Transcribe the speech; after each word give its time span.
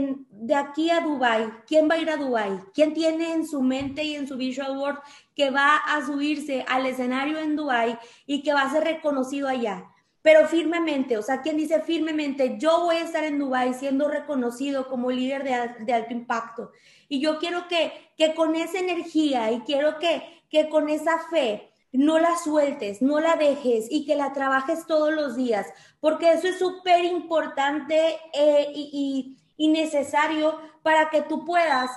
de 0.00 0.54
aquí 0.54 0.90
a 0.90 1.00
Dubai, 1.00 1.52
¿quién 1.66 1.88
va 1.88 1.94
a 1.94 1.98
ir 1.98 2.10
a 2.10 2.16
Dubai? 2.16 2.60
¿Quién 2.74 2.94
tiene 2.94 3.32
en 3.32 3.46
su 3.46 3.62
mente 3.62 4.02
y 4.02 4.14
en 4.14 4.26
su 4.26 4.36
visual 4.36 4.78
world 4.78 4.98
que 5.34 5.50
va 5.50 5.76
a 5.76 6.04
subirse 6.04 6.64
al 6.68 6.86
escenario 6.86 7.38
en 7.38 7.56
Dubai 7.56 7.98
y 8.26 8.42
que 8.42 8.52
va 8.52 8.62
a 8.62 8.70
ser 8.70 8.84
reconocido 8.84 9.48
allá? 9.48 9.84
Pero 10.22 10.46
firmemente, 10.46 11.18
o 11.18 11.22
sea, 11.22 11.42
¿quién 11.42 11.56
dice 11.56 11.80
firmemente, 11.80 12.56
yo 12.58 12.80
voy 12.84 12.96
a 12.96 13.04
estar 13.04 13.24
en 13.24 13.38
Dubai 13.38 13.74
siendo 13.74 14.08
reconocido 14.08 14.88
como 14.88 15.10
líder 15.10 15.42
de, 15.42 15.84
de 15.84 15.92
alto 15.92 16.12
impacto? 16.12 16.70
Y 17.08 17.20
yo 17.20 17.38
quiero 17.38 17.66
que, 17.68 17.92
que 18.16 18.34
con 18.34 18.54
esa 18.54 18.78
energía 18.78 19.50
y 19.50 19.60
quiero 19.60 19.98
que, 19.98 20.42
que 20.48 20.68
con 20.68 20.88
esa 20.88 21.18
fe 21.30 21.72
no 21.92 22.18
la 22.18 22.36
sueltes, 22.38 23.02
no 23.02 23.20
la 23.20 23.36
dejes 23.36 23.86
y 23.90 24.06
que 24.06 24.16
la 24.16 24.32
trabajes 24.32 24.86
todos 24.86 25.12
los 25.12 25.36
días, 25.36 25.66
porque 26.00 26.32
eso 26.32 26.48
es 26.48 26.58
súper 26.58 27.04
importante 27.04 28.18
eh, 28.32 28.68
y, 28.74 28.90
y, 28.92 29.41
necesario 29.68 30.60
para 30.82 31.10
que 31.10 31.22
tú 31.22 31.44
puedas, 31.44 31.90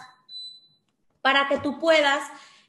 para 1.21 1.47
que 1.47 1.57
tú 1.57 1.79
puedas 1.79 2.21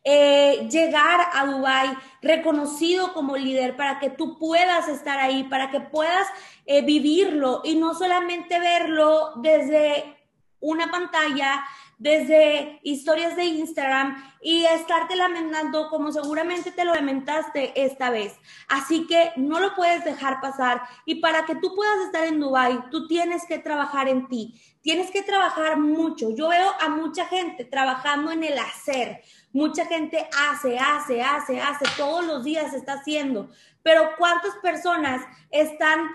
eh, 0.08 0.68
llegar 0.70 1.20
a 1.32 1.46
Dubai 1.46 1.96
reconocido 2.22 3.12
como 3.12 3.36
líder, 3.36 3.76
para 3.76 3.98
que 3.98 4.08
tú 4.08 4.38
puedas 4.38 4.86
estar 4.88 5.18
ahí, 5.18 5.44
para 5.44 5.70
que 5.70 5.80
puedas 5.80 6.28
eh, 6.64 6.82
vivirlo 6.82 7.62
y 7.64 7.74
no 7.74 7.92
solamente 7.92 8.60
verlo 8.60 9.32
desde 9.36 10.16
una 10.60 10.90
pantalla, 10.90 11.64
desde 11.98 12.78
historias 12.82 13.36
de 13.36 13.44
Instagram 13.44 14.22
y 14.42 14.64
estarte 14.66 15.16
lamentando 15.16 15.88
como 15.88 16.12
seguramente 16.12 16.70
te 16.70 16.84
lo 16.84 16.94
lamentaste 16.94 17.72
esta 17.74 18.10
vez. 18.10 18.34
Así 18.68 19.06
que 19.06 19.32
no 19.36 19.60
lo 19.60 19.74
puedes 19.74 20.04
dejar 20.04 20.40
pasar 20.40 20.82
y 21.06 21.16
para 21.16 21.46
que 21.46 21.56
tú 21.56 21.74
puedas 21.74 22.06
estar 22.06 22.24
en 22.24 22.38
Dubai, 22.40 22.90
tú 22.90 23.06
tienes 23.06 23.46
que 23.46 23.58
trabajar 23.58 24.08
en 24.08 24.28
ti. 24.28 24.60
Tienes 24.82 25.10
que 25.10 25.22
trabajar 25.22 25.78
mucho. 25.78 26.30
Yo 26.30 26.48
veo 26.48 26.70
a 26.80 26.88
mucha 26.88 27.26
gente 27.26 27.64
trabajando 27.64 28.30
en 28.30 28.44
el 28.44 28.56
hacer. 28.56 29.20
Mucha 29.52 29.84
gente 29.86 30.28
hace, 30.48 30.78
hace, 30.78 31.22
hace, 31.22 31.60
hace, 31.60 31.84
todos 31.96 32.24
los 32.24 32.44
días 32.44 32.72
está 32.72 32.92
haciendo. 32.92 33.50
Pero 33.82 34.10
¿cuántas 34.16 34.54
personas 34.56 35.22
están 35.50 36.08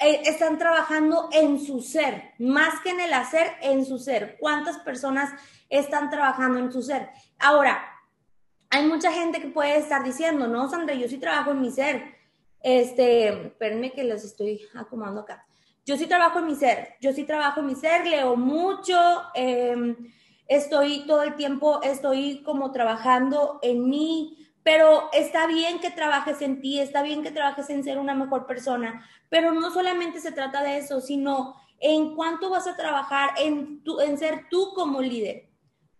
están 0.00 0.58
trabajando 0.58 1.28
en 1.32 1.60
su 1.60 1.82
ser, 1.82 2.32
más 2.38 2.80
que 2.80 2.90
en 2.90 3.00
el 3.00 3.12
hacer, 3.12 3.52
en 3.60 3.84
su 3.84 3.98
ser. 3.98 4.36
¿Cuántas 4.40 4.78
personas 4.78 5.30
están 5.68 6.08
trabajando 6.08 6.58
en 6.58 6.72
su 6.72 6.82
ser? 6.82 7.10
Ahora, 7.38 7.82
hay 8.70 8.86
mucha 8.86 9.12
gente 9.12 9.40
que 9.40 9.48
puede 9.48 9.76
estar 9.76 10.02
diciendo, 10.02 10.48
no, 10.48 10.68
Sandra, 10.70 10.94
yo 10.94 11.08
sí 11.08 11.18
trabajo 11.18 11.50
en 11.50 11.60
mi 11.60 11.70
ser. 11.70 12.14
Este, 12.62 13.46
espérenme 13.46 13.92
que 13.92 14.04
los 14.04 14.24
estoy 14.24 14.60
acomodando 14.74 15.22
acá. 15.22 15.46
Yo 15.84 15.96
sí 15.96 16.06
trabajo 16.06 16.38
en 16.38 16.46
mi 16.46 16.54
ser, 16.54 16.94
yo 17.00 17.12
sí 17.12 17.24
trabajo 17.24 17.60
en 17.60 17.66
mi 17.66 17.74
ser, 17.74 18.06
leo 18.06 18.36
mucho, 18.36 18.96
em, 19.34 19.96
estoy 20.46 21.06
todo 21.06 21.22
el 21.22 21.36
tiempo, 21.36 21.80
estoy 21.82 22.42
como 22.42 22.70
trabajando 22.70 23.58
en 23.62 23.88
mí, 23.88 24.39
pero 24.62 25.08
está 25.12 25.46
bien 25.46 25.80
que 25.80 25.90
trabajes 25.90 26.42
en 26.42 26.60
ti, 26.60 26.80
está 26.80 27.02
bien 27.02 27.22
que 27.22 27.30
trabajes 27.30 27.70
en 27.70 27.82
ser 27.82 27.98
una 27.98 28.14
mejor 28.14 28.46
persona, 28.46 29.06
pero 29.28 29.52
no 29.52 29.70
solamente 29.70 30.20
se 30.20 30.32
trata 30.32 30.62
de 30.62 30.78
eso, 30.78 31.00
sino 31.00 31.56
en 31.78 32.14
cuánto 32.14 32.50
vas 32.50 32.66
a 32.66 32.76
trabajar 32.76 33.30
en, 33.38 33.82
en 34.04 34.18
ser 34.18 34.48
tú 34.50 34.72
como 34.74 35.00
líder. 35.00 35.48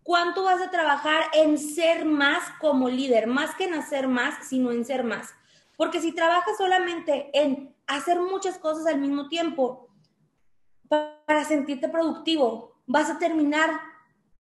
¿Cuánto 0.03 0.43
vas 0.43 0.61
a 0.61 0.71
trabajar 0.71 1.25
en 1.33 1.57
ser 1.57 2.05
más 2.05 2.43
como 2.59 2.89
líder? 2.89 3.27
Más 3.27 3.55
que 3.55 3.65
en 3.65 3.75
hacer 3.75 4.07
más, 4.07 4.47
sino 4.47 4.71
en 4.71 4.83
ser 4.85 5.03
más. 5.03 5.33
Porque 5.77 6.01
si 6.01 6.11
trabajas 6.11 6.57
solamente 6.57 7.29
en 7.33 7.75
hacer 7.87 8.19
muchas 8.19 8.57
cosas 8.57 8.85
al 8.87 8.99
mismo 8.99 9.27
tiempo 9.27 9.89
para 10.87 11.45
sentirte 11.45 11.89
productivo, 11.89 12.75
vas 12.85 13.09
a 13.09 13.19
terminar 13.19 13.79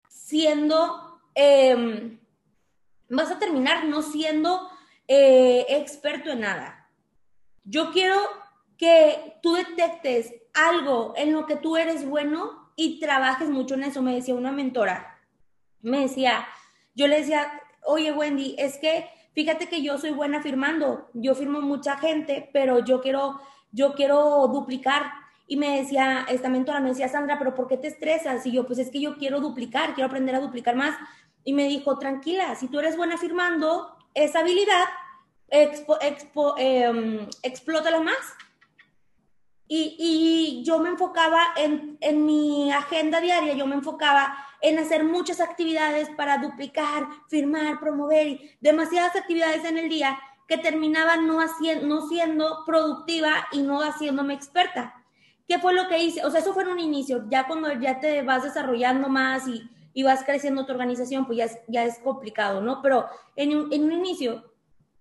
siendo... 0.08 1.20
Em, 1.34 2.18
vas 3.08 3.30
a 3.30 3.38
terminar 3.38 3.84
no 3.86 4.02
siendo 4.02 4.68
eh, 5.06 5.66
experto 5.68 6.30
en 6.30 6.40
nada. 6.40 6.90
Yo 7.64 7.92
quiero 7.92 8.14
que 8.76 9.38
tú 9.42 9.54
detectes 9.54 10.34
algo 10.54 11.14
en 11.16 11.32
lo 11.32 11.46
que 11.46 11.56
tú 11.56 11.76
eres 11.76 12.08
bueno 12.08 12.72
y 12.76 13.00
trabajes 13.00 13.48
mucho 13.48 13.74
en 13.74 13.84
eso. 13.84 14.02
Me 14.02 14.14
decía 14.14 14.34
una 14.34 14.52
mentora, 14.52 15.18
me 15.80 16.00
decía, 16.00 16.46
yo 16.94 17.06
le 17.06 17.18
decía, 17.18 17.60
oye 17.84 18.12
Wendy, 18.12 18.54
es 18.58 18.78
que 18.78 19.06
fíjate 19.32 19.68
que 19.68 19.82
yo 19.82 19.98
soy 19.98 20.10
buena 20.10 20.42
firmando, 20.42 21.08
yo 21.14 21.34
firmo 21.34 21.60
mucha 21.60 21.96
gente, 21.96 22.50
pero 22.52 22.84
yo 22.84 23.00
quiero, 23.00 23.40
yo 23.72 23.94
quiero 23.94 24.46
duplicar. 24.48 25.10
Y 25.46 25.56
me 25.56 25.78
decía, 25.80 26.26
esta 26.28 26.50
mentora 26.50 26.80
me 26.80 26.90
decía, 26.90 27.08
Sandra, 27.08 27.38
pero 27.38 27.54
¿por 27.54 27.68
qué 27.68 27.78
te 27.78 27.88
estresas? 27.88 28.44
Y 28.44 28.52
yo, 28.52 28.66
pues 28.66 28.78
es 28.78 28.90
que 28.90 29.00
yo 29.00 29.16
quiero 29.16 29.40
duplicar, 29.40 29.94
quiero 29.94 30.08
aprender 30.08 30.34
a 30.34 30.40
duplicar 30.40 30.76
más 30.76 30.94
y 31.44 31.52
me 31.52 31.68
dijo, 31.68 31.98
tranquila, 31.98 32.54
si 32.54 32.68
tú 32.68 32.78
eres 32.78 32.96
buena 32.96 33.16
firmando 33.16 33.96
esa 34.14 34.40
habilidad, 34.40 34.84
expo, 35.48 35.98
em, 36.58 37.26
explótala 37.42 38.00
más. 38.00 38.16
Y, 39.70 40.62
yo 40.64 40.78
me 40.78 40.88
enfocaba 40.88 41.42
en, 41.56 41.98
en 42.00 42.24
mi 42.24 42.72
agenda 42.72 43.20
diaria, 43.20 43.52
yo 43.52 43.66
me 43.66 43.74
enfocaba 43.74 44.34
en 44.62 44.78
hacer 44.78 45.04
muchas 45.04 45.40
actividades 45.40 46.08
para 46.10 46.38
duplicar, 46.38 47.06
firmar, 47.28 47.78
promover, 47.78 48.40
demasiadas 48.60 49.14
actividades 49.14 49.64
en 49.64 49.78
el 49.78 49.88
día 49.88 50.18
que 50.48 50.56
terminaban 50.56 51.26
no, 51.26 51.40
haciendo, 51.40 51.86
no 51.86 52.08
siendo 52.08 52.64
productiva 52.64 53.46
y 53.52 53.60
no 53.60 53.82
haciéndome 53.82 54.34
experta. 54.34 55.04
¿Qué 55.46 55.58
fue 55.58 55.74
lo 55.74 55.88
que 55.88 55.98
hice? 55.98 56.24
O 56.24 56.30
sea, 56.30 56.40
eso 56.40 56.54
fue 56.54 56.62
en 56.62 56.70
un 56.70 56.80
inicio, 56.80 57.24
ya 57.28 57.46
cuando 57.46 57.72
ya 57.74 58.00
te 58.00 58.22
vas 58.22 58.42
desarrollando 58.42 59.08
más 59.08 59.46
y, 59.46 59.68
y 59.98 60.04
vas 60.04 60.22
creciendo 60.22 60.64
tu 60.64 60.70
organización, 60.70 61.26
pues 61.26 61.38
ya 61.38 61.44
es, 61.46 61.58
ya 61.66 61.82
es 61.82 61.98
complicado, 61.98 62.60
¿no? 62.60 62.82
Pero 62.82 63.06
en 63.34 63.56
un, 63.56 63.72
en 63.72 63.82
un 63.82 63.90
inicio, 63.90 64.44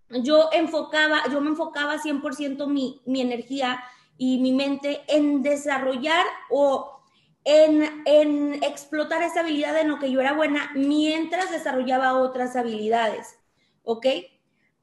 yo 0.10 0.50
enfocaba, 0.52 1.22
yo 1.32 1.40
me 1.40 1.50
enfocaba 1.50 2.00
100% 2.00 2.66
mi, 2.66 3.00
mi 3.06 3.22
energía 3.22 3.80
y 4.18 4.40
mi 4.40 4.54
mente 4.54 5.04
en 5.08 5.44
desarrollar 5.44 6.26
o 6.50 7.00
en, 7.44 8.02
en, 8.06 8.64
explotar 8.64 9.22
esa 9.22 9.42
habilidad 9.42 9.80
en 9.80 9.90
lo 9.90 10.00
que 10.00 10.10
yo 10.10 10.20
era 10.20 10.34
buena 10.34 10.72
mientras 10.74 11.52
desarrollaba 11.52 12.16
otras 12.16 12.56
habilidades, 12.56 13.38
¿ok? 13.84 14.08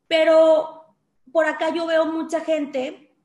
Pero 0.06 0.94
por 1.32 1.46
acá 1.46 1.74
yo 1.74 1.88
veo 1.88 2.06
mucha 2.06 2.38
gente, 2.38 3.16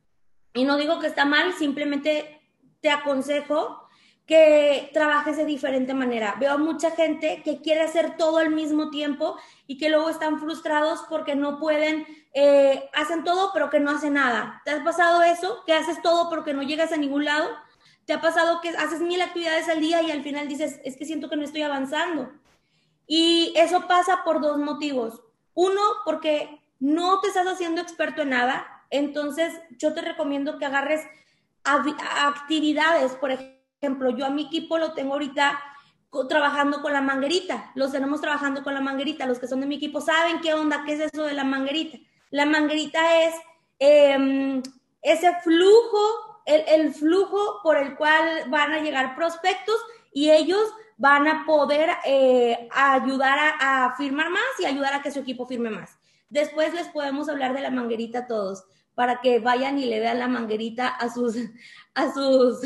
y 0.55 0.63
no 0.63 0.75
digo 0.75 0.97
que 0.97 1.05
está 1.05 1.25
mal, 1.25 1.53
simplemente 1.53 2.41
te 2.81 2.89
aconsejo 2.89 3.79
que 4.29 4.91
trabajes 4.93 5.37
de 5.37 5.45
diferente 5.45 5.95
manera. 5.95 6.35
Veo 6.39 6.59
mucha 6.59 6.91
gente 6.91 7.41
que 7.43 7.61
quiere 7.61 7.81
hacer 7.81 8.15
todo 8.15 8.37
al 8.37 8.51
mismo 8.51 8.91
tiempo 8.91 9.35
y 9.65 9.79
que 9.79 9.89
luego 9.89 10.07
están 10.07 10.39
frustrados 10.39 10.99
porque 11.09 11.35
no 11.35 11.57
pueden, 11.57 12.05
eh, 12.35 12.87
hacen 12.93 13.23
todo 13.23 13.49
pero 13.55 13.71
que 13.71 13.79
no 13.79 13.89
hacen 13.89 14.13
nada. 14.13 14.61
¿Te 14.65 14.69
has 14.69 14.83
pasado 14.83 15.23
eso? 15.23 15.63
Que 15.65 15.73
haces 15.73 15.99
todo 16.03 16.29
pero 16.29 16.43
que 16.43 16.53
no 16.53 16.61
llegas 16.61 16.91
a 16.91 16.97
ningún 16.97 17.25
lado. 17.25 17.49
¿Te 18.05 18.13
ha 18.13 18.21
pasado 18.21 18.61
que 18.61 18.69
haces 18.69 19.01
mil 19.01 19.19
actividades 19.19 19.67
al 19.67 19.79
día 19.79 20.03
y 20.03 20.11
al 20.11 20.21
final 20.21 20.47
dices, 20.47 20.79
es 20.83 20.95
que 20.95 21.05
siento 21.05 21.27
que 21.27 21.35
no 21.35 21.43
estoy 21.43 21.63
avanzando? 21.63 22.31
Y 23.07 23.51
eso 23.55 23.87
pasa 23.87 24.23
por 24.23 24.41
dos 24.41 24.59
motivos. 24.59 25.23
Uno, 25.55 25.81
porque 26.05 26.61
no 26.77 27.19
te 27.19 27.29
estás 27.29 27.47
haciendo 27.47 27.81
experto 27.81 28.21
en 28.21 28.29
nada. 28.29 28.85
Entonces, 28.91 29.59
yo 29.79 29.95
te 29.95 30.03
recomiendo 30.03 30.59
que 30.59 30.65
agarres 30.65 31.01
actividades, 31.63 33.13
por 33.13 33.31
ejemplo, 33.31 33.58
ejemplo, 33.81 34.09
yo 34.11 34.25
a 34.25 34.29
mi 34.29 34.43
equipo 34.43 34.77
lo 34.77 34.93
tengo 34.93 35.13
ahorita 35.13 35.59
trabajando 36.27 36.81
con 36.81 36.91
la 36.91 37.01
manguerita, 37.01 37.71
los 37.75 37.91
tenemos 37.91 38.19
trabajando 38.19 38.63
con 38.63 38.73
la 38.73 38.81
manguerita, 38.81 39.25
los 39.25 39.39
que 39.39 39.47
son 39.47 39.61
de 39.61 39.67
mi 39.67 39.75
equipo 39.75 40.01
saben 40.01 40.41
qué 40.41 40.53
onda, 40.53 40.83
qué 40.85 40.93
es 40.93 40.99
eso 41.13 41.23
de 41.23 41.33
la 41.33 41.43
manguerita. 41.43 41.97
La 42.31 42.45
manguerita 42.45 43.23
es 43.23 43.35
em, 43.77 44.61
ese 45.01 45.33
flujo, 45.43 46.43
el, 46.45 46.93
flujo 46.93 47.59
por 47.63 47.77
el 47.77 47.95
cual 47.95 48.45
van 48.49 48.73
a 48.73 48.81
llegar 48.81 49.15
prospectos 49.15 49.75
y 50.11 50.31
ellos 50.31 50.67
van 50.97 51.27
a 51.27 51.45
poder 51.45 51.91
eh, 52.05 52.67
ayudar 52.71 53.39
a, 53.39 53.85
a, 53.85 53.95
firmar 53.95 54.29
más 54.29 54.43
y 54.59 54.65
ayudar 54.65 54.93
a 54.93 55.01
que 55.01 55.11
su 55.11 55.19
equipo 55.19 55.45
firme 55.45 55.69
más. 55.69 55.97
Después 56.29 56.73
les 56.73 56.87
podemos 56.89 57.29
hablar 57.29 57.53
de 57.53 57.61
la 57.61 57.71
manguerita 57.71 58.19
a 58.19 58.27
todos 58.27 58.65
para 58.95 59.21
que 59.21 59.39
vayan 59.39 59.79
y 59.79 59.85
le 59.85 59.99
vean 59.99 60.19
la 60.19 60.27
manguerita 60.27 60.87
a 60.87 61.09
sus, 61.09 61.35
a 61.93 62.13
sus, 62.13 62.59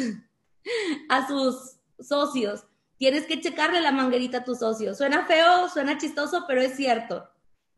a 1.09 1.27
sus 1.27 1.77
socios. 1.99 2.65
Tienes 2.97 3.25
que 3.25 3.41
checarle 3.41 3.81
la 3.81 3.91
manguerita 3.91 4.39
a 4.39 4.43
tus 4.43 4.59
socios. 4.59 4.97
Suena 4.97 5.25
feo, 5.25 5.69
suena 5.69 5.97
chistoso, 5.97 6.45
pero 6.47 6.61
es 6.61 6.75
cierto. 6.75 7.27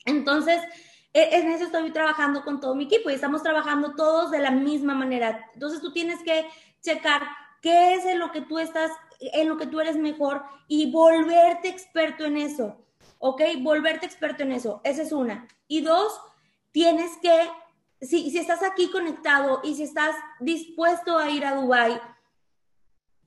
Entonces, 0.05 0.61
e, 1.13 1.37
en 1.37 1.49
eso 1.49 1.65
estoy 1.65 1.91
trabajando 1.91 2.43
con 2.43 2.59
todo 2.59 2.75
mi 2.75 2.85
equipo 2.85 3.09
y 3.09 3.13
estamos 3.13 3.41
trabajando 3.41 3.95
todos 3.95 4.31
de 4.31 4.39
la 4.39 4.51
misma 4.51 4.93
manera. 4.93 5.49
Entonces, 5.53 5.81
tú 5.81 5.91
tienes 5.91 6.21
que 6.23 6.45
checar 6.81 7.23
qué 7.61 7.95
es 7.95 8.05
en 8.05 8.19
lo 8.19 8.31
que 8.31 8.41
tú 8.41 8.59
estás, 8.59 8.91
en 9.19 9.49
lo 9.49 9.57
que 9.57 9.67
tú 9.67 9.79
eres 9.79 9.97
mejor 9.97 10.43
y 10.67 10.91
volverte 10.91 11.69
experto 11.69 12.25
en 12.25 12.37
eso. 12.37 12.85
¿Ok? 13.17 13.41
Volverte 13.61 14.05
experto 14.05 14.43
en 14.43 14.51
eso. 14.51 14.81
Esa 14.83 15.01
es 15.01 15.11
una. 15.11 15.47
Y 15.67 15.81
dos, 15.81 16.19
tienes 16.71 17.17
que, 17.21 17.49
si, 18.01 18.29
si 18.29 18.37
estás 18.37 18.61
aquí 18.61 18.91
conectado 18.91 19.61
y 19.63 19.75
si 19.75 19.83
estás 19.83 20.15
dispuesto 20.39 21.17
a 21.17 21.29
ir 21.31 21.45
a 21.45 21.55
Dubai 21.55 21.99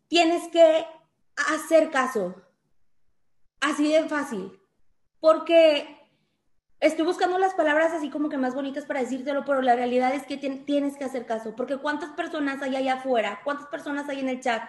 tienes 0.09 0.49
que 0.49 0.87
hacer 1.55 1.91
caso. 1.91 2.35
Así 3.61 3.93
de 3.93 4.09
fácil. 4.09 4.61
Porque 5.21 5.97
estoy 6.81 7.05
buscando 7.05 7.39
las 7.39 7.55
palabras 7.55 7.93
así 7.93 8.11
como 8.11 8.29
que 8.29 8.37
más 8.39 8.55
bonitas 8.55 8.87
para 8.87 9.01
decírtelo, 9.01 9.45
pero 9.45 9.63
la 9.63 9.75
realidad 9.75 10.15
es 10.15 10.25
que 10.27 10.37
tienes 10.37 10.97
que 10.97 11.05
hacer 11.05 11.27
caso. 11.27 11.55
Porque 11.57 11.79
cuántas 11.79 12.11
personas 12.11 12.63
hay 12.63 12.77
allá 12.77 12.95
afuera, 12.95 13.41
cuántas 13.45 13.67
personas 13.69 14.09
hay 14.09 14.21
en 14.21 14.29
el 14.29 14.41
chat 14.41 14.63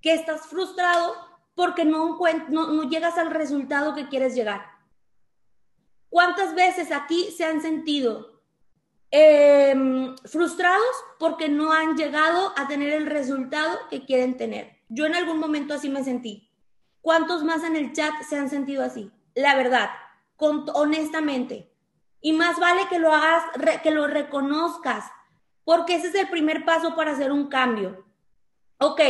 que 0.00 0.14
estás 0.14 0.46
frustrado 0.46 1.14
porque 1.54 1.84
no, 1.84 2.18
no, 2.48 2.72
no 2.72 2.88
llegas 2.88 3.18
al 3.18 3.30
resultado 3.30 3.94
que 3.94 4.08
quieres 4.08 4.34
llegar. 4.34 4.78
¿Cuántas 6.08 6.54
veces 6.54 6.92
aquí 6.92 7.30
se 7.32 7.44
han 7.44 7.60
sentido 7.60 8.42
em, 9.10 10.16
frustrados 10.18 11.04
porque 11.18 11.48
no 11.48 11.72
han 11.72 11.96
llegado 11.96 12.52
a 12.56 12.66
tener 12.68 12.92
el 12.92 13.06
resultado 13.06 13.76
que 13.90 14.04
quieren 14.04 14.36
tener? 14.36 14.77
Yo 14.88 15.06
en 15.06 15.14
algún 15.14 15.38
momento 15.38 15.74
así 15.74 15.88
me 15.88 16.04
sentí. 16.04 16.50
¿Cuántos 17.00 17.44
más 17.44 17.62
en 17.64 17.76
el 17.76 17.92
chat 17.92 18.22
se 18.22 18.36
han 18.36 18.50
sentido 18.50 18.82
así? 18.82 19.12
La 19.34 19.54
verdad, 19.54 19.90
honestamente. 20.38 21.72
Y 22.20 22.32
más 22.32 22.58
vale 22.58 22.88
que 22.88 22.98
lo 22.98 23.12
hagas, 23.12 23.44
que 23.82 23.90
lo 23.90 24.06
reconozcas, 24.06 25.10
porque 25.64 25.94
ese 25.94 26.08
es 26.08 26.14
el 26.14 26.28
primer 26.28 26.64
paso 26.64 26.96
para 26.96 27.12
hacer 27.12 27.30
un 27.30 27.48
cambio. 27.48 28.06
Ok, 28.78 29.00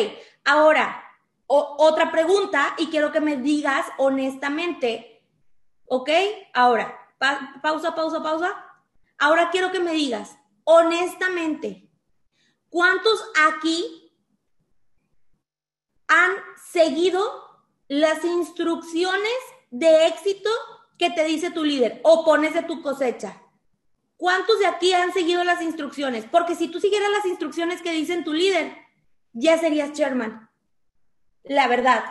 ahora, 0.45 1.03
otra 1.47 2.11
pregunta 2.11 2.75
y 2.79 2.89
quiero 2.89 3.13
que 3.13 3.21
me 3.21 3.37
digas 3.37 3.87
honestamente. 3.97 5.25
Ok, 5.87 6.11
ahora, 6.53 6.99
pausa, 7.63 7.95
pausa, 7.95 8.23
pausa. 8.23 8.65
Ahora 9.19 9.51
quiero 9.51 9.73
que 9.73 9.81
me 9.81 9.93
digas 9.93 10.39
honestamente, 10.71 11.89
¿cuántos 12.69 13.25
aquí 13.49 14.08
han 16.09 16.33
seguido 16.71 17.23
las 17.87 18.25
instrucciones 18.25 19.39
de 19.71 20.07
éxito 20.07 20.51
que 20.99 21.11
te 21.11 21.25
dice 21.25 21.51
tu 21.51 21.65
líder 21.65 22.01
o 22.03 22.25
pones 22.25 22.55
de 22.55 22.63
tu 22.63 22.83
cosecha? 22.83 23.41
¿Cuántos 24.17 24.59
de 24.59 24.67
aquí 24.67 24.93
han 24.93 25.13
seguido 25.13 25.45
las 25.45 25.63
instrucciones? 25.63 26.25
Porque 26.25 26.57
si 26.57 26.69
tú 26.69 26.81
siguieras 26.81 27.11
las 27.11 27.25
instrucciones 27.25 27.83
que 27.83 27.93
dicen 27.93 28.25
tu 28.25 28.33
líder, 28.33 28.77
ya 29.33 29.57
serías 29.59 29.93
chairman. 29.93 30.51
La 31.45 31.69
verdad. 31.69 32.05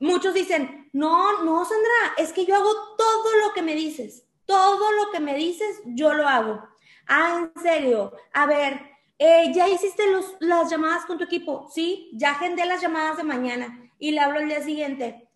Muchos 0.00 0.34
dicen, 0.34 0.90
no, 0.92 1.44
no, 1.44 1.64
Sandra, 1.64 2.14
es 2.18 2.32
que 2.32 2.44
yo 2.44 2.56
hago 2.56 2.96
todo 2.96 3.36
lo 3.36 3.54
que 3.54 3.62
me 3.62 3.76
dices. 3.76 4.26
Todo 4.46 4.90
lo 4.92 5.10
que 5.12 5.20
me 5.20 5.36
dices, 5.36 5.80
yo 5.84 6.12
lo 6.12 6.28
hago. 6.28 6.68
Ah, 7.06 7.48
en 7.54 7.62
serio. 7.62 8.12
A 8.32 8.46
ver, 8.46 8.95
eh, 9.18 9.52
¿ya 9.54 9.68
hiciste 9.68 10.02
las 10.40 10.70
llamadas 10.70 11.06
con 11.06 11.18
tu 11.18 11.24
equipo? 11.24 11.68
Sí, 11.72 12.10
ya 12.12 12.32
agendé 12.32 12.66
las 12.66 12.80
llamadas 12.80 13.16
de 13.16 13.24
mañana 13.24 13.90
y 13.98 14.12
le 14.12 14.20
hablo 14.20 14.40
el 14.40 14.48
día 14.48 14.62
siguiente 14.62 15.26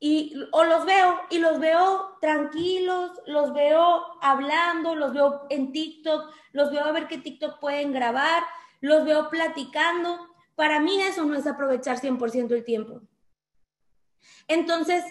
y 0.00 0.34
o 0.52 0.64
los 0.64 0.84
veo 0.84 1.20
y 1.30 1.38
los 1.38 1.58
veo 1.58 2.16
tranquilos, 2.20 3.12
los 3.26 3.52
veo 3.52 4.04
hablando, 4.20 4.94
los 4.94 5.12
veo 5.12 5.46
en 5.50 5.72
TikTok, 5.72 6.32
los 6.52 6.70
veo 6.70 6.84
a 6.84 6.92
ver 6.92 7.08
qué 7.08 7.18
TikTok 7.18 7.58
pueden 7.58 7.92
grabar, 7.92 8.44
los 8.80 9.04
veo 9.04 9.28
platicando. 9.28 10.28
Para 10.54 10.80
mí 10.80 11.00
eso 11.02 11.24
no 11.24 11.34
es 11.34 11.46
aprovechar 11.46 12.00
100% 12.00 12.52
el 12.52 12.64
tiempo. 12.64 13.00
Entonces, 14.46 15.04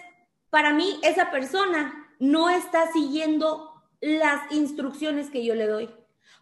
para 0.50 0.72
mí 0.72 0.98
esa 1.02 1.30
persona 1.30 2.14
no 2.18 2.48
está 2.48 2.90
siguiendo 2.92 3.74
las 4.00 4.50
instrucciones 4.52 5.30
que 5.30 5.44
yo 5.44 5.54
le 5.54 5.66
doy. 5.66 5.94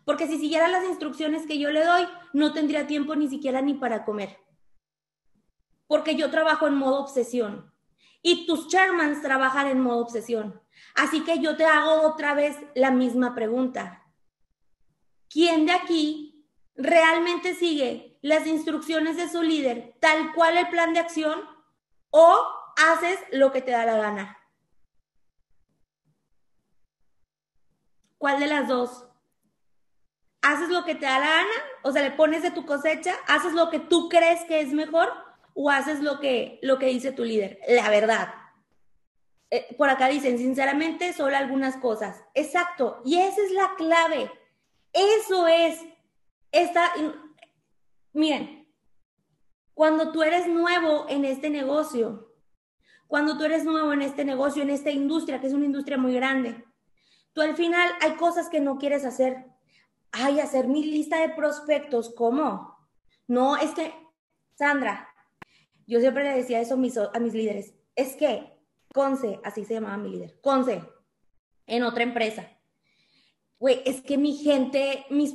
Porque 0.04 0.26
si 0.26 0.38
siguiera 0.38 0.68
las 0.68 0.84
instrucciones 0.84 1.46
que 1.46 1.58
yo 1.58 1.70
le 1.70 1.84
doy, 1.84 2.06
no 2.32 2.52
tendría 2.52 2.86
tiempo 2.86 3.16
ni 3.16 3.28
siquiera 3.28 3.60
ni 3.60 3.74
para 3.74 4.04
comer. 4.04 4.38
Porque 5.86 6.16
yo 6.16 6.30
trabajo 6.30 6.66
en 6.66 6.74
modo 6.74 7.00
obsesión 7.00 7.72
y 8.22 8.46
tus 8.46 8.68
chairmans 8.68 9.22
trabajan 9.22 9.68
en 9.68 9.80
modo 9.80 9.98
obsesión. 9.98 10.60
Así 10.94 11.22
que 11.22 11.40
yo 11.40 11.56
te 11.56 11.64
hago 11.64 12.02
otra 12.02 12.34
vez 12.34 12.56
la 12.74 12.90
misma 12.90 13.34
pregunta. 13.34 14.04
¿Quién 15.28 15.66
de 15.66 15.72
aquí 15.72 16.48
realmente 16.74 17.54
sigue 17.54 18.18
las 18.22 18.46
instrucciones 18.46 19.16
de 19.16 19.28
su 19.28 19.42
líder 19.42 19.96
tal 20.00 20.32
cual 20.34 20.56
el 20.56 20.68
plan 20.68 20.92
de 20.92 21.00
acción 21.00 21.40
o 22.10 22.36
haces 22.76 23.18
lo 23.32 23.52
que 23.52 23.62
te 23.62 23.70
da 23.70 23.84
la 23.84 23.96
gana? 23.96 24.38
¿Cuál 28.18 28.40
de 28.40 28.46
las 28.46 28.66
dos? 28.66 29.06
¿Haces 30.46 30.68
lo 30.68 30.84
que 30.84 30.94
te 30.94 31.06
da 31.06 31.18
la 31.18 31.26
gana? 31.26 31.50
O 31.82 31.90
sea, 31.90 32.02
le 32.02 32.12
pones 32.12 32.40
de 32.40 32.52
tu 32.52 32.64
cosecha, 32.64 33.16
haces 33.26 33.52
lo 33.52 33.68
que 33.68 33.80
tú 33.80 34.08
crees 34.08 34.44
que 34.44 34.60
es 34.60 34.72
mejor 34.72 35.12
o 35.54 35.70
haces 35.70 35.98
lo 35.98 36.20
que, 36.20 36.60
lo 36.62 36.78
que 36.78 36.86
dice 36.86 37.10
tu 37.10 37.24
líder. 37.24 37.58
La 37.66 37.90
verdad. 37.90 38.32
Eh, 39.50 39.74
por 39.76 39.90
acá 39.90 40.06
dicen, 40.06 40.38
sinceramente, 40.38 41.12
solo 41.12 41.36
algunas 41.36 41.76
cosas. 41.78 42.22
Exacto. 42.34 43.02
Y 43.04 43.18
esa 43.18 43.42
es 43.42 43.50
la 43.50 43.74
clave. 43.76 44.30
Eso 44.92 45.48
es. 45.48 45.80
Esta, 46.52 46.92
miren, 48.12 48.72
cuando 49.74 50.12
tú 50.12 50.22
eres 50.22 50.46
nuevo 50.46 51.06
en 51.08 51.24
este 51.24 51.50
negocio, 51.50 52.32
cuando 53.08 53.36
tú 53.36 53.42
eres 53.42 53.64
nuevo 53.64 53.92
en 53.92 54.02
este 54.02 54.24
negocio, 54.24 54.62
en 54.62 54.70
esta 54.70 54.92
industria, 54.92 55.40
que 55.40 55.48
es 55.48 55.54
una 55.54 55.66
industria 55.66 55.98
muy 55.98 56.14
grande, 56.14 56.64
tú 57.32 57.40
al 57.40 57.56
final 57.56 57.90
hay 58.00 58.12
cosas 58.12 58.48
que 58.48 58.60
no 58.60 58.78
quieres 58.78 59.04
hacer. 59.04 59.55
Ay, 60.12 60.40
hacer 60.40 60.68
mi 60.68 60.84
lista 60.84 61.20
de 61.20 61.34
prospectos, 61.34 62.14
¿cómo? 62.14 62.76
No, 63.28 63.56
es 63.56 63.72
que, 63.72 63.92
Sandra, 64.54 65.08
yo 65.86 66.00
siempre 66.00 66.24
le 66.24 66.36
decía 66.36 66.60
eso 66.60 66.74
a 66.74 66.78
mis, 66.78 66.96
a 66.96 67.18
mis 67.20 67.34
líderes. 67.34 67.74
Es 67.94 68.16
que 68.16 68.56
Conce, 68.92 69.40
así 69.44 69.64
se 69.64 69.74
llamaba 69.74 69.98
mi 69.98 70.10
líder, 70.10 70.40
Conce, 70.40 70.82
en 71.66 71.82
otra 71.82 72.02
empresa. 72.02 72.48
Güey, 73.58 73.82
es 73.86 74.02
que 74.02 74.18
mi 74.18 74.36
gente, 74.36 75.06
mis, 75.10 75.34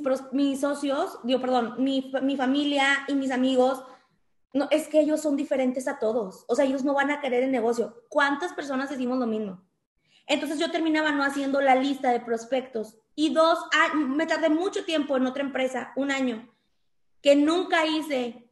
socios, 0.60 1.20
digo, 1.24 1.42
perdón, 1.42 1.76
mi, 1.80 2.12
mi 2.22 2.38
familia 2.38 3.04
y 3.08 3.16
mis 3.16 3.32
amigos, 3.32 3.84
no, 4.54 4.68
es 4.70 4.88
que 4.88 5.00
ellos 5.00 5.22
son 5.22 5.36
diferentes 5.36 5.88
a 5.88 5.98
todos. 5.98 6.46
O 6.48 6.56
sea, 6.56 6.66
ellos 6.66 6.84
no 6.84 6.94
van 6.94 7.10
a 7.10 7.22
querer 7.22 7.44
el 7.44 7.52
negocio. 7.52 8.04
¿Cuántas 8.10 8.54
personas 8.54 8.90
decimos 8.90 9.18
lo 9.18 9.26
mismo? 9.26 9.64
Entonces 10.28 10.60
yo 10.60 10.72
terminaba 10.72 11.12
no 11.12 11.24
haciendo 11.24 11.62
la 11.62 11.76
lista 11.76 12.12
de 12.12 12.20
prospectos. 12.20 12.98
Y 13.16 13.34
dos, 13.34 13.60
ah, 13.74 13.94
me 13.96 14.26
tardé 14.26 14.50
mucho 14.50 14.86
tiempo 14.86 15.18
en 15.18 15.26
otra 15.26 15.44
empresa, 15.44 15.92
un 15.96 16.12
año, 16.12 16.50
que 17.22 17.36
nunca 17.36 17.86
hice 17.86 18.50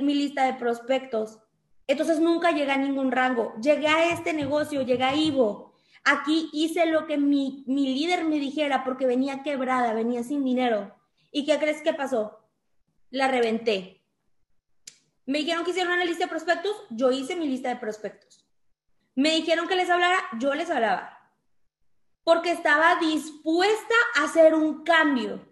mi 0.00 0.14
lista 0.14 0.46
de 0.46 0.54
prospectos. 0.54 1.40
Entonces 1.86 2.20
nunca 2.20 2.52
llegué 2.52 2.72
a 2.72 2.78
ningún 2.78 3.12
rango. 3.12 3.54
Llegué 3.60 3.88
a 3.88 4.12
este 4.12 4.32
negocio, 4.32 4.82
llegué 4.82 5.04
a 5.04 5.14
Ivo. 5.14 5.74
Aquí 6.04 6.48
hice 6.52 6.86
lo 6.86 7.06
que 7.06 7.18
mi, 7.18 7.64
mi 7.66 7.94
líder 7.94 8.24
me 8.24 8.38
dijera 8.38 8.84
porque 8.84 9.06
venía 9.06 9.42
quebrada, 9.42 9.92
venía 9.92 10.22
sin 10.22 10.44
dinero. 10.44 10.94
¿Y 11.30 11.44
qué 11.44 11.58
crees 11.58 11.82
que 11.82 11.92
pasó? 11.92 12.38
La 13.10 13.28
reventé. 13.28 14.02
Me 15.26 15.40
dijeron 15.40 15.64
que 15.64 15.72
hicieron 15.72 15.92
una 15.92 16.06
lista 16.06 16.24
de 16.24 16.30
prospectos, 16.30 16.74
yo 16.88 17.10
hice 17.10 17.36
mi 17.36 17.46
lista 17.46 17.68
de 17.68 17.76
prospectos. 17.76 18.46
Me 19.14 19.30
dijeron 19.30 19.68
que 19.68 19.76
les 19.76 19.90
hablara, 19.90 20.16
yo 20.38 20.54
les 20.54 20.70
hablaba. 20.70 21.17
Porque 22.28 22.50
estaba 22.50 22.96
dispuesta 22.96 23.94
a 24.16 24.24
hacer 24.24 24.54
un 24.54 24.84
cambio. 24.84 25.48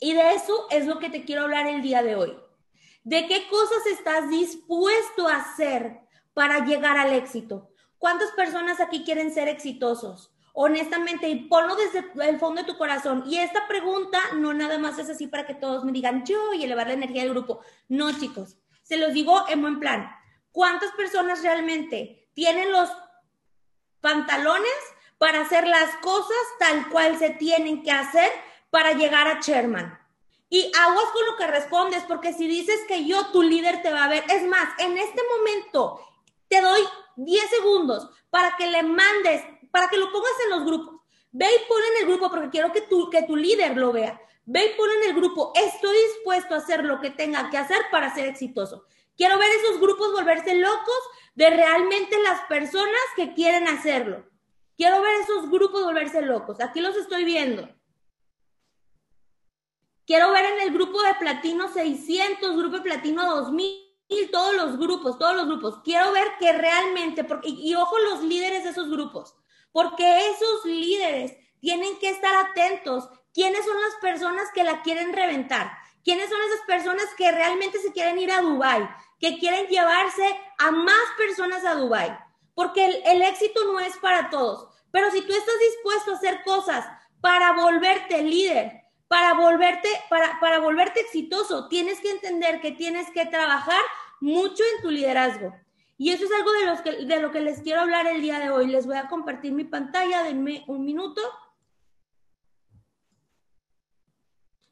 Y 0.00 0.14
de 0.14 0.32
eso 0.32 0.66
es 0.70 0.86
lo 0.86 0.98
que 0.98 1.10
te 1.10 1.26
quiero 1.26 1.42
hablar 1.42 1.66
el 1.66 1.82
día 1.82 2.02
de 2.02 2.16
hoy. 2.16 2.34
¿De 3.04 3.26
qué 3.26 3.46
cosas 3.50 3.84
estás 3.84 4.30
dispuesto 4.30 5.28
a 5.28 5.36
hacer 5.36 6.00
para 6.32 6.64
llegar 6.64 6.96
al 6.96 7.12
éxito? 7.12 7.74
¿Cuántas 7.98 8.30
personas 8.30 8.80
aquí 8.80 9.04
quieren 9.04 9.34
ser 9.34 9.48
exitosos? 9.48 10.32
Honestamente, 10.54 11.28
y 11.28 11.46
ponlo 11.46 11.76
desde 11.76 12.02
el 12.26 12.38
fondo 12.38 12.62
de 12.62 12.66
tu 12.66 12.78
corazón. 12.78 13.24
Y 13.26 13.40
esta 13.40 13.68
pregunta 13.68 14.18
no 14.36 14.54
nada 14.54 14.78
más 14.78 14.98
es 14.98 15.10
así 15.10 15.26
para 15.26 15.46
que 15.46 15.56
todos 15.56 15.84
me 15.84 15.92
digan 15.92 16.24
yo 16.24 16.54
y 16.54 16.64
elevar 16.64 16.86
la 16.86 16.94
energía 16.94 17.24
del 17.24 17.34
grupo. 17.34 17.60
No, 17.86 18.18
chicos, 18.18 18.56
se 18.82 18.96
los 18.96 19.12
digo 19.12 19.44
en 19.50 19.60
buen 19.60 19.78
plan. 19.78 20.10
¿Cuántas 20.52 20.90
personas 20.92 21.42
realmente 21.42 22.30
tienen 22.32 22.72
los 22.72 22.88
pantalones 24.00 24.72
para 25.18 25.40
hacer 25.40 25.66
las 25.66 25.94
cosas 25.96 26.36
tal 26.58 26.88
cual 26.88 27.18
se 27.18 27.30
tienen 27.30 27.82
que 27.82 27.90
hacer 27.90 28.30
para 28.70 28.92
llegar 28.92 29.28
a 29.28 29.40
Sherman? 29.40 29.98
Y 30.50 30.72
aguas 30.78 31.10
con 31.12 31.26
lo 31.26 31.36
que 31.36 31.46
respondes, 31.46 32.04
porque 32.08 32.32
si 32.32 32.48
dices 32.48 32.80
que 32.88 33.04
yo, 33.04 33.26
tu 33.26 33.42
líder 33.42 33.82
te 33.82 33.92
va 33.92 34.04
a 34.04 34.08
ver, 34.08 34.24
es 34.30 34.44
más, 34.44 34.68
en 34.78 34.96
este 34.96 35.20
momento 35.36 36.00
te 36.48 36.60
doy 36.60 36.80
10 37.16 37.50
segundos 37.50 38.08
para 38.30 38.56
que 38.56 38.66
le 38.66 38.82
mandes, 38.82 39.42
para 39.70 39.88
que 39.90 39.98
lo 39.98 40.10
pongas 40.10 40.32
en 40.44 40.50
los 40.50 40.64
grupos. 40.64 41.00
Ve 41.30 41.46
y 41.46 41.68
pon 41.68 41.80
en 41.82 42.02
el 42.02 42.08
grupo, 42.08 42.30
porque 42.30 42.48
quiero 42.48 42.72
que 42.72 42.80
tu, 42.82 43.10
que 43.10 43.22
tu 43.24 43.36
líder 43.36 43.76
lo 43.76 43.92
vea. 43.92 44.20
Ve 44.46 44.64
y 44.64 44.76
pon 44.78 44.88
en 44.90 45.10
el 45.10 45.14
grupo, 45.14 45.52
estoy 45.54 45.96
dispuesto 46.14 46.54
a 46.54 46.58
hacer 46.58 46.84
lo 46.84 47.00
que 47.00 47.10
tenga 47.10 47.50
que 47.50 47.58
hacer 47.58 47.78
para 47.90 48.14
ser 48.14 48.26
exitoso. 48.26 48.84
Quiero 49.16 49.36
ver 49.36 49.50
esos 49.50 49.80
grupos 49.80 50.12
volverse 50.12 50.54
locos 50.54 50.98
de 51.34 51.50
realmente 51.50 52.18
las 52.22 52.40
personas 52.42 53.02
que 53.16 53.34
quieren 53.34 53.68
hacerlo. 53.68 54.24
Quiero 54.78 55.02
ver 55.02 55.20
esos 55.22 55.50
grupos 55.50 55.82
volverse 55.82 56.22
locos. 56.22 56.60
Aquí 56.60 56.80
los 56.80 56.96
estoy 56.96 57.24
viendo. 57.24 57.68
Quiero 60.06 60.30
ver 60.30 60.44
en 60.44 60.60
el 60.60 60.72
grupo 60.72 61.02
de 61.02 61.16
platino 61.16 61.66
600, 61.66 62.56
grupo 62.56 62.76
de 62.76 62.82
platino 62.82 63.26
2000, 63.26 64.30
todos 64.30 64.54
los 64.54 64.78
grupos, 64.78 65.18
todos 65.18 65.34
los 65.34 65.46
grupos. 65.46 65.80
Quiero 65.82 66.12
ver 66.12 66.28
que 66.38 66.52
realmente, 66.52 67.24
porque, 67.24 67.48
y, 67.48 67.72
y 67.72 67.74
ojo 67.74 67.98
los 67.98 68.22
líderes 68.22 68.62
de 68.62 68.70
esos 68.70 68.88
grupos, 68.88 69.34
porque 69.72 70.30
esos 70.30 70.64
líderes 70.64 71.36
tienen 71.60 71.98
que 71.98 72.10
estar 72.10 72.32
atentos. 72.46 73.08
¿Quiénes 73.34 73.64
son 73.64 73.76
las 73.82 73.96
personas 74.00 74.44
que 74.54 74.62
la 74.62 74.82
quieren 74.82 75.12
reventar? 75.12 75.72
¿Quiénes 76.04 76.30
son 76.30 76.40
esas 76.40 76.64
personas 76.66 77.06
que 77.16 77.32
realmente 77.32 77.80
se 77.80 77.92
quieren 77.92 78.18
ir 78.20 78.30
a 78.30 78.42
Dubai? 78.42 78.88
Que 79.18 79.38
quieren 79.38 79.66
llevarse 79.66 80.40
a 80.58 80.70
más 80.70 81.04
personas 81.16 81.64
a 81.64 81.74
Dubai. 81.74 82.27
Porque 82.58 82.84
el, 82.84 83.22
éxito 83.22 83.72
no 83.72 83.78
es 83.78 83.96
para 83.98 84.30
todos. 84.30 84.66
Pero 84.90 85.12
si 85.12 85.20
tú 85.20 85.32
estás 85.32 85.54
dispuesto 85.60 86.10
a 86.10 86.14
hacer 86.16 86.42
cosas 86.42 86.84
para 87.20 87.52
volverte 87.52 88.20
líder, 88.20 88.82
para 89.06 89.34
volverte, 89.34 89.88
para, 90.10 90.40
para 90.40 90.58
volverte 90.58 90.98
exitoso, 90.98 91.68
tienes 91.68 92.00
que 92.00 92.10
entender 92.10 92.60
que 92.60 92.72
tienes 92.72 93.08
que 93.12 93.26
trabajar 93.26 93.80
mucho 94.20 94.64
en 94.74 94.82
tu 94.82 94.90
liderazgo. 94.90 95.54
Y 95.98 96.10
eso 96.10 96.24
es 96.24 96.32
algo 96.32 96.50
de, 96.50 96.66
los 96.66 96.80
que, 96.80 97.06
de 97.06 97.20
lo 97.20 97.30
que 97.30 97.42
les 97.42 97.60
quiero 97.60 97.82
hablar 97.82 98.08
el 98.08 98.22
día 98.22 98.40
de 98.40 98.50
hoy. 98.50 98.66
Les 98.66 98.86
voy 98.86 98.96
a 98.96 99.06
compartir 99.06 99.52
mi 99.52 99.62
pantalla, 99.62 100.24
denme 100.24 100.64
un 100.66 100.84
minuto. 100.84 101.22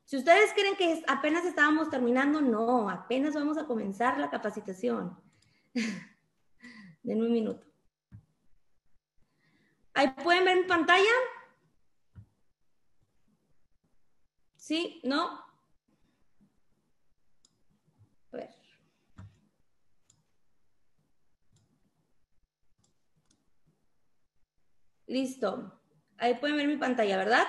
Si 0.06 0.16
ustedes 0.16 0.52
creen 0.54 0.74
que 0.74 1.04
apenas 1.06 1.44
estábamos 1.44 1.88
terminando, 1.88 2.40
no, 2.40 2.90
apenas 2.90 3.34
vamos 3.34 3.56
a 3.58 3.66
comenzar 3.66 4.18
la 4.18 4.28
capacitación. 4.28 5.16
denme 7.04 7.26
un 7.26 7.32
minuto. 7.32 7.65
Ahí 9.96 10.08
pueden 10.22 10.44
ver 10.44 10.58
mi 10.58 10.64
pantalla. 10.64 11.10
¿Sí? 14.56 15.00
¿No? 15.04 15.42
A 18.30 18.36
ver. 18.36 18.50
Listo. 25.06 25.80
Ahí 26.18 26.34
pueden 26.34 26.58
ver 26.58 26.68
mi 26.68 26.76
pantalla, 26.76 27.16
¿verdad? 27.16 27.46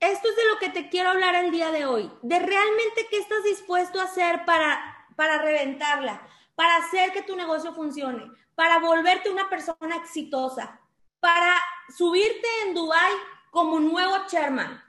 Esto 0.00 0.28
es 0.30 0.36
de 0.36 0.46
lo 0.46 0.58
que 0.58 0.70
te 0.70 0.88
quiero 0.88 1.10
hablar 1.10 1.34
el 1.34 1.50
día 1.50 1.70
de 1.70 1.84
hoy, 1.84 2.10
de 2.22 2.38
realmente 2.38 3.06
qué 3.10 3.18
estás 3.18 3.44
dispuesto 3.44 4.00
a 4.00 4.04
hacer 4.04 4.46
para, 4.46 5.06
para 5.14 5.42
reventarla, 5.42 6.26
para 6.54 6.76
hacer 6.76 7.12
que 7.12 7.22
tu 7.22 7.36
negocio 7.36 7.74
funcione, 7.74 8.30
para 8.54 8.78
volverte 8.78 9.28
una 9.28 9.50
persona 9.50 9.96
exitosa, 9.96 10.80
para 11.20 11.54
subirte 11.94 12.48
en 12.66 12.74
Dubai 12.74 13.12
como 13.50 13.78
nuevo 13.78 14.26
chairman. 14.26 14.82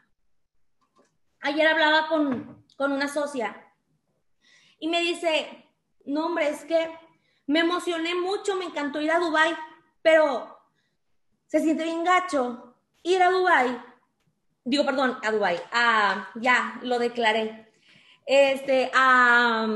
Ayer 1.41 1.67
hablaba 1.67 2.07
con, 2.07 2.65
con 2.77 2.93
una 2.93 3.09
socia 3.09 3.69
y 4.79 4.87
me 4.87 5.01
dice, 5.01 5.69
no 6.05 6.27
hombre, 6.27 6.49
es 6.49 6.63
que 6.63 6.89
me 7.47 7.59
emocioné 7.59 8.15
mucho, 8.15 8.55
me 8.55 8.65
encantó 8.65 9.01
ir 9.01 9.11
a 9.11 9.19
Dubai, 9.19 9.57
pero 10.01 10.57
se 11.47 11.59
siente 11.59 11.83
bien 11.83 12.05
gacho 12.05 12.77
ir 13.03 13.21
a 13.21 13.29
Dubai. 13.29 13.90
Digo, 14.63 14.85
perdón, 14.85 15.17
a 15.23 15.31
Dubai. 15.31 15.59
Ah, 15.71 16.29
ya, 16.35 16.79
lo 16.83 16.99
declaré. 16.99 17.71
Este, 18.25 18.91
a, 18.93 19.67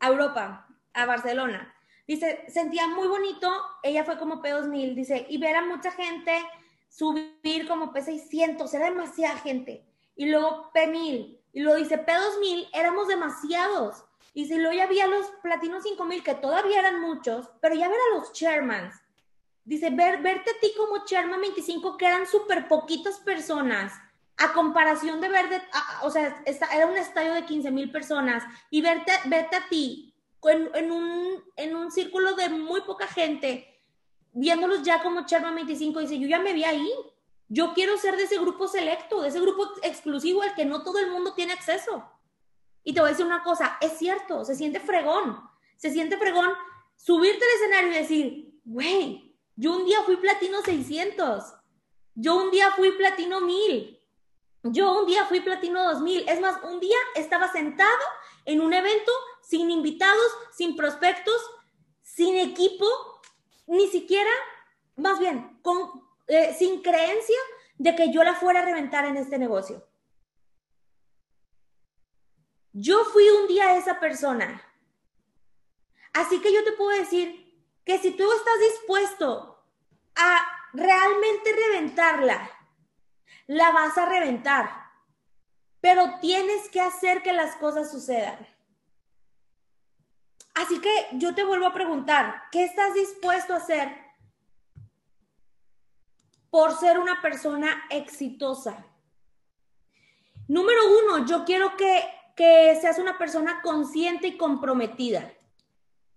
a 0.00 0.08
Europa, 0.08 0.66
a 0.92 1.06
Barcelona. 1.06 1.74
Dice, 2.06 2.44
sentía 2.48 2.88
muy 2.88 3.06
bonito, 3.06 3.50
ella 3.82 4.04
fue 4.04 4.18
como 4.18 4.42
P2000, 4.42 4.94
dice, 4.94 5.26
y 5.28 5.38
ver 5.38 5.56
a 5.56 5.64
mucha 5.64 5.92
gente 5.92 6.32
subir 6.88 7.66
como 7.66 7.92
P600, 7.92 8.74
era 8.74 8.86
demasiada 8.86 9.38
gente. 9.38 9.84
Y 10.16 10.26
luego 10.26 10.70
P1000, 10.74 11.38
y 11.52 11.60
luego 11.60 11.78
dice, 11.78 12.04
P2000, 12.04 12.68
éramos 12.74 13.08
demasiados. 13.08 14.04
Y 14.34 14.46
si 14.46 14.56
luego 14.56 14.72
ya 14.72 14.84
había 14.84 15.06
los 15.06 15.26
platinos 15.42 15.84
5000, 15.84 16.22
que 16.22 16.34
todavía 16.34 16.80
eran 16.80 17.00
muchos, 17.00 17.50
pero 17.60 17.74
ya 17.74 17.88
ver 17.88 17.98
a 17.98 18.18
los 18.18 18.32
chairmans. 18.32 18.94
Dice, 19.64 19.90
ver, 19.90 20.20
verte 20.22 20.50
a 20.50 20.60
ti 20.60 20.72
como 20.76 21.04
chairman 21.04 21.40
25, 21.40 21.96
que 21.96 22.06
eran 22.06 22.26
súper 22.26 22.68
poquitas 22.68 23.20
personas, 23.20 23.92
a 24.36 24.52
comparación 24.52 25.20
de 25.20 25.28
ver, 25.28 25.62
o 26.02 26.10
sea, 26.10 26.42
era 26.46 26.86
un 26.86 26.96
estadio 26.96 27.32
de 27.32 27.44
15 27.44 27.70
mil 27.70 27.92
personas, 27.92 28.42
y 28.70 28.82
verte, 28.82 29.12
verte 29.26 29.56
a 29.56 29.68
ti 29.68 30.14
en, 30.44 30.90
un, 30.90 31.44
en 31.56 31.76
un 31.76 31.90
círculo 31.92 32.34
de 32.34 32.48
muy 32.48 32.80
poca 32.80 33.06
gente, 33.06 33.80
viéndolos 34.32 34.82
ya 34.82 35.02
como 35.02 35.26
Charma 35.26 35.52
25, 35.52 36.00
dice, 36.00 36.18
yo 36.18 36.26
ya 36.26 36.40
me 36.40 36.52
vi 36.52 36.64
ahí. 36.64 36.90
Yo 37.48 37.74
quiero 37.74 37.98
ser 37.98 38.16
de 38.16 38.24
ese 38.24 38.38
grupo 38.38 38.66
selecto, 38.66 39.20
de 39.20 39.28
ese 39.28 39.38
grupo 39.38 39.68
exclusivo 39.82 40.40
al 40.42 40.54
que 40.54 40.64
no 40.64 40.82
todo 40.82 40.98
el 40.98 41.10
mundo 41.10 41.34
tiene 41.34 41.52
acceso. 41.52 42.02
Y 42.82 42.94
te 42.94 43.00
voy 43.00 43.08
a 43.08 43.10
decir 43.10 43.26
una 43.26 43.42
cosa, 43.42 43.76
es 43.80 43.98
cierto, 43.98 44.44
se 44.44 44.54
siente 44.54 44.80
fregón, 44.80 45.38
se 45.76 45.90
siente 45.90 46.16
fregón 46.16 46.50
subirte 46.96 47.44
al 47.44 47.56
escenario 47.56 47.90
y 47.90 48.02
decir, 48.02 48.60
güey, 48.64 49.31
yo 49.56 49.76
un 49.76 49.84
día 49.84 50.02
fui 50.04 50.16
platino 50.16 50.62
600, 50.62 51.54
yo 52.14 52.36
un 52.36 52.50
día 52.50 52.70
fui 52.72 52.92
platino 52.92 53.40
1000, 53.40 54.00
yo 54.64 55.00
un 55.00 55.06
día 55.06 55.24
fui 55.26 55.40
platino 55.40 55.82
2000, 55.92 56.28
es 56.28 56.40
más, 56.40 56.62
un 56.64 56.80
día 56.80 56.96
estaba 57.14 57.50
sentado 57.50 58.04
en 58.44 58.60
un 58.60 58.72
evento 58.72 59.12
sin 59.42 59.70
invitados, 59.70 60.32
sin 60.52 60.76
prospectos, 60.76 61.40
sin 62.02 62.36
equipo, 62.36 62.86
ni 63.66 63.88
siquiera, 63.88 64.30
más 64.96 65.18
bien, 65.18 65.60
eh, 66.28 66.54
sin 66.58 66.82
creencia 66.82 67.38
de 67.78 67.96
que 67.96 68.12
yo 68.12 68.22
la 68.22 68.34
fuera 68.34 68.60
a 68.60 68.64
reventar 68.64 69.04
en 69.06 69.16
este 69.16 69.38
negocio. 69.38 69.86
Yo 72.72 73.04
fui 73.04 73.28
un 73.28 73.48
día 73.48 73.76
esa 73.76 74.00
persona. 74.00 74.62
Así 76.12 76.40
que 76.40 76.52
yo 76.52 76.64
te 76.64 76.72
puedo 76.72 76.96
decir 76.96 77.41
que 77.84 77.98
si 77.98 78.12
tú 78.12 78.30
estás 78.32 78.58
dispuesto 78.70 79.64
a 80.14 80.38
realmente 80.72 81.52
reventarla, 81.52 82.50
la 83.46 83.70
vas 83.72 83.98
a 83.98 84.06
reventar 84.06 84.82
pero 85.82 86.20
tienes 86.20 86.70
que 86.70 86.80
hacer 86.80 87.22
que 87.22 87.32
las 87.34 87.56
cosas 87.56 87.90
sucedan. 87.90 88.38
Así 90.54 90.80
que 90.80 91.08
yo 91.14 91.34
te 91.34 91.44
vuelvo 91.44 91.66
a 91.66 91.74
preguntar, 91.74 92.44
¿qué 92.52 92.62
estás 92.62 92.94
dispuesto 92.94 93.52
a 93.52 93.56
hacer 93.56 93.92
por 96.50 96.78
ser 96.78 97.00
una 97.00 97.20
persona 97.20 97.84
exitosa? 97.90 98.86
Número 100.46 100.80
uno, 101.00 101.26
yo 101.26 101.44
quiero 101.44 101.76
que, 101.76 102.04
que 102.36 102.78
seas 102.80 103.00
una 103.00 103.18
persona 103.18 103.60
consciente 103.60 104.28
y 104.28 104.36
comprometida. 104.36 105.32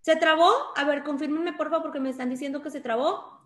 ¿Se 0.06 0.16
trabó? 0.16 0.54
A 0.76 0.84
ver, 0.84 1.04
confírmenme 1.04 1.54
por 1.54 1.72
favor 1.72 1.82
porque 1.82 2.00
me 2.00 2.12
están 2.12 2.30
diciendo 2.30 2.62
que 2.62 2.70
se 2.70 2.80
trabó. 2.80 3.42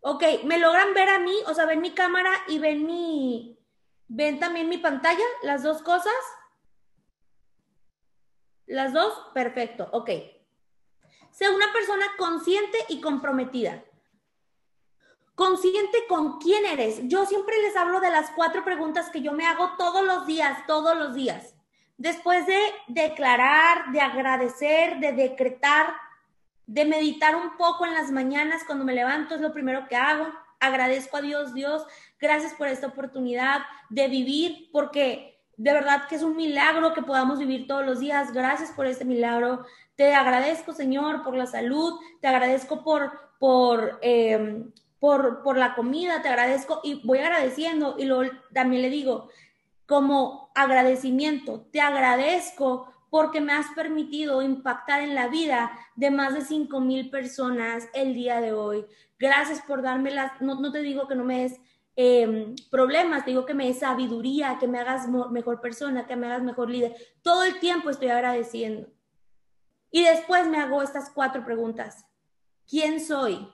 Ok, 0.00 0.24
¿me 0.42 0.58
logran 0.58 0.92
ver 0.94 1.08
a 1.10 1.20
mí? 1.20 1.32
O 1.46 1.54
sea, 1.54 1.64
ven 1.64 1.80
mi 1.80 1.94
cámara 1.94 2.32
y 2.48 2.58
ven 2.58 2.84
mi... 2.84 3.56
¿Ven 4.08 4.40
también 4.40 4.68
mi 4.68 4.78
pantalla? 4.78 5.22
¿Las 5.44 5.62
dos 5.62 5.80
cosas? 5.82 6.12
¿Las 8.66 8.92
dos? 8.92 9.14
Perfecto, 9.32 9.90
ok. 9.92 10.10
Sea 11.30 11.52
una 11.52 11.72
persona 11.72 12.04
consciente 12.18 12.78
y 12.88 13.00
comprometida. 13.00 13.84
Consciente 15.36 16.04
con 16.08 16.40
quién 16.40 16.66
eres. 16.66 16.98
Yo 17.04 17.24
siempre 17.26 17.62
les 17.62 17.76
hablo 17.76 18.00
de 18.00 18.10
las 18.10 18.32
cuatro 18.32 18.64
preguntas 18.64 19.08
que 19.10 19.22
yo 19.22 19.30
me 19.30 19.46
hago 19.46 19.76
todos 19.78 20.04
los 20.04 20.26
días, 20.26 20.66
todos 20.66 20.96
los 20.96 21.14
días. 21.14 21.55
Después 21.98 22.46
de 22.46 22.58
declarar, 22.88 23.90
de 23.92 24.00
agradecer, 24.00 24.98
de 25.00 25.12
decretar, 25.12 25.94
de 26.66 26.84
meditar 26.84 27.36
un 27.36 27.56
poco 27.56 27.86
en 27.86 27.94
las 27.94 28.10
mañanas 28.10 28.64
cuando 28.66 28.84
me 28.84 28.94
levanto, 28.94 29.34
es 29.34 29.40
lo 29.40 29.52
primero 29.52 29.86
que 29.88 29.96
hago. 29.96 30.28
Agradezco 30.60 31.16
a 31.16 31.22
Dios, 31.22 31.54
Dios, 31.54 31.86
gracias 32.20 32.54
por 32.54 32.68
esta 32.68 32.88
oportunidad 32.88 33.60
de 33.88 34.08
vivir, 34.08 34.68
porque 34.72 35.38
de 35.56 35.72
verdad 35.72 36.06
que 36.08 36.16
es 36.16 36.22
un 36.22 36.36
milagro 36.36 36.92
que 36.92 37.02
podamos 37.02 37.38
vivir 37.38 37.66
todos 37.66 37.84
los 37.86 38.00
días. 38.00 38.32
Gracias 38.32 38.72
por 38.72 38.86
este 38.86 39.04
milagro. 39.04 39.64
Te 39.94 40.14
agradezco, 40.14 40.72
Señor, 40.72 41.22
por 41.22 41.34
la 41.34 41.46
salud, 41.46 41.98
te 42.20 42.28
agradezco 42.28 42.84
por, 42.84 43.10
por, 43.38 43.98
em, 44.02 44.70
por, 44.98 45.42
por 45.42 45.56
la 45.56 45.74
comida, 45.74 46.20
te 46.20 46.28
agradezco 46.28 46.80
y 46.82 47.06
voy 47.06 47.18
agradeciendo 47.18 47.96
y 47.98 48.04
luego 48.04 48.32
también 48.52 48.82
le 48.82 48.90
digo, 48.90 49.30
como 49.86 50.50
agradecimiento, 50.54 51.66
te 51.70 51.80
agradezco 51.80 52.92
porque 53.08 53.40
me 53.40 53.52
has 53.52 53.66
permitido 53.74 54.42
impactar 54.42 55.00
en 55.00 55.14
la 55.14 55.28
vida 55.28 55.72
de 55.94 56.10
más 56.10 56.34
de 56.34 56.42
5 56.42 56.80
mil 56.80 57.08
personas 57.08 57.88
el 57.94 58.14
día 58.14 58.40
de 58.40 58.52
hoy. 58.52 58.84
Gracias 59.18 59.62
por 59.62 59.82
darme 59.82 60.10
las, 60.10 60.40
no, 60.40 60.60
no 60.60 60.72
te 60.72 60.80
digo 60.80 61.06
que 61.06 61.14
no 61.14 61.24
me 61.24 61.42
des 61.42 61.60
em, 61.94 62.54
problemas, 62.70 63.24
te 63.24 63.30
digo 63.30 63.46
que 63.46 63.54
me 63.54 63.66
des 63.66 63.78
sabiduría, 63.78 64.58
que 64.58 64.68
me 64.68 64.78
hagas 64.78 65.08
mejor 65.30 65.60
persona, 65.60 66.06
que 66.06 66.16
me 66.16 66.26
hagas 66.26 66.42
mejor 66.42 66.68
líder. 66.68 66.94
Todo 67.22 67.44
el 67.44 67.58
tiempo 67.60 67.90
estoy 67.90 68.08
agradeciendo. 68.08 68.88
Y 69.90 70.04
después 70.04 70.46
me 70.48 70.58
hago 70.58 70.82
estas 70.82 71.10
cuatro 71.10 71.44
preguntas. 71.44 72.04
¿Quién 72.68 73.00
soy? 73.00 73.48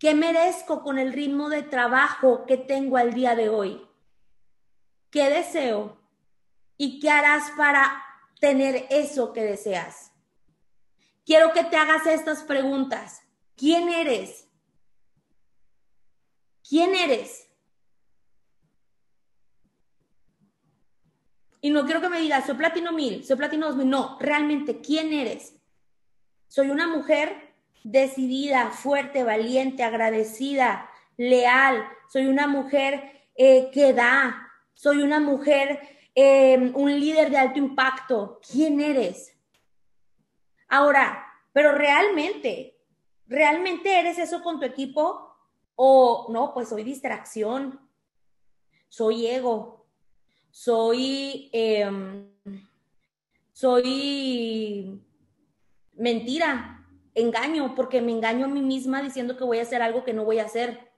¿Qué 0.00 0.14
merezco 0.14 0.82
con 0.82 0.98
el 0.98 1.12
ritmo 1.12 1.50
de 1.50 1.62
trabajo 1.62 2.46
que 2.46 2.56
tengo 2.56 2.96
al 2.96 3.12
día 3.12 3.36
de 3.36 3.50
hoy? 3.50 3.86
¿Qué 5.10 5.28
deseo? 5.28 5.98
¿Y 6.78 7.00
qué 7.00 7.10
harás 7.10 7.50
para 7.50 8.02
tener 8.40 8.86
eso 8.88 9.34
que 9.34 9.44
deseas? 9.44 10.12
Quiero 11.26 11.52
que 11.52 11.64
te 11.64 11.76
hagas 11.76 12.06
estas 12.06 12.44
preguntas. 12.44 13.20
¿Quién 13.56 13.90
eres? 13.90 14.48
¿Quién 16.66 16.94
eres? 16.94 17.50
Y 21.60 21.68
no 21.68 21.84
quiero 21.84 22.00
que 22.00 22.08
me 22.08 22.20
digas, 22.20 22.46
soy 22.46 22.54
platino 22.54 22.92
mil, 22.92 23.22
soy 23.22 23.36
platino 23.36 23.66
dos 23.66 23.76
mil. 23.76 23.90
No, 23.90 24.16
realmente, 24.18 24.80
¿quién 24.80 25.12
eres? 25.12 25.56
Soy 26.48 26.70
una 26.70 26.88
mujer 26.88 27.49
decidida, 27.84 28.70
fuerte, 28.70 29.24
valiente, 29.24 29.82
agradecida, 29.82 30.90
leal. 31.16 31.84
Soy 32.08 32.26
una 32.26 32.46
mujer 32.46 33.26
eh, 33.34 33.70
que 33.72 33.92
da. 33.92 34.48
Soy 34.74 35.02
una 35.02 35.20
mujer, 35.20 35.80
eh, 36.14 36.72
un 36.74 36.98
líder 36.98 37.30
de 37.30 37.38
alto 37.38 37.58
impacto. 37.58 38.40
¿Quién 38.50 38.80
eres? 38.80 39.36
Ahora, 40.68 41.26
pero 41.52 41.72
realmente, 41.72 42.78
¿realmente 43.26 43.98
eres 43.98 44.18
eso 44.18 44.42
con 44.42 44.60
tu 44.60 44.66
equipo? 44.66 45.36
O 45.74 46.28
no, 46.30 46.54
pues 46.54 46.68
soy 46.68 46.84
distracción, 46.84 47.80
soy 48.88 49.26
ego, 49.26 49.86
soy, 50.50 51.48
em, 51.52 52.30
soy 53.52 55.02
mentira, 55.94 56.79
engaño, 57.14 57.74
porque 57.74 58.00
me 58.00 58.12
engaño 58.12 58.46
a 58.46 58.48
mí 58.48 58.62
misma 58.62 59.02
diciendo 59.02 59.36
que 59.36 59.44
voy 59.44 59.58
a 59.58 59.62
hacer 59.62 59.82
algo 59.82 60.04
que 60.04 60.12
no 60.12 60.24
voy 60.24 60.38
a 60.38 60.44
hacer. 60.44 60.92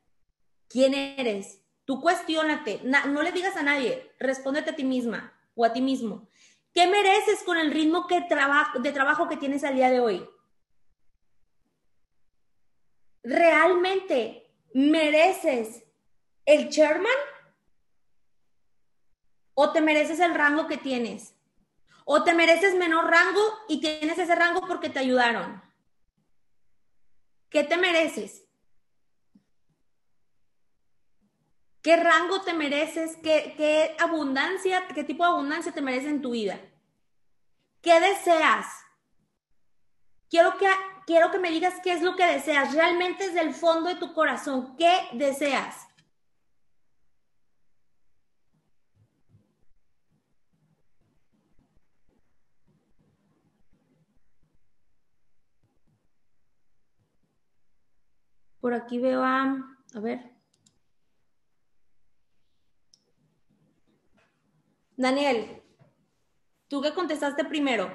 ¿Quién 0.68 0.94
eres? 0.94 1.62
Tú 1.84 2.00
cuestionate, 2.00 2.80
no 2.82 3.22
le 3.22 3.32
digas 3.32 3.56
a 3.56 3.62
nadie, 3.62 4.12
respóndete 4.18 4.70
a 4.70 4.76
ti 4.76 4.84
misma 4.84 5.32
o 5.54 5.64
a 5.64 5.72
ti 5.72 5.80
mismo. 5.80 6.28
¿Qué 6.72 6.86
mereces 6.86 7.42
con 7.44 7.58
el 7.58 7.70
ritmo 7.70 8.06
de 8.08 8.92
trabajo 8.92 9.28
que 9.28 9.36
tienes 9.36 9.64
al 9.64 9.74
día 9.74 9.90
de 9.90 10.00
hoy? 10.00 10.26
¿Realmente 13.22 14.50
mereces 14.72 15.84
el 16.46 16.70
chairman? 16.70 17.12
¿O 19.54 19.72
te 19.72 19.82
mereces 19.82 20.18
el 20.20 20.34
rango 20.34 20.66
que 20.66 20.78
tienes? 20.78 21.34
¿O 22.04 22.24
te 22.24 22.32
mereces 22.32 22.74
menor 22.74 23.10
rango 23.10 23.42
y 23.68 23.80
tienes 23.80 24.18
ese 24.18 24.34
rango 24.34 24.62
porque 24.66 24.88
te 24.88 24.98
ayudaron? 24.98 25.62
¿Qué 27.52 27.64
te 27.64 27.76
mereces? 27.76 28.44
¿Qué 31.82 31.96
rango 31.96 32.40
te 32.40 32.54
mereces? 32.54 33.18
¿Qué, 33.22 33.52
¿Qué, 33.58 33.94
abundancia, 33.98 34.88
qué 34.94 35.04
tipo 35.04 35.22
de 35.22 35.30
abundancia 35.32 35.70
te 35.70 35.82
mereces 35.82 36.08
en 36.08 36.22
tu 36.22 36.30
vida? 36.30 36.58
¿Qué 37.82 38.00
deseas? 38.00 38.66
Quiero 40.30 40.56
que, 40.56 40.66
quiero 41.06 41.30
que 41.30 41.38
me 41.38 41.50
digas 41.50 41.74
qué 41.82 41.92
es 41.92 42.00
lo 42.00 42.16
que 42.16 42.24
deseas, 42.24 42.72
realmente 42.72 43.26
desde 43.26 43.42
el 43.42 43.52
fondo 43.52 43.90
de 43.90 43.96
tu 43.96 44.14
corazón, 44.14 44.74
¿qué 44.78 45.08
deseas? 45.12 45.88
Por 58.62 58.74
aquí 58.74 59.00
veo 59.00 59.24
a, 59.24 59.56
a 59.92 60.00
ver. 60.00 60.30
Daniel, 64.96 65.60
tú 66.68 66.80
que 66.80 66.94
contestaste 66.94 67.44
primero. 67.44 67.92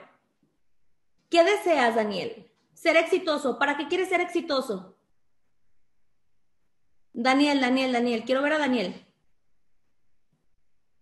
¿Qué 1.29 1.45
deseas, 1.45 1.95
Daniel? 1.95 2.51
Ser 2.73 2.97
exitoso. 2.97 3.57
¿Para 3.57 3.77
qué 3.77 3.87
quieres 3.87 4.09
ser 4.09 4.19
exitoso? 4.19 4.97
Daniel, 7.13 7.61
Daniel, 7.61 7.93
Daniel. 7.93 8.25
Quiero 8.25 8.41
ver 8.41 8.51
a 8.51 8.57
Daniel. 8.57 9.07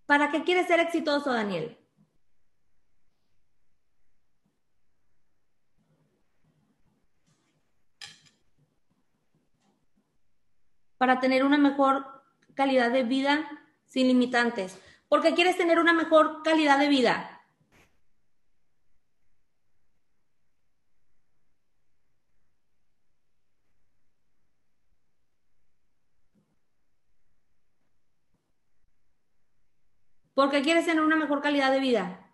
¿Para 0.06 0.30
qué 0.30 0.44
quieres 0.44 0.68
ser 0.68 0.80
exitoso, 0.80 1.34
Daniel? 1.34 1.76
Para 11.06 11.20
tener 11.20 11.44
una 11.44 11.60
mejor 11.60 12.04
calidad 12.56 12.92
de 12.92 13.04
vida 13.04 13.48
sin 13.86 14.08
limitantes. 14.08 14.82
¿Por 15.08 15.22
qué 15.22 15.36
quieres 15.36 15.56
tener 15.56 15.78
una 15.78 15.94
mejor 15.94 16.42
calidad 16.44 16.80
de 16.80 16.88
vida? 16.88 17.44
¿Por 30.34 30.50
qué 30.50 30.64
quieres 30.64 30.88
tener 30.88 31.04
una 31.04 31.18
mejor 31.18 31.44
calidad 31.44 31.72
de 31.72 31.82
vida? 31.82 32.25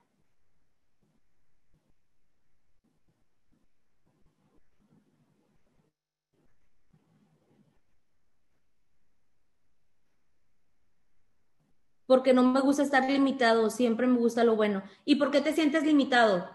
Porque 12.11 12.33
no 12.33 12.43
me 12.43 12.59
gusta 12.59 12.83
estar 12.83 13.09
limitado, 13.09 13.69
siempre 13.69 14.05
me 14.05 14.17
gusta 14.17 14.43
lo 14.43 14.57
bueno. 14.57 14.83
¿Y 15.05 15.15
por 15.15 15.31
qué 15.31 15.39
te 15.39 15.53
sientes 15.53 15.85
limitado? 15.85 16.45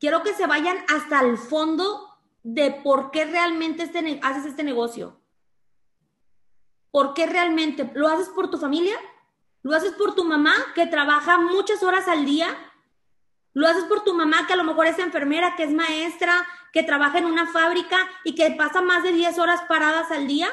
Quiero 0.00 0.22
que 0.22 0.32
se 0.32 0.46
vayan 0.46 0.78
hasta 0.88 1.20
el 1.20 1.36
fondo 1.36 2.08
de 2.42 2.70
por 2.70 3.10
qué 3.10 3.26
realmente 3.26 3.82
este 3.82 4.18
haces 4.22 4.46
este 4.46 4.62
negocio. 4.62 5.20
¿Por 6.90 7.12
qué 7.12 7.26
realmente? 7.26 7.90
¿Lo 7.94 8.08
haces 8.08 8.30
por 8.30 8.48
tu 8.50 8.56
familia? 8.56 8.96
¿Lo 9.62 9.76
haces 9.76 9.92
por 9.92 10.14
tu 10.14 10.24
mamá 10.24 10.54
que 10.74 10.86
trabaja 10.86 11.36
muchas 11.36 11.82
horas 11.82 12.08
al 12.08 12.24
día? 12.24 12.46
¿Lo 13.52 13.68
haces 13.68 13.84
por 13.84 14.04
tu 14.04 14.14
mamá 14.14 14.46
que 14.46 14.54
a 14.54 14.56
lo 14.56 14.64
mejor 14.64 14.86
es 14.86 14.98
enfermera, 14.98 15.54
que 15.54 15.64
es 15.64 15.70
maestra, 15.70 16.48
que 16.72 16.82
trabaja 16.82 17.18
en 17.18 17.26
una 17.26 17.46
fábrica 17.46 18.08
y 18.24 18.34
que 18.34 18.52
pasa 18.52 18.80
más 18.80 19.02
de 19.02 19.12
10 19.12 19.38
horas 19.38 19.60
paradas 19.68 20.10
al 20.10 20.26
día? 20.26 20.48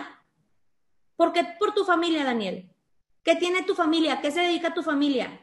¿Por 1.15 1.31
qué 1.31 1.55
por 1.57 1.73
tu 1.73 1.85
familia, 1.85 2.25
Daniel? 2.25 2.70
¿Qué 3.23 3.35
tiene 3.35 3.63
tu 3.63 3.75
familia? 3.75 4.21
¿Qué 4.21 4.31
se 4.31 4.41
dedica 4.41 4.73
tu 4.73 4.81
familia? 4.81 5.39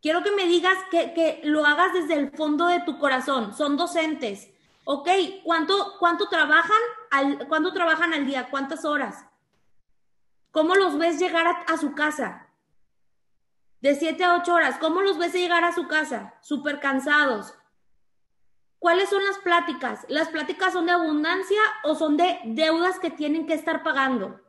Quiero 0.00 0.22
que 0.22 0.30
me 0.32 0.46
digas 0.46 0.78
que, 0.90 1.40
lo 1.44 1.66
hagas 1.66 1.92
desde 1.92 2.14
el 2.14 2.30
fondo 2.30 2.66
de 2.66 2.80
tu 2.80 2.98
corazón. 2.98 3.54
Son 3.54 3.76
docentes. 3.76 4.48
¿Ok? 4.84 5.08
¿Cuánto, 5.44 5.96
cuánto, 5.98 6.28
trabajan, 6.28 6.80
al, 7.10 7.46
¿cuánto 7.48 7.72
trabajan 7.72 8.14
al 8.14 8.26
día? 8.26 8.48
¿Cuántas 8.50 8.84
horas? 8.84 9.26
¿Cómo 10.52 10.74
los 10.74 10.96
ves 10.98 11.18
llegar 11.18 11.46
a, 11.46 11.50
a 11.72 11.76
su 11.76 11.94
casa? 11.94 12.48
De 13.80 13.94
siete 13.94 14.24
a 14.24 14.36
ocho 14.36 14.54
horas. 14.54 14.78
¿Cómo 14.78 15.02
los 15.02 15.18
ves 15.18 15.34
llegar 15.34 15.64
a 15.64 15.74
su 15.74 15.86
casa? 15.86 16.34
Súper 16.40 16.80
cansados. 16.80 17.54
¿Cuáles 18.80 19.10
son 19.10 19.22
las 19.22 19.36
pláticas? 19.38 20.06
¿Las 20.08 20.30
pláticas 20.30 20.72
son 20.72 20.86
de 20.86 20.92
abundancia 20.92 21.60
o 21.84 21.94
son 21.94 22.16
de 22.16 22.40
deudas 22.46 22.98
que 22.98 23.10
tienen 23.10 23.46
que 23.46 23.52
estar 23.52 23.82
pagando? 23.82 24.40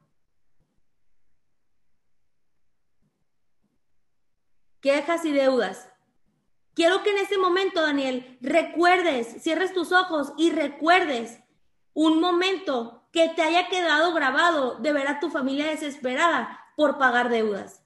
Quejas 4.80 5.26
y 5.26 5.34
deudas. 5.34 5.90
Quiero 6.74 7.04
que 7.04 7.12
en 7.12 7.18
este 7.18 7.38
momento, 7.38 7.82
Daniel, 7.82 8.38
recuerdes, 8.40 9.44
cierres 9.44 9.74
tus 9.74 9.92
ojos 9.92 10.32
y 10.38 10.52
recuerdes 10.52 11.42
un 11.94 12.22
momento 12.22 13.06
que 13.12 13.28
te 13.28 13.42
haya 13.42 13.68
quedado 13.68 14.14
grabado 14.14 14.78
de 14.80 14.94
ver 14.94 15.10
a 15.10 15.20
tu 15.20 15.30
familia 15.30 15.68
desesperada 15.68 16.58
por 16.78 16.98
pagar 16.98 17.28
deudas. 17.28 17.81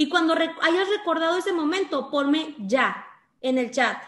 Y 0.00 0.08
cuando 0.08 0.32
hayas 0.34 0.88
recordado 0.88 1.38
ese 1.38 1.52
momento, 1.52 2.08
ponme 2.08 2.54
ya 2.56 3.04
en 3.40 3.58
el 3.58 3.72
chat. 3.72 4.00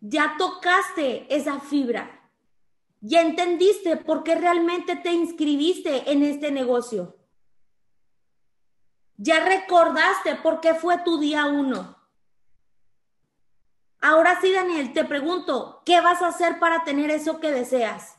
Ya 0.00 0.34
tocaste 0.36 1.32
esa 1.32 1.60
fibra. 1.60 2.28
Ya 3.00 3.20
entendiste 3.20 3.96
por 3.96 4.24
qué 4.24 4.34
realmente 4.34 4.96
te 4.96 5.12
inscribiste 5.12 6.10
en 6.10 6.24
este 6.24 6.50
negocio. 6.50 7.16
Ya 9.18 9.44
recordaste 9.44 10.34
por 10.34 10.60
qué 10.60 10.74
fue 10.74 10.98
tu 11.04 11.20
día 11.20 11.46
uno. 11.46 11.96
Ahora 14.00 14.40
sí, 14.40 14.50
Daniel, 14.50 14.92
te 14.92 15.04
pregunto, 15.04 15.80
¿qué 15.86 16.00
vas 16.00 16.22
a 16.22 16.28
hacer 16.28 16.58
para 16.58 16.82
tener 16.82 17.08
eso 17.10 17.38
que 17.38 17.52
deseas? 17.52 18.17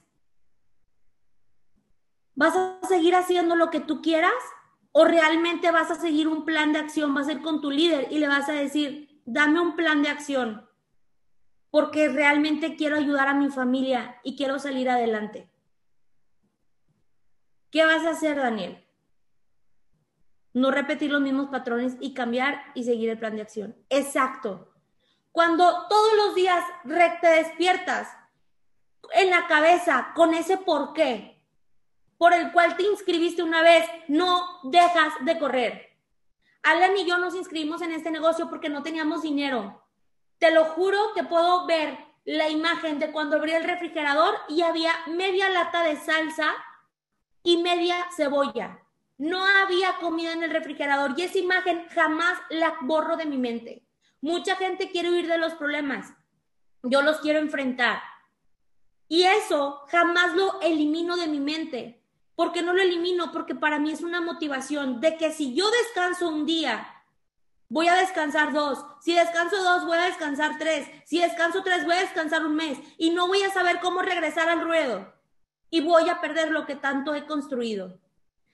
¿Vas 2.39 2.56
a 2.56 2.80
seguir 2.88 3.15
haciendo 3.15 3.58
lo 3.58 3.69
que 3.69 3.82
tú 3.82 4.02
quieras? 4.02 4.32
¿O 4.93 5.04
realmente 5.04 5.71
vas 5.71 5.91
a 5.91 5.95
seguir 5.95 6.30
un 6.30 6.45
plan 6.45 6.71
de 6.71 6.80
acción? 6.80 7.13
Vas 7.13 7.28
a 7.28 7.34
ir 7.34 7.41
con 7.41 7.60
tu 7.60 7.69
líder 7.69 8.08
y 8.12 8.19
le 8.19 8.30
vas 8.30 8.47
a 8.47 8.54
decir, 8.54 9.21
dame 9.25 9.60
un 9.60 9.75
plan 9.75 10.02
de 10.02 10.08
acción, 10.08 10.65
porque 11.69 12.08
realmente 12.08 12.78
quiero 12.78 12.95
ayudar 12.95 13.28
a 13.28 13.34
mi 13.34 13.49
familia 13.49 14.21
y 14.23 14.38
quiero 14.38 14.58
salir 14.58 14.89
adelante. 14.89 15.52
¿Qué 17.71 17.84
vas 17.84 18.06
a 18.06 18.12
hacer, 18.12 18.38
Daniel? 18.38 18.88
No 20.54 20.71
repetir 20.71 21.12
los 21.12 21.19
mismos 21.19 21.49
patrones 21.49 21.97
y 21.99 22.13
cambiar 22.13 22.71
y 22.73 22.86
seguir 22.86 23.10
el 23.10 23.19
plan 23.19 23.36
de 23.36 23.41
acción. 23.41 23.75
Exacto. 23.89 24.71
Cuando 25.34 25.89
todos 25.89 26.15
los 26.15 26.36
días 26.36 26.63
te 27.19 27.28
despiertas 27.28 28.08
en 29.12 29.30
la 29.30 29.45
cabeza 29.47 30.13
con 30.15 30.34
ese 30.34 30.56
por 30.56 30.93
qué 30.93 31.38
por 32.19 32.34
el 32.34 32.51
cual 32.51 32.75
te 32.75 32.84
inscribiste 32.84 33.41
una 33.41 33.63
vez, 33.63 33.86
no 34.10 34.60
dejas 34.63 35.13
de 35.21 35.39
correr. 35.39 35.97
Alan 36.63 36.97
y 36.97 37.05
yo 37.05 37.17
nos 37.17 37.34
inscribimos 37.34 37.82
en 37.82 37.93
este 37.93 38.12
negocio 38.12 38.49
porque 38.49 38.67
no 38.67 38.84
teníamos 38.84 39.21
dinero. 39.21 39.82
Te 40.38 40.51
lo 40.51 40.65
juro 40.65 41.13
que 41.15 41.23
puedo 41.23 41.65
ver 41.65 41.97
la 42.25 42.49
imagen 42.49 42.99
de 42.99 43.13
cuando 43.13 43.38
abrí 43.38 43.53
el 43.53 43.63
refrigerador 43.63 44.36
y 44.49 44.63
había 44.63 44.91
media 45.08 45.49
lata 45.49 45.82
de 45.82 45.95
salsa 45.95 46.53
y 47.41 47.55
media 47.63 47.95
cebolla. 48.13 48.84
No 49.17 49.41
había 49.63 49.95
comida 50.01 50.34
en 50.34 50.43
el 50.43 50.51
refrigerador 50.51 51.13
y 51.15 51.21
esa 51.21 51.38
imagen 51.38 51.88
jamás 51.88 52.38
la 52.49 52.75
borro 52.82 53.15
de 53.15 53.27
mi 53.27 53.38
mente. 53.38 53.88
Mucha 54.19 54.58
gente 54.58 54.91
quiere 54.91 55.10
huir 55.10 55.27
de 55.27 55.38
los 55.38 55.53
problemas. 55.53 56.12
Yo 56.84 57.01
los 57.01 57.21
quiero 57.21 57.39
enfrentar. 57.39 58.01
Y 59.08 59.23
eso 59.23 59.86
jamás 59.88 60.36
lo 60.36 60.60
elimino 60.60 61.15
de 61.15 61.27
mi 61.27 61.39
mente. 61.39 61.98
¿Por 62.39 62.54
qué 62.54 62.62
no 62.62 62.71
lo 62.71 62.82
elimino? 62.82 63.34
Porque 63.34 63.54
para 63.54 63.80
mí 63.80 63.91
es 63.91 63.99
una 63.99 64.21
motivación 64.21 65.02
de 65.02 65.17
que 65.17 65.34
si 65.34 65.54
yo 65.54 65.69
descanso 65.69 66.30
un 66.30 66.45
día, 66.45 66.88
voy 67.67 67.89
a 67.89 67.95
descansar 67.95 68.54
dos. 68.54 68.80
Si 69.02 69.13
descanso 69.13 69.62
dos, 69.62 69.86
voy 69.86 69.97
a 69.97 70.06
descansar 70.06 70.58
tres. 70.58 70.88
Si 71.04 71.19
descanso 71.19 71.63
tres, 71.63 71.84
voy 71.84 71.95
a 71.95 71.99
descansar 71.99 72.45
un 72.45 72.56
mes. 72.56 72.80
Y 72.97 73.10
no 73.10 73.28
voy 73.28 73.43
a 73.43 73.52
saber 73.52 73.82
cómo 73.82 74.04
regresar 74.04 74.47
al 74.47 74.62
ruedo. 74.62 75.13
Y 75.69 75.82
voy 75.82 76.08
a 76.08 76.21
perder 76.21 76.52
lo 76.52 76.65
que 76.65 76.78
tanto 76.78 77.13
he 77.13 77.25
construido. 77.25 77.99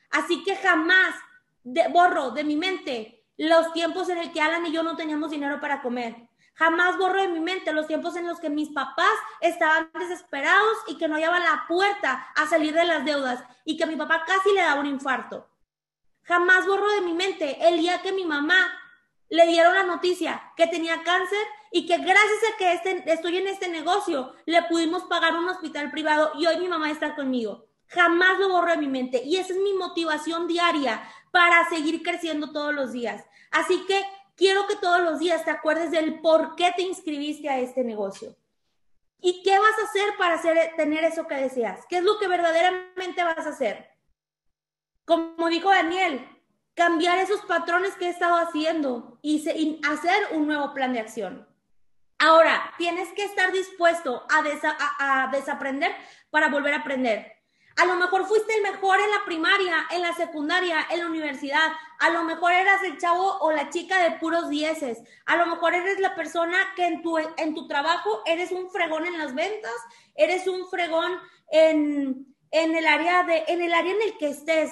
Así 0.10 0.44
que 0.44 0.56
jamás 0.56 1.14
borro 1.92 2.32
de 2.32 2.44
mi 2.44 2.56
mente 2.56 3.24
los 3.38 3.72
tiempos 3.72 4.10
en 4.10 4.18
el 4.18 4.32
que 4.32 4.42
Alan 4.42 4.66
y 4.66 4.72
yo 4.72 4.82
no 4.82 4.96
teníamos 4.96 5.30
dinero 5.30 5.62
para 5.62 5.84
comer. 5.84 6.28
Jamás 6.56 6.98
borro 6.98 7.22
de 7.22 7.28
mi 7.28 7.42
mente 7.42 7.74
los 7.74 7.86
tiempos 7.86 8.16
en 8.16 8.28
los 8.28 8.40
que 8.40 8.50
mis 8.50 8.70
papás 8.70 9.14
estaban 9.42 9.90
desesperados 9.94 10.78
y 10.88 10.98
que 10.98 11.08
no 11.08 11.16
hallaban 11.16 11.44
la 11.44 11.66
puerta 11.68 12.28
a 12.36 12.48
salir 12.48 12.74
de 12.74 12.86
las 12.86 13.04
deudas 13.04 13.44
y 13.66 13.76
que 13.78 13.86
mi 13.86 13.98
papá 13.98 14.24
casi 14.26 14.54
le 14.54 14.62
daba 14.62 14.80
un 14.80 14.88
infarto. 14.88 15.50
Jamás 16.24 16.66
borro 16.66 16.90
de 16.92 17.02
mi 17.02 17.14
mente 17.14 17.68
el 17.68 17.78
día 17.80 18.02
que 18.02 18.14
mi 18.14 18.26
mamá 18.26 18.72
le 19.30 19.46
dieron 19.48 19.74
la 19.74 19.84
noticia 19.84 20.54
que 20.56 20.68
tenía 20.68 21.04
cáncer 21.04 21.46
y 21.72 21.86
que 21.86 21.98
gracias 21.98 22.40
a 22.54 22.58
que 22.58 22.74
este, 22.74 23.12
estoy 23.12 23.38
en 23.38 23.48
este 23.48 23.68
negocio 23.68 24.34
le 24.46 24.64
pudimos 24.64 25.04
pagar 25.04 25.36
un 25.36 25.50
hospital 25.50 25.92
privado 25.92 26.32
y 26.36 26.46
hoy 26.46 26.58
mi 26.58 26.70
mamá 26.70 26.90
está 26.90 27.16
conmigo. 27.16 27.66
Jamás 27.88 28.40
lo 28.40 28.50
borro 28.50 28.72
de 28.72 28.78
mi 28.78 28.88
mente 28.88 29.22
y 29.24 29.36
esa 29.38 29.54
es 29.54 29.60
mi 29.60 29.74
motivación 29.74 30.48
diaria 30.48 31.04
para 31.32 31.68
seguir 31.70 32.02
creciendo 32.02 32.52
todos 32.52 32.74
los 32.74 32.94
días. 32.94 33.26
Así 33.52 33.86
que 33.86 34.04
quiero 34.36 34.68
que 34.68 34.76
todos 34.76 35.02
los 35.02 35.20
días 35.20 35.44
te 35.44 35.52
acuerdes 35.52 35.92
del 35.92 36.22
por 36.22 36.56
qué 36.56 36.72
te 36.76 36.84
inscribiste 36.84 37.50
a 37.50 37.60
este 37.60 37.84
negocio. 37.84 38.36
¿Y 39.20 39.42
qué 39.44 39.58
vas 39.58 39.80
a 39.80 39.84
hacer 39.84 40.18
para 40.18 40.76
tener 40.76 41.04
eso 41.04 41.28
que 41.28 41.36
deseas? 41.36 41.86
¿Qué 41.90 41.98
es 41.98 42.04
lo 42.04 42.20
que 42.20 42.28
verdaderamente 42.28 43.24
vas 43.24 43.46
a 43.46 43.50
hacer? 43.50 43.90
Como 45.06 45.50
dijo 45.50 45.70
Daniel, 45.70 46.28
cambiar 46.76 47.18
esos 47.18 47.42
patrones 47.42 47.96
que 47.96 48.06
he 48.06 48.10
estado 48.10 48.36
haciendo 48.36 49.18
y, 49.22 49.82
hacer 49.90 50.28
un 50.32 50.46
nuevo 50.46 50.74
plan 50.74 50.94
de 50.94 51.00
acción. 51.00 51.48
Ahora, 52.20 52.74
tienes 52.78 53.12
que 53.14 53.24
estar 53.24 53.52
dispuesto 53.52 54.26
a 54.30 55.30
desaprender 55.32 55.92
para 56.30 56.50
volver 56.50 56.74
a 56.74 56.80
aprender. 56.80 57.35
A 57.78 57.86
lo 57.86 57.96
mejor 57.96 58.26
fuiste 58.26 58.56
el 58.56 58.64
mejor 58.64 59.00
en 59.02 59.12
la 59.12 59.26
primaria, 59.26 59.86
en 59.92 60.02
la 60.02 60.14
secundaria, 60.14 60.88
en 60.90 61.00
la 61.00 61.08
universidad. 61.08 61.74
A 62.00 62.10
lo 62.10 62.24
mejor 62.24 62.54
eras 62.54 62.82
el 62.84 62.98
chavo 62.98 63.38
o 63.40 63.52
la 63.52 63.70
chica 63.70 64.02
de 64.02 64.18
puros 64.18 64.50
dieces. 64.50 65.02
A 65.26 65.36
lo 65.36 65.46
mejor 65.46 65.76
eres 65.76 66.00
la 66.00 66.16
persona 66.16 66.58
que 66.78 66.88
en 66.88 67.02
tu, 67.02 67.18
en 67.18 67.54
tu 67.54 67.68
trabajo 67.68 68.22
eres 68.26 68.54
un 68.54 68.70
fregón 68.70 69.06
en 69.06 69.18
las 69.18 69.36
ventas, 69.36 69.76
eres 70.16 70.48
un 70.48 70.70
fregón 70.70 71.20
en, 71.52 72.34
en, 72.52 72.76
el 72.76 72.88
área 72.88 73.24
de, 73.24 73.44
en 73.48 73.62
el 73.62 73.74
área 73.74 73.94
en 73.94 74.02
el 74.02 74.18
que 74.18 74.30
estés. 74.30 74.72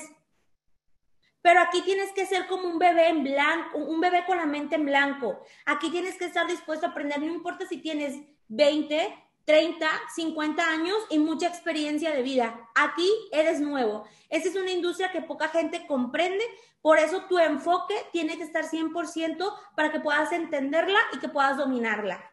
Pero 1.41 1.59
aquí 1.59 1.81
tienes 1.81 2.13
que 2.13 2.25
ser 2.25 2.47
como 2.47 2.69
un 2.69 2.79
bebé 2.79 3.09
en 3.09 3.25
blanco, 3.25 3.79
un 3.79 3.99
bebé 3.99 4.23
con 4.25 4.37
la 4.37 4.45
mente 4.45 4.75
en 4.75 4.85
blanco. 4.85 5.41
Aquí 5.65 5.91
tienes 5.91 6.17
que 6.17 6.23
estar 6.23 6.47
dispuesto 6.47 6.85
a 6.85 6.89
aprender, 6.91 7.19
no 7.19 7.25
importa 7.25 7.67
si 7.67 7.79
tienes 7.79 8.15
20, 8.47 9.22
30, 9.45 9.89
50 10.15 10.65
años 10.65 10.97
y 11.09 11.19
mucha 11.19 11.47
experiencia 11.47 12.11
de 12.11 12.21
vida. 12.21 12.69
Aquí 12.75 13.09
eres 13.31 13.59
nuevo. 13.59 14.05
Esa 14.29 14.49
es 14.49 14.55
una 14.55 14.71
industria 14.71 15.11
que 15.11 15.21
poca 15.21 15.49
gente 15.49 15.85
comprende, 15.85 16.43
por 16.81 16.97
eso 16.97 17.23
tu 17.25 17.39
enfoque 17.39 17.95
tiene 18.11 18.37
que 18.37 18.43
estar 18.43 18.65
100% 18.65 19.57
para 19.75 19.91
que 19.91 19.99
puedas 19.99 20.31
entenderla 20.31 20.99
y 21.13 21.19
que 21.19 21.29
puedas 21.29 21.57
dominarla. 21.57 22.31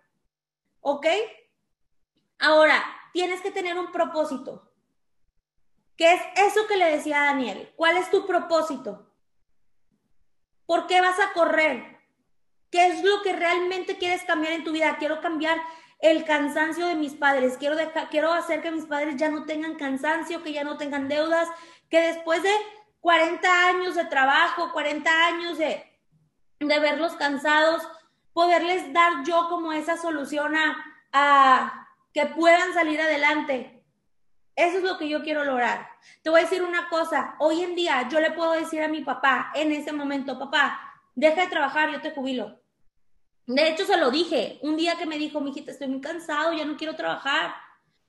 ¿Ok? 0.81 1.07
Ahora, 2.39 2.83
tienes 3.13 3.41
que 3.43 3.51
tener 3.51 3.79
un 3.79 3.93
propósito. 3.93 4.73
¿Qué 5.97 6.15
es 6.15 6.23
eso 6.37 6.67
que 6.67 6.77
le 6.77 6.97
decía 6.97 7.21
Daniel? 7.21 7.73
¿Cuál 7.77 7.99
es 7.99 8.11
tu 8.11 8.27
propósito? 8.27 9.13
¿Por 10.65 10.87
qué 10.87 11.01
vas 11.01 11.21
a 11.21 11.33
correr? 11.33 11.99
¿Qué 12.71 12.87
es 12.87 13.05
lo 13.05 13.23
que 13.23 13.35
realmente 13.35 13.99
quieres 13.99 14.23
cambiar 14.25 14.55
en 14.55 14.65
tu 14.65 14.73
vida? 14.73 14.97
Quiero 14.99 15.21
cambiar 15.21 15.61
el 16.01 16.25
cansancio 16.25 16.87
de 16.87 16.95
mis 16.95 17.15
padres. 17.15 17.57
Quiero, 17.59 17.77
quiero 18.11 18.33
hacer 18.33 18.63
que 18.63 18.71
mis 18.71 18.87
padres 18.87 19.17
ya 19.17 19.29
no 19.29 19.45
tengan 19.45 19.77
cansancio, 19.77 20.43
que 20.43 20.53
ya 20.53 20.65
no 20.65 20.77
tengan 20.77 21.09
deudas, 21.09 21.49
que 21.89 22.01
después 22.01 22.43
de 22.43 22.53
40 23.01 23.69
años 23.69 23.95
de 23.95 24.05
trabajo, 24.07 24.73
40 24.73 25.27
años 25.27 25.59
de, 25.59 25.85
de 26.59 26.79
verlos 26.79 27.15
cansados, 27.15 27.87
poderles 28.33 28.93
dar 28.93 29.25
yo 29.25 29.49
como 29.49 29.73
esa 29.73 29.97
solución 29.97 30.57
a, 30.57 30.77
a 31.13 31.89
que 32.13 32.27
puedan 32.27 32.73
salir 32.73 33.01
adelante. 33.01 33.85
Eso 34.57 34.79
es 34.79 34.85
lo 34.85 34.99
que 34.99 35.09
yo 35.09 35.23
quiero 35.23 35.45
lograr. 35.45 35.89
Te 36.23 36.31
voy 36.31 36.41
a 36.41 36.45
decir 36.45 36.63
una 36.63 36.89
cosa, 36.89 37.35
hoy 37.39 37.63
en 37.63 37.75
día 37.75 38.09
yo 38.09 38.21
le 38.21 38.31
puedo 38.33 38.53
decir 38.53 38.83
a 38.83 38.89
mi 38.89 39.03
papá 39.03 39.53
en 39.55 39.73
ese 39.73 39.93
momento, 39.93 40.39
papá, 40.39 40.81
deja 41.15 41.43
de 41.43 41.47
trabajar, 41.49 41.91
yo 41.91 42.01
te 42.01 42.11
jubilo. 42.11 42.60
De 43.55 43.69
hecho, 43.69 43.85
se 43.85 43.97
lo 43.97 44.11
dije. 44.11 44.59
Un 44.63 44.77
día 44.77 44.97
que 44.97 45.07
me 45.07 45.19
dijo, 45.19 45.41
mijita, 45.41 45.73
estoy 45.73 45.89
muy 45.89 46.01
cansado, 46.01 46.53
ya 46.53 46.65
no 46.65 46.77
quiero 46.77 46.95
trabajar. 46.95 47.55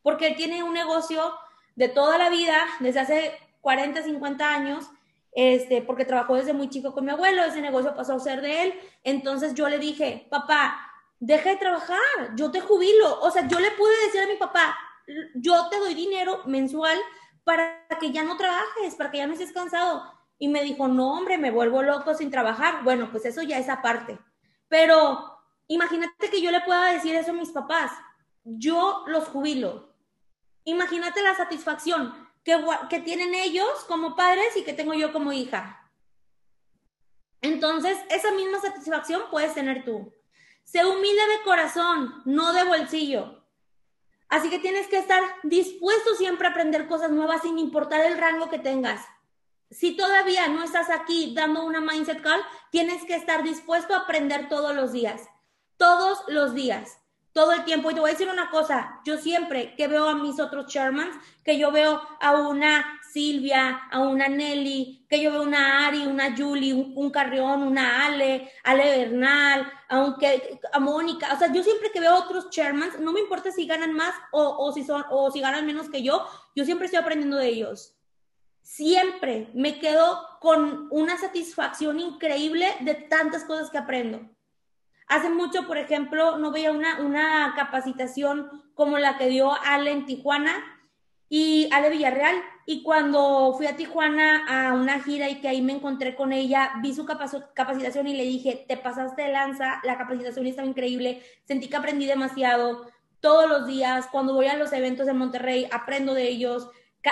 Porque 0.04 0.32
tiene 0.32 0.64
un 0.64 0.74
negocio 0.74 1.34
de 1.76 1.88
toda 1.88 2.18
la 2.18 2.30
vida, 2.30 2.66
desde 2.80 3.00
hace 3.00 3.40
40, 3.62 4.04
50 4.04 4.48
años, 4.48 4.90
este, 5.32 5.82
porque 5.82 6.06
trabajó 6.06 6.36
desde 6.36 6.54
muy 6.54 6.70
chico 6.70 6.94
con 6.94 7.06
mi 7.06 7.12
abuelo, 7.12 7.44
ese 7.44 7.62
negocio 7.62 7.96
pasó 7.96 8.14
a 8.14 8.20
ser 8.20 8.42
de 8.42 8.64
él. 8.64 8.74
Entonces 9.04 9.54
yo 9.54 9.68
le 9.70 9.80
dije, 9.80 10.28
papá, 10.30 10.80
deja 11.20 11.50
de 11.50 11.58
trabajar, 11.58 12.36
yo 12.36 12.52
te 12.52 12.62
jubilo. 12.62 13.20
O 13.22 13.32
sea, 13.32 13.48
yo 13.48 13.60
le 13.60 13.72
pude 13.72 14.06
decir 14.06 14.22
a 14.22 14.28
mi 14.28 14.36
papá, 14.36 14.78
yo 15.36 15.70
te 15.70 15.80
doy 15.80 15.94
dinero 15.96 16.42
mensual 16.46 16.98
para 17.44 17.88
que 18.00 18.12
ya 18.12 18.24
no 18.24 18.38
trabajes, 18.38 18.96
para 18.96 19.10
que 19.10 19.18
ya 19.18 19.28
no 19.28 19.34
estés 19.34 19.54
cansado. 19.54 20.04
Y 20.38 20.50
me 20.50 20.64
dijo, 20.64 20.88
no, 20.88 21.14
hombre, 21.14 21.38
me 21.38 21.52
vuelvo 21.52 21.82
loco 21.82 22.14
sin 22.14 22.30
trabajar. 22.30 22.84
Bueno, 22.84 23.10
pues 23.12 23.26
eso 23.26 23.42
ya 23.42 23.58
es 23.58 23.70
aparte. 23.70 24.20
Pero 24.68 25.31
imagínate 25.74 26.30
que 26.30 26.42
yo 26.42 26.52
le 26.52 26.62
pueda 26.62 26.92
decir 26.92 27.16
eso 27.16 27.32
a 27.32 27.36
mis 27.36 27.52
papás. 27.52 27.92
Yo 28.44 29.04
los 29.08 29.28
jubilo. 29.28 29.96
Imagínate 30.64 31.22
la 31.22 31.36
satisfacción 31.36 32.14
que, 32.44 32.58
que 32.90 33.00
tienen 33.00 33.34
ellos 33.36 33.86
como 33.88 34.16
padres 34.16 34.56
y 34.58 34.64
que 34.64 34.74
tengo 34.74 34.94
yo 34.94 35.12
como 35.12 35.32
hija. 35.32 35.92
Entonces, 37.42 37.98
esa 38.10 38.32
misma 38.32 38.60
satisfacción 38.60 39.24
puedes 39.32 39.54
tener 39.54 39.84
tú. 39.84 40.14
Sé 40.64 40.86
humilde 40.86 41.22
de 41.28 41.44
corazón, 41.44 42.22
no 42.26 42.54
de 42.54 42.64
bolsillo. 42.64 43.46
Así 44.30 44.50
que 44.50 44.60
tienes 44.60 44.88
que 44.88 44.98
estar 44.98 45.22
dispuesto 45.44 46.16
siempre 46.16 46.48
a 46.48 46.52
aprender 46.52 46.88
cosas 46.88 47.12
nuevas 47.12 47.42
sin 47.42 47.58
importar 47.58 48.02
el 48.06 48.18
rango 48.18 48.50
que 48.50 48.60
tengas 48.60 49.02
si 49.72 49.96
todavía 49.96 50.50
no 50.50 50.64
estás 50.64 50.90
aquí 50.90 51.34
dando 51.34 51.64
una 51.64 51.80
mindset 51.80 52.22
call, 52.22 52.42
tienes 52.72 53.04
que 53.06 53.16
estar 53.16 53.42
dispuesto 53.42 53.94
a 53.94 54.00
aprender 54.00 54.50
todos 54.50 54.76
los 54.76 54.92
días, 54.92 55.24
todos 55.82 56.20
los 56.28 56.54
días, 56.54 57.00
todo 57.34 57.54
el 57.54 57.66
tiempo. 57.66 57.90
Y 57.90 57.96
te 57.96 58.02
voy 58.02 58.12
a 58.12 58.14
decir 58.14 58.30
una 58.30 58.52
cosa, 58.52 59.02
yo 59.04 59.18
siempre 59.18 59.76
que 59.76 59.88
veo 59.88 60.08
a 60.08 60.14
mis 60.14 60.40
otros 60.40 60.68
chairmans, 60.68 61.16
que 61.44 61.58
yo 61.58 61.72
veo 61.72 62.00
a 62.20 62.34
una 62.34 63.00
Silvia, 63.12 63.82
a 63.90 64.00
una 64.02 64.28
Nelly, 64.28 65.08
que 65.10 65.20
yo 65.20 65.32
veo 65.32 65.42
una 65.42 65.88
Ari, 65.88 66.06
una 66.06 66.38
Julie, 66.38 66.72
un, 66.72 67.10
Carrión, 67.10 67.64
una 67.64 68.06
Ale, 68.06 68.52
Ale 68.64 68.96
Bernal, 68.96 69.74
aunque 69.90 70.60
a 70.72 70.80
Mónica, 70.80 71.34
o 71.34 71.40
sea, 71.40 71.52
yo 71.52 71.64
siempre 71.64 71.90
que 71.92 72.00
veo 72.00 72.12
a 72.12 72.20
otros 72.20 72.52
chairmans, 72.52 73.00
no 73.00 73.12
me 73.12 73.20
importa 73.20 73.52
si 73.52 73.66
ganan 73.66 73.94
más 73.94 74.14
o, 74.32 74.72
si 74.74 74.84
son, 74.84 75.04
o 75.10 75.32
si 75.32 75.42
ganan 75.42 75.66
menos 75.66 75.90
que 75.90 76.04
yo, 76.04 76.28
yo 76.56 76.64
siempre 76.64 76.86
estoy 76.86 77.00
aprendiendo 77.00 77.38
de 77.38 77.48
ellos 77.48 77.98
siempre 78.64 79.50
me 79.56 79.80
quedo 79.80 80.22
con 80.40 80.88
una 80.92 81.18
satisfacción 81.18 82.00
increíble 82.00 82.68
de 82.82 82.94
tantas 82.94 83.44
cosas 83.44 83.72
que 83.72 83.80
aprendo. 83.80 84.30
Hace 85.12 85.30
mucho, 85.30 85.68
por 85.68 85.78
ejemplo, 85.78 86.38
no 86.38 86.52
veía 86.52 86.72
una, 86.72 87.02
una 87.02 87.54
capacitación 87.54 88.50
como 88.74 88.98
la 88.98 89.18
que 89.18 89.28
dio 89.28 89.52
Ale 89.66 89.92
en 89.92 90.06
Tijuana 90.06 90.56
y 91.28 91.68
Ale 91.74 91.90
Villarreal. 91.90 92.38
Y 92.66 92.82
cuando 92.82 93.54
fui 93.58 93.68
a 93.68 93.76
Tijuana 93.76 94.46
a 94.48 94.72
una 94.72 95.02
gira 95.02 95.28
y 95.28 95.42
que 95.42 95.50
ahí 95.50 95.62
me 95.62 95.74
encontré 95.74 96.16
con 96.16 96.32
ella, 96.32 96.72
vi 96.82 96.94
su 96.94 97.06
capacitación 97.06 98.08
y 98.08 98.16
le 98.16 98.24
dije, 98.24 98.64
te 98.70 98.78
pasaste 98.78 99.24
de 99.24 99.34
lanza, 99.34 99.82
la 99.84 99.98
capacitación 99.98 100.48
estaba 100.48 100.66
increíble, 100.66 101.22
sentí 101.44 101.68
que 101.68 101.76
aprendí 101.76 102.06
demasiado. 102.06 102.90
Todos 103.20 103.50
los 103.50 103.68
días, 103.68 104.08
cuando 104.14 104.34
voy 104.34 104.48
a 104.48 104.56
los 104.56 104.72
eventos 104.72 105.08
de 105.08 105.14
Monterrey, 105.14 105.68
aprendo 105.74 106.14
de 106.14 106.30
ellos 106.30 106.70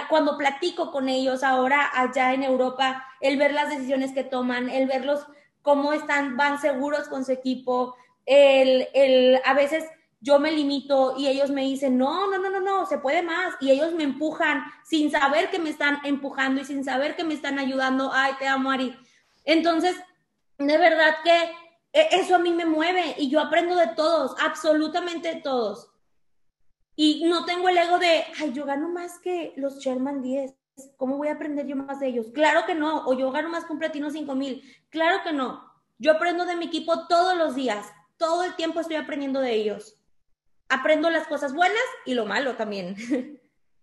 cuando 0.07 0.37
platico 0.37 0.91
con 0.91 1.09
ellos 1.09 1.43
ahora 1.43 1.89
allá 1.93 2.33
en 2.33 2.43
Europa, 2.43 3.05
el 3.19 3.37
ver 3.37 3.53
las 3.53 3.69
decisiones 3.69 4.13
que 4.13 4.23
toman, 4.23 4.69
el 4.69 4.87
verlos 4.87 5.25
cómo 5.61 5.93
están, 5.93 6.37
van 6.37 6.59
seguros 6.59 7.07
con 7.07 7.25
su 7.25 7.31
equipo, 7.31 7.95
el, 8.25 8.87
el, 8.93 9.41
a 9.45 9.53
veces 9.53 9.85
yo 10.21 10.39
me 10.39 10.51
limito 10.51 11.15
y 11.17 11.27
ellos 11.27 11.49
me 11.49 11.63
dicen, 11.63 11.97
no, 11.97 12.29
no, 12.29 12.37
no, 12.37 12.49
no, 12.49 12.59
no, 12.59 12.85
se 12.85 12.97
puede 12.97 13.21
más. 13.21 13.55
Y 13.61 13.71
ellos 13.71 13.93
me 13.93 14.03
empujan 14.03 14.63
sin 14.83 15.09
saber 15.11 15.49
que 15.49 15.59
me 15.59 15.69
están 15.69 15.99
empujando 16.03 16.61
y 16.61 16.65
sin 16.65 16.83
saber 16.83 17.15
que 17.15 17.23
me 17.23 17.33
están 17.33 17.57
ayudando. 17.57 18.11
Ay, 18.13 18.33
te 18.37 18.47
amo, 18.47 18.71
Ari. 18.71 18.95
Entonces, 19.45 19.95
de 20.57 20.77
verdad 20.77 21.15
que 21.23 21.51
e, 21.93 22.07
eso 22.11 22.35
a 22.35 22.39
mí 22.39 22.51
me 22.51 22.65
mueve 22.65 23.15
y 23.17 23.29
yo 23.29 23.39
aprendo 23.39 23.75
de 23.75 23.87
todos, 23.95 24.35
absolutamente 24.41 25.35
de 25.35 25.41
todos. 25.41 25.89
Y 26.95 27.23
no 27.25 27.45
tengo 27.45 27.69
el 27.69 27.77
ego 27.77 27.97
de, 27.97 28.25
ay, 28.41 28.51
yo 28.51 28.65
gano 28.65 28.89
más 28.89 29.19
que 29.19 29.53
los 29.55 29.79
Sherman 29.79 30.21
10. 30.21 30.53
¿Cómo 30.97 31.17
voy 31.17 31.27
a 31.27 31.33
aprender 31.33 31.65
yo 31.65 31.75
más 31.75 31.99
de 31.99 32.07
ellos? 32.07 32.27
Claro 32.33 32.65
que 32.65 32.75
no. 32.75 33.05
O 33.05 33.17
yo 33.17 33.31
gano 33.31 33.49
más 33.49 33.69
un 33.69 33.79
platino 33.79 34.09
5000. 34.09 34.63
Claro 34.89 35.23
que 35.23 35.33
no. 35.33 35.63
Yo 35.97 36.11
aprendo 36.11 36.45
de 36.45 36.55
mi 36.55 36.65
equipo 36.65 37.07
todos 37.07 37.37
los 37.37 37.55
días. 37.55 37.91
Todo 38.17 38.43
el 38.43 38.55
tiempo 38.55 38.79
estoy 38.79 38.95
aprendiendo 38.97 39.39
de 39.39 39.53
ellos. 39.53 39.95
Aprendo 40.69 41.09
las 41.09 41.27
cosas 41.27 41.53
buenas 41.53 41.81
y 42.05 42.13
lo 42.13 42.25
malo 42.25 42.55
también. 42.55 42.95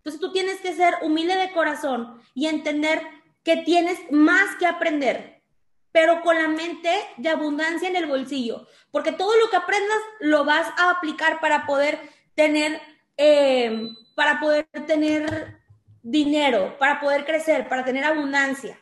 Entonces 0.07 0.21
tú 0.21 0.33
tienes 0.33 0.61
que 0.61 0.75
ser 0.75 0.95
humilde 1.03 1.35
de 1.37 1.53
corazón 1.53 2.21
y 2.33 2.47
entender 2.47 3.03
que 3.43 3.57
tienes 3.59 3.99
más 4.11 4.55
que 4.57 4.67
aprender, 4.67 5.43
pero 5.91 6.23
con 6.23 6.37
la 6.37 6.47
mente 6.47 6.91
de 7.17 7.29
abundancia 7.29 7.89
en 7.89 7.97
el 7.97 8.07
bolsillo, 8.07 8.69
porque 8.93 9.11
todo 9.11 9.37
lo 9.37 9.51
que 9.51 9.57
aprendas 9.57 9.99
lo 10.21 10.45
vas 10.45 10.69
a 10.79 10.91
aplicar 10.91 11.41
para 11.41 11.67
poder 11.67 11.99
tener 12.37 12.81
eh, 13.17 13.89
para 14.15 14.41
poder 14.41 14.67
tener 14.87 15.59
dinero, 16.07 16.77
para 16.79 17.01
poder 17.01 17.25
crecer, 17.25 17.69
para 17.69 17.85
tener 17.85 18.05
abundancia. 18.05 18.79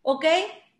¿Ok? 0.00 0.24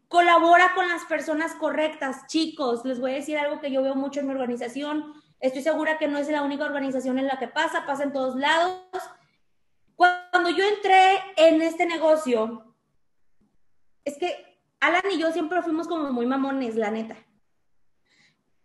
Colabora 0.09 0.73
con 0.75 0.89
las 0.89 1.05
personas 1.05 1.55
correctas. 1.55 2.27
Chicos, 2.29 2.83
les 2.87 2.99
voy 2.99 3.13
a 3.13 3.17
decir 3.17 3.37
algo 3.37 3.61
que 3.61 3.71
yo 3.71 3.83
veo 3.83 3.95
mucho 3.95 4.21
en 4.21 4.27
mi 4.27 4.33
organización. 4.33 5.13
Estoy 5.39 5.63
segura 5.63 5.99
que 5.99 6.09
no 6.09 6.17
es 6.17 6.29
la 6.29 6.43
única 6.43 6.65
organización 6.65 7.19
en 7.19 7.27
la 7.27 7.39
que 7.39 7.47
pasa, 7.47 7.85
pasa 7.85 8.05
en 8.05 8.13
todos 8.13 8.37
lados. 8.37 8.81
Cuando 9.95 10.49
yo 10.49 10.65
entré 10.65 11.21
en 11.37 11.61
este 11.61 11.85
negocio, 11.85 12.75
es 14.05 14.17
que 14.17 14.59
Alan 14.81 15.03
y 15.13 15.19
yo 15.19 15.31
siempre 15.31 15.61
fuimos 15.61 15.89
como 15.89 16.11
muy 16.11 16.25
mamones, 16.25 16.75
la 16.75 16.91
neta. 16.91 17.17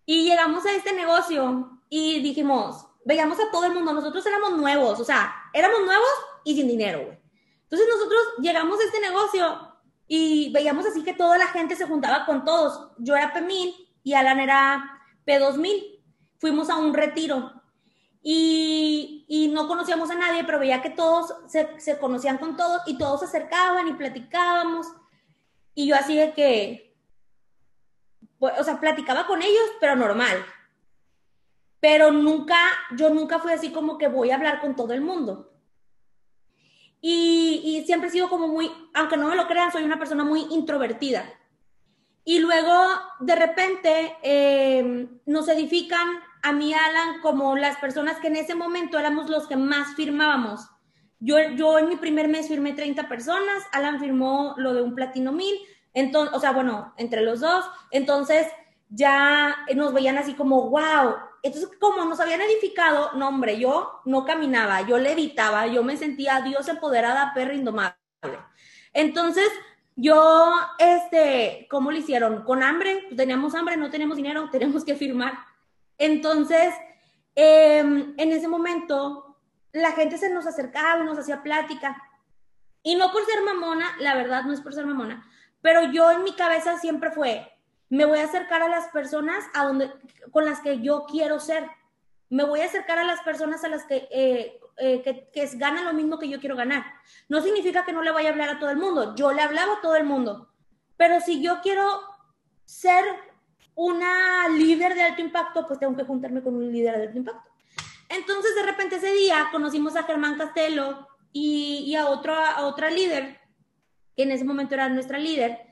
Y 0.06 0.24
llegamos 0.30 0.66
a 0.66 0.72
este 0.72 0.94
negocio 0.94 1.82
y 1.90 2.22
dijimos, 2.22 2.88
veíamos 3.04 3.38
a 3.40 3.52
todo 3.52 3.66
el 3.66 3.74
mundo, 3.74 3.92
nosotros 3.92 4.26
éramos 4.26 4.58
nuevos, 4.58 5.00
o 5.00 5.04
sea, 5.04 5.36
éramos 5.54 5.82
nuevos 5.86 6.10
y 6.50 6.56
sin 6.56 6.68
dinero, 6.68 7.04
güey. 7.06 7.18
Entonces 7.64 7.88
nosotros 7.94 8.22
llegamos 8.40 8.80
a 8.80 8.84
este 8.84 9.02
negocio 9.02 9.76
y 10.08 10.52
veíamos 10.54 10.86
así 10.86 11.04
que 11.04 11.14
toda 11.14 11.38
la 11.38 11.48
gente 11.48 11.76
se 11.76 11.86
juntaba 11.86 12.26
con 12.26 12.46
todos. 12.46 12.92
Yo 12.98 13.16
era 13.16 13.34
P1000 13.34 13.76
y 14.04 14.14
Alan 14.14 14.40
era 14.40 15.02
P2000. 15.26 16.00
Fuimos 16.40 16.70
a 16.70 16.78
un 16.78 16.94
retiro 16.94 17.52
y, 18.22 19.26
y, 19.28 19.50
no 19.50 19.68
conocíamos 19.68 20.10
a 20.10 20.16
nadie, 20.16 20.44
pero 20.44 20.60
veía 20.60 20.82
que 20.82 20.90
todos 20.90 21.34
se, 21.48 21.80
se 21.80 21.98
conocían 21.98 22.38
con 22.38 22.56
todos 22.56 22.82
y 22.86 22.98
todos 22.98 23.20
se 23.20 23.26
acercaban 23.26 23.88
y 23.88 23.94
platicábamos. 23.94 24.88
Y 25.74 25.88
yo 25.88 25.96
así 25.96 26.16
de 26.16 26.34
que, 26.34 26.98
o 28.40 28.64
sea, 28.64 28.80
platicaba 28.80 29.28
con 29.28 29.42
ellos, 29.42 29.66
pero 29.80 29.96
normal 29.96 30.46
pero 31.80 32.12
nunca, 32.12 32.58
yo 32.96 33.10
nunca 33.10 33.40
fui 33.40 33.52
así 33.52 33.72
como 33.72 33.98
que 33.98 34.08
voy 34.08 34.32
a 34.32 34.36
hablar 34.36 34.60
con 34.62 34.76
todo 34.76 34.94
el 34.94 35.02
mundo. 35.02 35.54
Y, 37.10 37.84
siempre 37.86 38.10
he 38.10 38.12
sido 38.12 38.30
como 38.30 38.50
muy, 38.50 38.70
aunque 38.94 39.16
no 39.16 39.30
me 39.30 39.36
lo 39.38 39.48
crean, 39.48 39.72
soy 39.72 39.84
una 39.84 39.98
persona 39.98 40.26
muy 40.26 40.46
introvertida. 40.50 41.24
Y 42.26 42.40
luego, 42.40 42.74
de 43.22 43.34
repente, 43.34 44.18
eh, 44.24 45.08
nos 45.26 45.48
edifican 45.48 46.06
a 46.44 46.52
mí, 46.52 46.74
Alan, 46.74 47.22
como 47.22 47.56
las 47.56 47.78
personas 47.78 48.18
que 48.20 48.28
en 48.28 48.36
ese 48.36 48.56
momento 48.56 49.00
éramos 49.00 49.30
los 49.30 49.48
que 49.48 49.56
más 49.56 49.96
firmábamos. 49.96 50.70
Yo, 51.22 51.38
yo 51.56 51.80
en 51.80 51.88
mi 51.88 51.96
primer 51.96 52.28
mes 52.28 52.50
firmé 52.50 52.74
30 52.74 53.08
personas, 53.08 53.64
Alan 53.72 54.02
firmó 54.02 54.54
lo 54.58 54.74
de 54.74 54.82
un 54.82 54.94
platino 54.94 55.32
mil, 55.32 55.56
entonces, 55.94 56.36
o 56.36 56.42
sea, 56.42 56.52
bueno, 56.52 56.94
entre 56.98 57.22
los 57.22 57.40
dos, 57.40 57.64
entonces 57.90 58.48
ya 58.90 59.56
nos 59.76 59.94
veían 59.94 60.18
así 60.18 60.34
como, 60.34 60.70
wow, 60.70 61.16
entonces, 61.44 61.70
como 61.80 62.06
nos 62.06 62.20
habían 62.20 62.42
edificado, 62.42 63.12
no, 63.14 63.30
hombre, 63.30 63.60
yo 63.60 64.02
no 64.06 64.26
caminaba, 64.26 64.82
yo 64.82 64.98
levitaba, 64.98 65.68
yo 65.68 65.84
me 65.84 65.98
sentía 65.98 66.42
Dios 66.42 66.68
empoderada, 66.68 67.34
perra 67.34 67.54
indomable. 67.54 67.96
Entonces, 68.94 69.48
yo, 69.96 70.54
este, 70.78 71.68
¿cómo 71.70 71.92
lo 71.92 71.98
hicieron? 71.98 72.44
Con 72.44 72.64
hambre, 72.64 73.04
pues 73.08 73.18
teníamos 73.18 73.56
hambre, 73.56 73.78
no 73.78 73.90
tenemos 73.90 74.18
dinero, 74.18 74.50
tenemos 74.52 74.86
que 74.86 74.96
firmar. 74.96 75.34
Entonces, 75.98 76.74
em, 77.36 78.14
en 78.18 78.32
ese 78.32 78.48
momento, 78.48 79.40
la 79.72 79.92
gente 79.94 80.18
se 80.18 80.30
nos 80.30 80.46
acercaba, 80.46 81.04
nos 81.04 81.18
hacía 81.18 81.44
plática. 81.44 82.02
Y 82.84 82.96
no 82.96 83.12
por 83.12 83.26
ser 83.26 83.42
mamona, 83.42 83.96
la 84.00 84.16
verdad 84.16 84.44
no 84.44 84.54
es 84.54 84.62
por 84.62 84.74
ser 84.74 84.86
mamona, 84.86 85.28
pero 85.62 85.92
yo 85.92 86.12
en 86.12 86.24
mi 86.24 86.34
cabeza 86.34 86.78
siempre 86.78 87.12
fue, 87.12 87.57
me 87.90 88.06
voy 88.06 88.20
a 88.20 88.26
acercar 88.26 88.62
a 88.62 88.68
las 88.68 88.88
personas 88.90 89.46
a 89.54 89.66
donde, 89.66 89.92
con 90.32 90.46
las 90.46 90.60
que 90.62 90.82
yo 90.82 91.06
quiero 91.06 91.40
ser. 91.40 91.70
Me 92.30 92.44
voy 92.44 92.60
a 92.60 92.66
acercar 92.66 93.00
a 93.00 93.06
las 93.06 93.22
personas 93.22 93.64
a 93.64 93.70
las 93.70 93.86
que, 93.86 94.08
eh, 94.12 94.60
eh, 94.78 95.30
que, 95.34 95.50
ganan 95.56 95.86
lo 95.86 95.94
mismo 95.94 96.20
que 96.20 96.28
yo 96.28 96.40
quiero 96.40 96.56
ganar. 96.56 96.84
No 97.30 97.42
significa 97.42 97.86
que 97.86 97.94
no 97.94 98.02
le 98.02 98.12
vaya 98.12 98.30
a 98.30 98.32
hablar 98.34 98.50
a 98.50 98.60
todo 98.60 98.70
el 98.70 98.78
mundo. 98.78 99.16
Yo 99.16 99.32
le 99.32 99.42
hablaba 99.42 99.76
a 99.76 99.82
todo 99.82 99.96
el 99.96 100.04
mundo. 100.04 100.50
Pero 100.98 101.22
si 101.22 101.42
yo 101.42 101.62
quiero 101.62 102.02
ser 102.66 103.06
una 103.76 104.50
líder 104.50 104.96
de 104.96 105.04
alto 105.04 105.22
impacto, 105.22 105.66
pues 105.68 105.80
tengo 105.80 105.96
que 105.96 106.04
juntarme 106.04 106.42
con 106.44 106.56
un 106.56 106.72
líder 106.72 106.98
de 106.98 107.04
alto 107.06 107.18
impacto. 107.18 107.50
Entonces, 108.10 108.56
de 108.56 108.64
repente 108.64 108.96
ese 108.98 109.14
día 109.14 109.48
conocimos 109.52 109.96
a 109.96 110.04
Germán 110.04 110.38
Castelo 110.38 111.08
y, 111.32 111.96
a, 111.96 112.08
otra, 112.08 112.52
a 112.52 112.66
otra 112.66 112.90
líder, 112.90 113.40
que 114.16 114.24
en 114.24 114.32
ese 114.32 114.44
momento 114.44 114.74
era 114.74 114.90
nuestra 114.90 115.20
líder, 115.20 115.67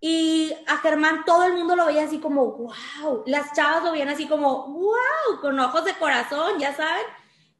y 0.00 0.54
a 0.66 0.76
Germán 0.78 1.24
todo 1.24 1.44
el 1.44 1.54
mundo 1.54 1.74
lo 1.74 1.86
veía 1.86 2.04
así 2.04 2.18
como, 2.18 2.52
wow, 2.52 3.22
las 3.26 3.52
chavas 3.52 3.82
lo 3.82 3.92
veían 3.92 4.08
así 4.08 4.26
como, 4.28 4.66
wow, 4.68 5.40
con 5.40 5.58
ojos 5.58 5.84
de 5.84 5.94
corazón, 5.94 6.58
ya 6.58 6.74
saben. 6.74 7.04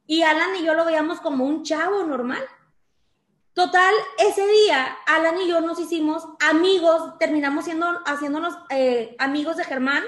Y 0.05 0.21
Alan 0.21 0.55
y 0.55 0.63
yo 0.63 0.73
lo 0.73 0.85
veíamos 0.85 1.19
como 1.19 1.45
un 1.45 1.63
chavo 1.63 2.03
normal. 2.03 2.43
Total, 3.53 3.93
ese 4.19 4.45
día 4.45 4.97
Alan 5.07 5.41
y 5.41 5.47
yo 5.47 5.61
nos 5.61 5.79
hicimos 5.79 6.27
amigos, 6.39 7.17
terminamos 7.17 7.65
siendo, 7.65 7.87
haciéndonos 8.05 8.55
eh, 8.69 9.15
amigos 9.17 9.57
de 9.57 9.63
Germán, 9.63 10.03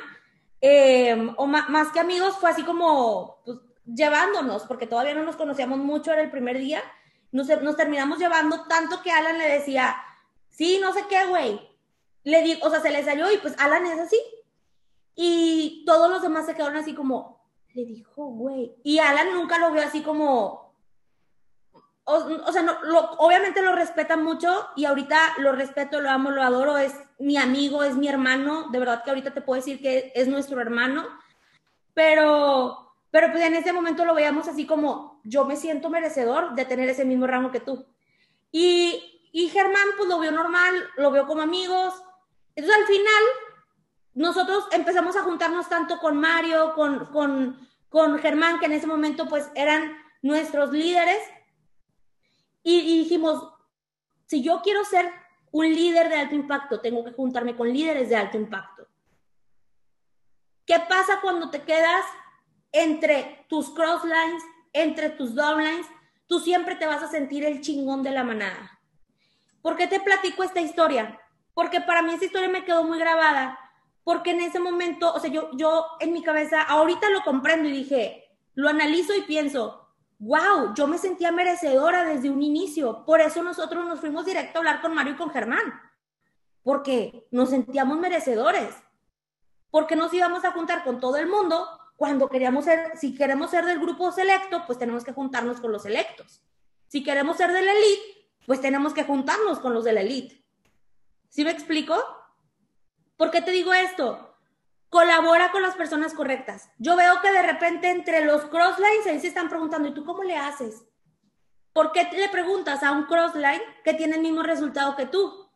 eh, 0.62 1.34
o 1.36 1.48
más 1.48 1.92
que 1.92 2.00
amigos, 2.00 2.38
fue 2.38 2.52
así 2.52 2.63
como 2.63 3.42
pues, 3.46 3.58
llevándonos, 3.86 4.63
porque 4.65 4.86
todavía 4.86 5.15
no 5.15 5.24
nos 5.24 5.36
conocíamos 5.36 5.80
mucho, 5.80 6.12
era 6.12 6.22
el 6.22 6.30
primer 6.30 6.60
día, 6.60 6.84
nos, 7.32 7.48
nos 7.48 7.76
terminamos 7.76 8.20
llevando 8.20 8.68
tanto 8.68 9.02
que 9.02 9.12
Alan 9.12 9.39
le 9.39 9.48
decía, 9.48 9.96
sí, 10.50 10.80
no 10.80 10.94
sé 10.94 11.06
qué, 11.10 11.26
güey, 11.26 11.69
le 12.24 12.42
digo, 12.42 12.66
o 12.66 12.70
sea, 12.70 12.82
se 12.82 12.92
le 12.92 13.04
salió 13.04 13.32
y 13.32 13.38
pues 13.38 13.56
Alan 13.60 13.86
es 13.86 14.00
así. 14.00 14.20
Y 15.16 15.84
todos 15.86 16.10
los 16.10 16.22
demás 16.22 16.46
se 16.46 16.56
quedaron 16.56 16.78
así 16.78 16.94
como, 16.94 17.46
le 17.74 17.86
dijo, 17.86 18.26
güey. 18.26 18.76
Y 18.84 19.00
Alan 19.00 19.34
nunca 19.34 19.58
lo 19.58 19.72
vio 19.72 19.82
así 19.82 20.02
como, 20.02 20.70
o, 22.12 22.52
sea, 22.52 22.64
no, 22.64 22.82
lo, 22.84 23.12
obviamente 23.18 23.62
lo 23.62 23.74
respeta 23.74 24.18
mucho 24.18 24.70
y 24.76 24.86
ahorita 24.86 25.36
lo 25.40 25.52
respeto, 25.52 26.02
lo 26.02 26.10
amo, 26.10 26.32
lo 26.32 26.42
adoro, 26.42 26.78
es 26.78 26.94
mi 27.20 27.38
amigo, 27.38 27.84
es 27.84 27.96
mi 27.96 28.08
hermano, 28.08 28.70
de 28.72 28.80
verdad 28.80 29.04
que 29.04 29.12
ahorita 29.12 29.32
te 29.32 29.42
puedo 29.42 29.62
decir 29.62 29.80
que 29.80 30.12
es 30.16 30.28
nuestro 30.28 30.60
hermano, 30.60 31.06
pero, 31.94 32.96
pero 33.12 33.32
pues 33.32 33.44
en 33.44 33.56
ese 33.56 33.74
momento 33.74 34.06
lo 34.06 34.16
veíamos 34.16 34.48
así 34.48 34.66
como, 34.66 35.22
yo 35.24 35.46
me 35.46 35.56
siento 35.56 35.90
merecedor 35.90 36.56
de 36.56 36.66
tener 36.66 36.90
ese 36.90 37.06
mismo 37.06 37.28
rango 37.28 37.52
que 37.52 37.60
tú. 37.60 37.86
Y, 38.52 39.30
y 39.32 39.50
Germán 39.50 39.90
pues 39.96 40.10
lo 40.10 40.20
vio 40.20 40.32
normal, 40.32 40.74
lo 40.98 41.12
vio 41.12 41.28
como 41.28 41.44
amigos, 41.44 41.94
entonces 42.60 42.82
al 42.82 42.88
final, 42.88 43.24
nosotros 44.15 44.67
empezamos 44.72 45.15
a 45.15 45.24
juntarnos 45.24 45.69
tanto 45.69 45.98
con 46.00 46.17
Mario, 46.17 46.74
con, 46.76 47.06
con, 47.06 47.69
con 47.88 48.19
Germán, 48.19 48.60
que 48.60 48.65
en 48.65 48.74
ese 48.74 48.86
momento 48.86 49.30
pues 49.30 49.50
eran 49.56 49.98
nuestros 50.22 50.72
líderes, 50.72 51.22
y, 52.63 53.00
dijimos, 53.00 53.50
si 54.26 54.43
yo 54.43 54.62
quiero 54.62 54.84
ser 54.84 55.10
un 55.52 55.74
líder 55.74 56.10
de 56.10 56.15
alto 56.15 56.36
impacto, 56.36 56.82
tengo 56.82 57.04
que 57.06 57.13
juntarme 57.13 57.56
con 57.56 57.72
líderes 57.72 58.10
de 58.10 58.17
alto 58.17 58.38
impacto. 58.38 58.88
¿Qué 60.65 60.80
pasa 60.88 61.22
cuando 61.22 61.50
te 61.50 61.63
quedas 61.63 62.06
entre 62.74 63.45
tus 63.48 63.69
crosslines, 63.69 64.43
entre 64.74 65.10
tus 65.10 65.34
downlines? 65.34 65.88
Tú 66.28 66.39
siempre 66.39 66.76
te 66.76 66.86
vas 66.86 67.02
a 67.02 67.08
sentir 67.08 67.45
el 67.45 67.62
chingón 67.62 68.04
de 68.04 68.12
la 68.12 68.24
manada. 68.24 68.80
¿Por 69.62 69.78
qué 69.78 69.88
te 69.88 70.02
platico 70.02 70.43
esta 70.43 70.60
historia? 70.60 71.19
Porque 71.60 71.82
para 71.82 72.02
mí 72.02 72.13
esta 72.13 72.24
historia 72.24 72.48
me 72.48 72.63
quedó 72.63 72.86
muy 72.86 73.00
grabada, 73.00 73.60
porque 74.06 74.32
en 74.32 74.39
ese 74.39 74.62
momento, 74.62 75.13
o 75.13 75.19
sea, 75.19 75.30
yo, 75.30 75.50
yo 75.58 75.88
en 76.00 76.13
mi 76.13 76.24
cabeza, 76.24 76.62
ahorita 76.62 77.10
lo 77.10 77.22
comprendo 77.22 77.67
y 77.67 77.74
dije, 77.74 78.32
lo 78.54 78.69
analizo 78.69 79.13
y 79.13 79.24
pienso, 79.24 79.89
wow, 80.19 80.74
yo 80.74 80.88
me 80.88 80.98
sentía 80.98 81.34
merecedora 81.34 82.06
desde 82.06 82.30
un 82.30 82.41
inicio. 82.41 83.04
Por 83.04 83.19
eso 83.19 83.43
nosotros 83.43 83.86
nos 83.86 84.00
fuimos 84.00 84.26
directo 84.26 84.58
a 84.58 84.60
hablar 84.60 84.80
con 84.80 84.95
Mario 84.95 85.15
y 85.15 85.17
con 85.17 85.32
Germán, 85.32 85.74
porque 86.63 87.28
nos 87.30 87.50
sentíamos 87.50 88.00
merecedores, 88.00 88.74
porque 89.69 89.98
nos 89.98 90.13
íbamos 90.13 90.45
a 90.45 90.54
juntar 90.54 90.86
con 90.86 91.02
todo 91.02 91.17
el 91.17 91.28
mundo 91.28 91.67
cuando 91.98 92.30
queríamos 92.30 92.63
ser, 92.63 92.98
si 92.98 93.13
queremos 93.13 93.52
ser 93.52 93.65
del 93.65 93.82
grupo 93.82 94.13
selecto, 94.13 94.63
pues 94.65 94.80
tenemos 94.80 95.04
que 95.04 95.12
juntarnos 95.12 95.60
con 95.60 95.74
los 95.74 95.84
selectos. 95.84 96.41
Si 96.88 97.04
queremos 97.04 97.36
ser 97.36 97.52
de 97.52 97.63
la 97.63 97.74
elite, 97.74 98.30
pues 98.45 98.62
tenemos 98.62 98.93
que 98.93 99.04
juntarnos 99.04 99.60
con 99.60 99.74
los 99.74 99.84
de 99.84 99.91
la 99.91 100.00
elite. 100.00 100.39
¿Sí 101.30 101.44
me 101.44 101.52
explico? 101.52 101.96
¿Por 103.18 103.32
qué 103.32 103.42
te 103.42 103.52
digo 103.52 103.74
esto? 103.74 104.30
colabora 104.89 105.52
con 105.52 105.62
las 105.62 105.76
personas 105.76 106.13
correctas. 106.13 106.70
Yo 106.78 106.96
veo 106.96 107.22
que 107.22 107.32
de 107.32 107.44
repente 107.44 107.89
entre 107.89 108.26
los 108.26 108.46
crosslines 108.46 109.06
ahí 109.08 109.20
se 109.20 109.28
están 109.28 109.50
preguntando, 109.50 109.88
¿y 109.88 109.94
tú 109.94 110.04
cómo 110.04 110.24
le 110.24 110.36
haces? 110.36 110.84
¿Por 111.74 111.92
qué 111.92 112.10
le 112.12 112.30
preguntas 112.30 112.84
a 112.84 112.92
un 112.92 113.06
crossline 113.06 113.62
que 113.84 113.94
tiene 113.94 114.15
el 114.15 114.22
mismo 114.22 114.42
resultado 114.42 114.96
que 114.96 115.06
tú? 115.06 115.50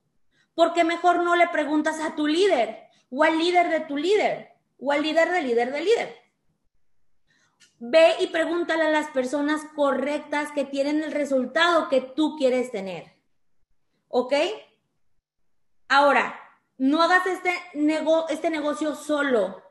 ¿Por 0.53 0.73
qué 0.73 0.83
mejor 0.83 1.23
no 1.23 1.36
le 1.36 1.47
preguntas 1.47 1.99
a 1.99 2.15
tu 2.15 2.27
líder 2.27 2.83
o 3.09 3.23
al 3.23 3.39
líder 3.39 3.69
de 3.69 3.79
tu 3.81 3.97
líder 3.97 4.53
o 4.77 4.91
al 4.91 5.01
líder 5.01 5.31
del 5.31 5.47
líder 5.47 5.71
del 5.71 5.86
líder? 5.86 6.15
Ve 7.79 8.15
y 8.19 8.27
pregúntale 8.27 8.83
a 8.83 8.91
las 8.91 9.07
personas 9.07 9.65
correctas 9.75 10.51
que 10.51 10.63
tienen 10.63 11.03
el 11.03 11.12
resultado 11.12 11.89
que 11.89 12.01
tú 12.01 12.36
quieres 12.38 12.71
tener. 12.71 13.13
¿Ok? 14.07 14.33
Ahora, 15.93 16.39
no 16.79 17.03
hagas 17.03 17.27
este, 17.27 17.53
este 18.29 18.49
negocio 18.49 18.95
solo. 18.95 19.62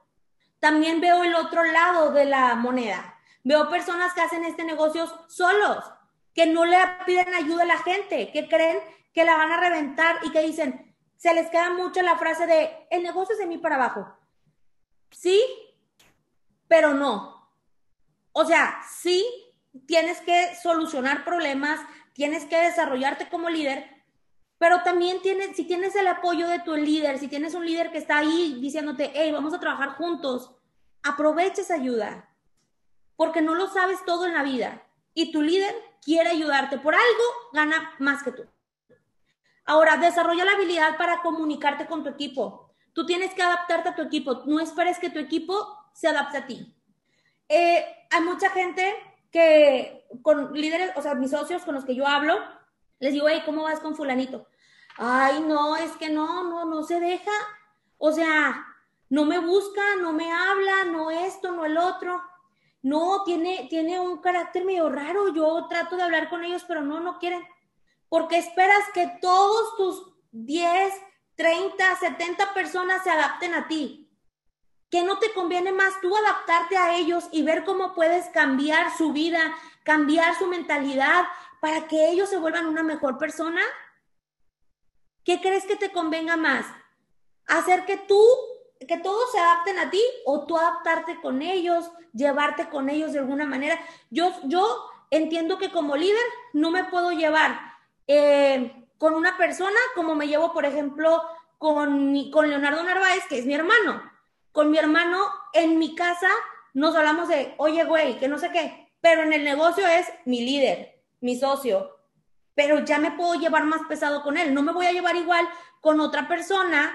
También 0.61 1.01
veo 1.01 1.25
el 1.25 1.35
otro 1.35 1.65
lado 1.65 2.13
de 2.13 2.27
la 2.27 2.55
moneda. 2.55 3.19
Veo 3.43 3.69
personas 3.69 4.15
que 4.15 4.21
hacen 4.21 4.45
este 4.45 4.63
negocio 4.63 5.05
solos, 5.29 5.85
que 6.33 6.47
no 6.47 6.65
le 6.65 6.77
piden 7.07 7.35
ayuda 7.35 7.65
a 7.65 7.67
la 7.67 7.79
gente, 7.79 8.31
que 8.31 8.49
creen 8.49 8.79
que 9.13 9.25
la 9.25 9.37
van 9.37 9.51
a 9.51 9.57
reventar 9.57 10.21
y 10.23 10.31
que 10.31 10.43
dicen, 10.43 10.95
se 11.17 11.35
les 11.35 11.51
queda 11.51 11.71
mucho 11.71 12.01
la 12.03 12.17
frase 12.17 12.47
de, 12.47 12.87
el 12.93 13.03
negocio 13.03 13.33
es 13.33 13.41
de 13.41 13.47
mí 13.47 13.59
para 13.59 13.75
abajo. 13.75 14.17
Sí, 15.11 15.43
pero 16.69 16.95
no. 16.95 17.51
O 18.31 18.45
sea, 18.45 18.81
sí, 18.89 19.27
tienes 19.89 20.21
que 20.21 20.55
solucionar 20.55 21.25
problemas, 21.25 21.81
tienes 22.13 22.45
que 22.45 22.59
desarrollarte 22.59 23.29
como 23.29 23.51
líder, 23.51 24.02
pero 24.63 24.85
también 24.85 25.21
tienes, 25.23 25.57
si 25.57 25.65
tienes 25.65 25.97
el 25.97 26.07
apoyo 26.07 26.47
de 26.47 26.61
tu 26.61 26.77
líder, 26.77 27.19
si 27.19 27.27
tienes 27.27 27.53
un 27.55 27.67
líder 27.67 27.91
que 27.91 27.99
está 27.99 28.19
ahí 28.19 28.59
diciéndote, 28.61 29.11
hey, 29.13 29.33
vamos 29.33 29.53
a 29.53 29.59
trabajar 29.59 29.97
juntos, 29.97 30.55
aprovecha 31.03 31.63
esa 31.63 31.75
ayuda, 31.75 32.33
porque 33.17 33.43
no 33.43 33.57
lo 33.57 33.67
sabes 33.67 33.99
todo 34.07 34.25
en 34.25 34.35
la 34.35 34.45
vida 34.45 34.87
y 35.15 35.33
tu 35.33 35.43
líder 35.43 35.75
quiere 36.01 36.31
ayudarte, 36.31 36.79
por 36.79 36.95
algo 36.95 37.25
gana 37.53 37.91
más 37.99 38.23
que 38.23 38.31
tú. 38.31 38.45
Ahora, 39.65 39.97
desarrolla 39.97 40.45
la 40.45 40.53
habilidad 40.53 40.97
para 40.97 41.23
comunicarte 41.23 41.89
con 41.89 42.05
tu 42.05 42.11
equipo. 42.11 42.73
Tú 42.93 43.05
tienes 43.05 43.35
que 43.35 43.43
adaptarte 43.43 43.89
a 43.89 43.97
tu 43.97 44.03
equipo, 44.03 44.45
no 44.47 44.61
esperes 44.61 45.01
que 45.01 45.11
tu 45.11 45.19
equipo 45.19 45.77
se 45.93 46.07
adapte 46.07 46.37
a 46.39 46.47
ti. 46.47 46.73
Eh, 47.49 47.85
hay 48.13 48.21
mucha 48.21 48.49
gente 48.51 48.95
que 49.33 50.07
con 50.23 50.53
líderes, 50.53 50.93
o 50.95 51.03
sea, 51.03 51.17
mis 51.17 51.33
socios 51.33 51.65
con 51.65 51.75
los 51.75 51.85
que 51.85 51.97
yo 51.97 52.07
hablo, 52.07 52.39
les 53.01 53.13
digo, 53.13 53.29
hey, 53.29 53.43
¿cómo 53.45 53.65
vas 53.65 53.81
con 53.81 53.97
fulanito? 53.97 54.47
Ay, 54.97 55.41
no, 55.41 55.77
es 55.77 55.93
que 55.93 56.09
no, 56.09 56.45
no, 56.45 56.65
no 56.65 56.83
se 56.83 57.01
deja. 57.01 57.33
O 57.99 58.13
sea, 58.13 58.67
no 59.09 59.25
me 59.25 59.39
busca, 59.39 59.83
no 60.01 60.13
me 60.13 60.33
habla, 60.33 60.85
no 60.85 61.11
esto, 61.11 61.53
no 61.53 61.65
el 61.65 61.77
otro. 61.77 62.23
No, 62.83 63.23
tiene, 63.25 63.67
tiene 63.71 64.01
un 64.01 64.19
carácter 64.19 64.65
medio 64.65 64.89
raro. 64.89 65.33
Yo 65.33 65.67
trato 65.69 65.97
de 65.97 66.03
hablar 66.03 66.29
con 66.29 66.45
ellos, 66.45 66.65
pero 66.67 66.83
no, 66.83 67.01
no 67.01 67.19
quieren. 67.19 67.47
Porque 68.09 68.39
esperas 68.39 68.83
que 68.93 69.19
todos 69.21 69.77
tus 69.77 70.13
10, 70.33 70.95
30, 71.37 71.97
70 71.97 72.55
personas 72.55 73.05
se 73.05 73.11
adapten 73.11 73.55
a 73.55 73.69
ti. 73.69 74.11
¿Que 74.91 75.03
no 75.03 75.19
te 75.19 75.33
conviene 75.33 75.73
más 75.73 76.01
tú 76.01 76.15
adaptarte 76.17 76.77
a 76.77 76.97
ellos 76.97 77.29
y 77.33 77.43
ver 77.43 77.65
cómo 77.65 77.95
puedes 77.95 78.27
cambiar 78.31 78.97
su 78.97 79.13
vida, 79.13 79.55
cambiar 79.85 80.37
su 80.37 80.47
mentalidad 80.47 81.25
para 81.61 81.87
que 81.87 82.11
ellos 82.11 82.29
se 82.29 82.37
vuelvan 82.37 82.67
una 82.67 82.83
mejor 82.83 83.17
persona? 83.17 83.63
¿Qué 85.25 85.41
crees 85.41 85.65
que 85.65 85.77
te 85.77 85.93
convenga 85.93 86.37
más? 86.37 86.67
¿Hacer 87.47 87.85
que 87.85 87.97
tú, 87.97 88.23
que 88.87 88.99
todos 88.99 89.31
se 89.33 89.39
adapten 89.39 89.79
a 89.79 89.91
ti 89.91 90.03
o 90.25 90.47
tú 90.47 90.57
adaptarte 90.57 91.21
con 91.21 91.43
ellos, 91.43 91.91
llevarte 92.13 92.69
con 92.69 92.91
ellos 92.91 93.13
de 93.13 93.21
alguna 93.21 93.47
manera? 93.47 93.79
Yo, 94.11 94.33
yo 94.45 94.91
entiendo 95.11 95.59
que 95.59 95.71
como 95.71 95.97
líder 95.97 96.25
no 96.53 96.71
me 96.71 96.85
puedo 96.85 97.13
llevar 97.13 97.59
eh, 98.07 98.87
con 98.99 99.15
una 99.15 99.37
persona 99.37 99.79
como 99.95 100.15
me 100.15 100.27
llevo, 100.27 100.53
por 100.53 100.65
ejemplo, 100.65 101.23
con, 101.59 102.31
con 102.31 102.49
Leonardo 102.49 102.83
Narváez, 102.83 103.25
que 103.29 103.39
es 103.39 103.47
mi 103.47 103.55
hermano. 103.55 104.03
Con 104.51 104.71
mi 104.71 104.79
hermano 104.79 105.19
en 105.53 105.79
mi 105.79 105.95
casa 105.95 106.29
nos 106.75 106.95
hablamos 106.97 107.29
de, 107.29 107.55
oye, 107.59 107.85
güey, 107.85 108.19
que 108.19 108.29
no 108.29 108.39
sé 108.39 108.51
qué, 108.51 108.93
pero 109.01 109.23
en 109.23 109.33
el 109.33 109.45
negocio 109.45 109.87
es 109.87 110.07
mi 110.25 110.41
líder, 110.41 111.01
mi 111.21 111.37
socio, 111.37 111.97
pero 112.55 112.85
ya 112.85 112.99
me 112.99 113.13
puedo 113.13 113.35
llevar 113.35 113.65
más 113.65 113.83
pesado 113.89 114.23
con 114.23 114.37
él. 114.37 114.53
No 114.55 114.63
me 114.63 114.73
voy 114.73 114.87
a 114.87 114.93
llevar 114.93 115.17
igual 115.17 115.49
con 115.81 116.01
otra 116.01 116.29
persona 116.29 116.93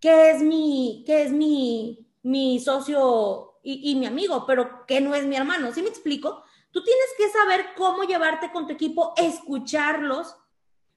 que 0.00 0.30
es 0.30 0.42
mi, 0.42 1.04
que 1.06 1.22
es 1.22 1.32
mi, 1.32 2.10
mi 2.22 2.58
socio 2.58 3.58
y, 3.62 3.94
mi 3.96 4.06
amigo, 4.06 4.46
pero 4.46 4.86
que 4.86 5.00
no 5.00 5.14
es 5.14 5.26
mi 5.26 5.36
hermano. 5.36 5.72
¿Sí 5.72 5.82
me 5.82 5.90
explico? 5.90 6.42
Tú 6.70 6.82
tienes 6.82 7.06
que 7.18 7.28
saber 7.28 7.74
cómo 7.76 8.04
llevarte 8.04 8.50
con 8.52 8.66
tu 8.66 8.72
equipo, 8.72 9.12
escucharlos, 9.16 10.36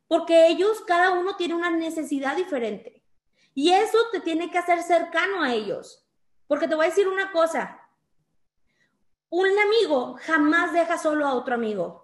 porque 0.07 0.47
ellos, 0.47 0.81
cada 0.87 1.11
uno 1.11 1.35
tiene 1.35 1.55
una 1.55 1.71
necesidad 1.71 2.35
diferente. 2.35 3.03
Y 3.53 3.71
eso 3.71 3.97
te 4.11 4.19
tiene 4.19 4.49
que 4.49 4.57
hacer 4.57 4.81
cercano 4.81 5.43
a 5.43 5.53
ellos. 5.53 6.07
Porque 6.47 6.67
te 6.67 6.75
voy 6.75 6.85
a 6.85 6.89
decir 6.89 7.07
una 7.07 7.31
cosa, 7.31 7.79
un 9.29 9.47
amigo 9.59 10.15
jamás 10.21 10.73
deja 10.73 10.97
solo 10.97 11.25
a 11.25 11.33
otro 11.33 11.55
amigo. 11.55 12.02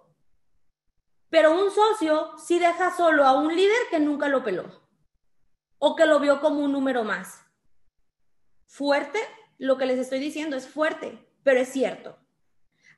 Pero 1.30 1.52
un 1.52 1.70
socio 1.70 2.36
sí 2.38 2.58
deja 2.58 2.94
solo 2.94 3.24
a 3.24 3.32
un 3.32 3.54
líder 3.54 3.88
que 3.88 4.00
nunca 4.00 4.28
lo 4.28 4.44
peló 4.44 4.80
o 5.78 5.96
que 5.96 6.04
lo 6.06 6.20
vio 6.20 6.40
como 6.40 6.60
un 6.60 6.72
número 6.72 7.04
más. 7.04 7.42
Fuerte, 8.66 9.18
lo 9.58 9.78
que 9.78 9.86
les 9.86 9.98
estoy 9.98 10.20
diciendo 10.20 10.56
es 10.56 10.68
fuerte, 10.68 11.26
pero 11.42 11.60
es 11.60 11.70
cierto. 11.70 12.18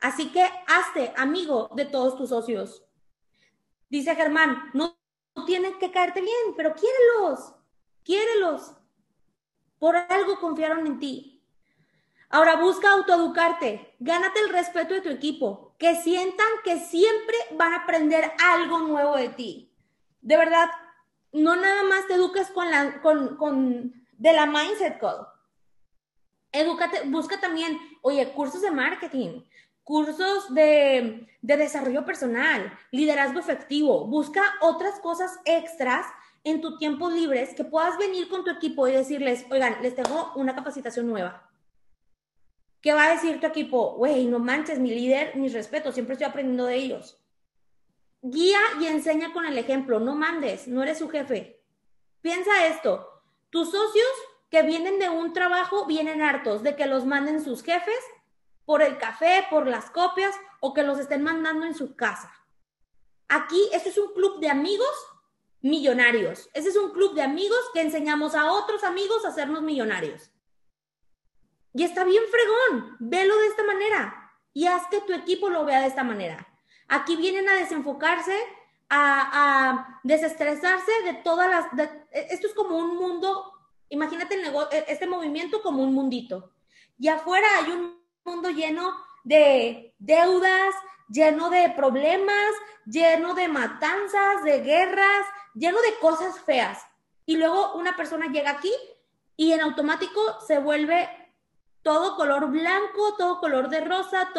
Así 0.01 0.33
que 0.33 0.45
hazte 0.67 1.13
amigo 1.17 1.71
de 1.77 1.85
todos 1.85 2.17
tus 2.17 2.31
socios. 2.31 2.85
Dice 3.89 4.17
Germán, 4.17 4.71
no, 4.75 4.99
tienen 5.47 5.79
que 5.79 5.93
caerte 5.93 6.21
bien, 6.21 6.57
pero 6.57 6.75
quiérelos, 6.75 7.55
quiérelos. 8.03 8.73
Por 9.79 9.97
algo 9.97 10.41
confiaron 10.41 10.87
en 10.87 10.99
ti. 10.99 11.32
Ahora 12.35 12.57
busca 12.57 12.91
autoeducarte, 12.91 13.95
gánate 14.01 14.41
el 14.41 14.49
respeto 14.49 14.95
de 14.95 15.03
tu 15.03 15.11
equipo, 15.11 15.75
que 15.79 15.97
sientan 15.97 16.47
que 16.65 16.79
siempre 16.79 17.37
van 17.59 17.75
a 17.75 17.83
aprender 17.83 18.33
algo 18.43 18.79
nuevo 18.79 19.17
de 19.17 19.29
ti. 19.29 19.71
De 20.23 20.39
verdad, 20.39 20.71
no 21.35 21.57
nada 21.57 21.83
más 21.83 22.07
te 22.07 22.15
eduques 22.15 22.49
con 22.49 22.71
la, 22.71 23.03
de 24.13 24.33
la 24.33 24.47
Mindset 24.47 24.99
Code. 24.99 25.27
Edúcate, 26.53 27.03
busca 27.05 27.39
también, 27.39 27.79
oye, 28.01 28.27
cursos 28.33 28.63
de 28.63 28.71
marketing, 28.71 29.43
cursos 29.85 30.55
de, 30.55 31.29
de 31.43 31.57
desarrollo 31.59 32.07
personal, 32.07 32.79
liderazgo 32.93 33.41
efectivo. 33.41 34.07
Busca 34.07 34.43
otras 34.63 35.01
cosas 35.01 35.39
extras 35.45 36.07
en 36.45 36.63
tu 36.63 36.79
tiempo 36.79 37.11
libres 37.11 37.53
que 37.55 37.65
puedas 37.65 37.99
venir 37.99 38.31
con 38.31 38.43
tu 38.43 38.51
equipo 38.51 38.89
y 38.89 38.93
decirles, 38.93 39.45
oigan, 39.51 39.83
les 39.83 39.95
tengo 39.95 40.33
una 40.35 40.55
capacitación 40.55 41.07
nueva 41.07 41.52
¿Qué 42.83 42.93
va 42.93 43.07
a 43.07 43.13
decir 43.13 43.41
tu 43.41 43.47
equipo? 43.47 43.95
Güey, 43.95 44.27
no 44.27 44.41
manches, 44.41 44.81
mi 44.81 44.91
líder, 44.91 45.37
mis 45.37 45.53
respetos, 45.53 45.95
siempre 45.95 46.15
estoy 46.15 46.27
aprendiendo 46.27 46.67
de 46.67 46.75
ellos. 46.75 47.23
Guía 48.21 48.59
y 48.81 48.87
enseña 48.87 49.33
con 49.33 49.47
el 49.47 49.57
ejemplo, 49.57 50.01
no 50.01 50.17
mandes, 50.17 50.67
no 50.67 50.83
eres 50.83 50.99
su 50.99 51.09
jefe. 51.09 51.63
Piensa 52.21 52.67
esto, 52.67 53.23
tus 53.51 53.71
socios 53.71 54.11
que 54.51 54.63
vienen 54.63 54.99
de 54.99 55.09
un 55.09 55.33
trabajo 55.33 55.87
vienen 55.87 56.23
hartos 56.23 56.65
de 56.65 56.75
que 56.75 56.87
los 56.87 57.07
manden 57.07 57.43
sus 57.43 57.63
jefes 57.63 58.01
por 58.65 58.83
el 58.83 58.99
café, 58.99 59.47
por 59.49 59.69
las 59.69 59.91
copias 59.91 60.35
o 60.61 60.75
que 60.75 60.83
los 60.83 60.99
estén 60.99 61.23
mandando 61.23 61.65
en 61.65 61.75
su 61.75 61.95
casa. 61.95 62.33
Aquí, 63.29 63.61
esto 63.73 63.91
es 63.91 63.99
un 63.99 64.13
club 64.13 64.41
de 64.41 64.51
amigos 64.51 64.95
millonarios. 65.61 66.51
Ese 66.53 66.71
es 66.71 66.77
un 66.77 66.91
club 66.91 67.15
de 67.15 67.23
amigos 67.23 67.61
que 67.73 67.81
enseñamos 67.81 68.35
a 68.35 68.53
otros 68.53 68.83
amigos 68.83 69.25
a 69.25 69.29
hacernos 69.29 69.63
millonarios. 69.63 70.32
Y 71.75 71.85
está 71.85 72.05
bien 72.05 72.23
fregón, 72.31 72.97
velo 73.01 73.37
de 73.39 73.47
esta 73.47 73.65
manera 73.65 74.23
y 74.55 74.67
haz 74.67 74.87
que 74.89 75.01
tu 75.01 75.13
equipo 75.13 75.49
lo 75.49 75.65
vea 75.65 75.81
de 75.81 75.87
esta 75.87 76.05
manera. 76.05 76.47
Aquí 76.89 77.17
vienen 77.17 77.49
a 77.49 77.55
desenfocarse, 77.55 78.37
a, 78.91 80.01
desestresarse 80.03 80.93
de 81.05 81.15
todas 81.15 81.49
las... 81.49 81.67
esto 82.11 82.47
es 82.47 82.55
como 82.55 82.77
un 82.77 82.97
mundo, 82.97 83.53
imagínate 83.89 84.35
el 84.35 84.55
e, 84.71 84.85
este 84.89 85.07
movimiento 85.07 85.63
como 85.63 85.83
un 85.83 85.95
mundito. 85.95 86.53
Y 86.99 87.09
afuera 87.09 87.47
hay 87.59 87.73
un 87.73 88.03
mundo 88.25 88.51
lleno 88.51 88.95
de 89.25 89.95
deudas, 89.99 90.75
lleno 91.09 91.49
de 91.49 91.71
problemas, 91.71 92.53
lleno 92.85 93.35
de 93.35 93.49
matanzas, 93.49 94.45
de 94.45 94.61
guerras, 94.61 95.27
lleno 95.55 95.81
de 95.81 95.95
cosas 96.01 96.39
feas. 96.41 96.79
Y 97.25 97.37
luego 97.37 97.75
una 97.75 97.97
persona 97.97 98.27
llega 98.27 98.51
aquí 98.51 98.73
y 99.37 99.53
en 99.53 99.63
automático 99.63 100.21
se 100.47 100.59
vuelve 100.59 101.09
todo 101.83 102.17
color 102.17 102.51
blanco, 102.51 103.15
todo 103.17 103.41
color 103.41 103.69
de 103.69 103.81
rosa, 103.81 104.31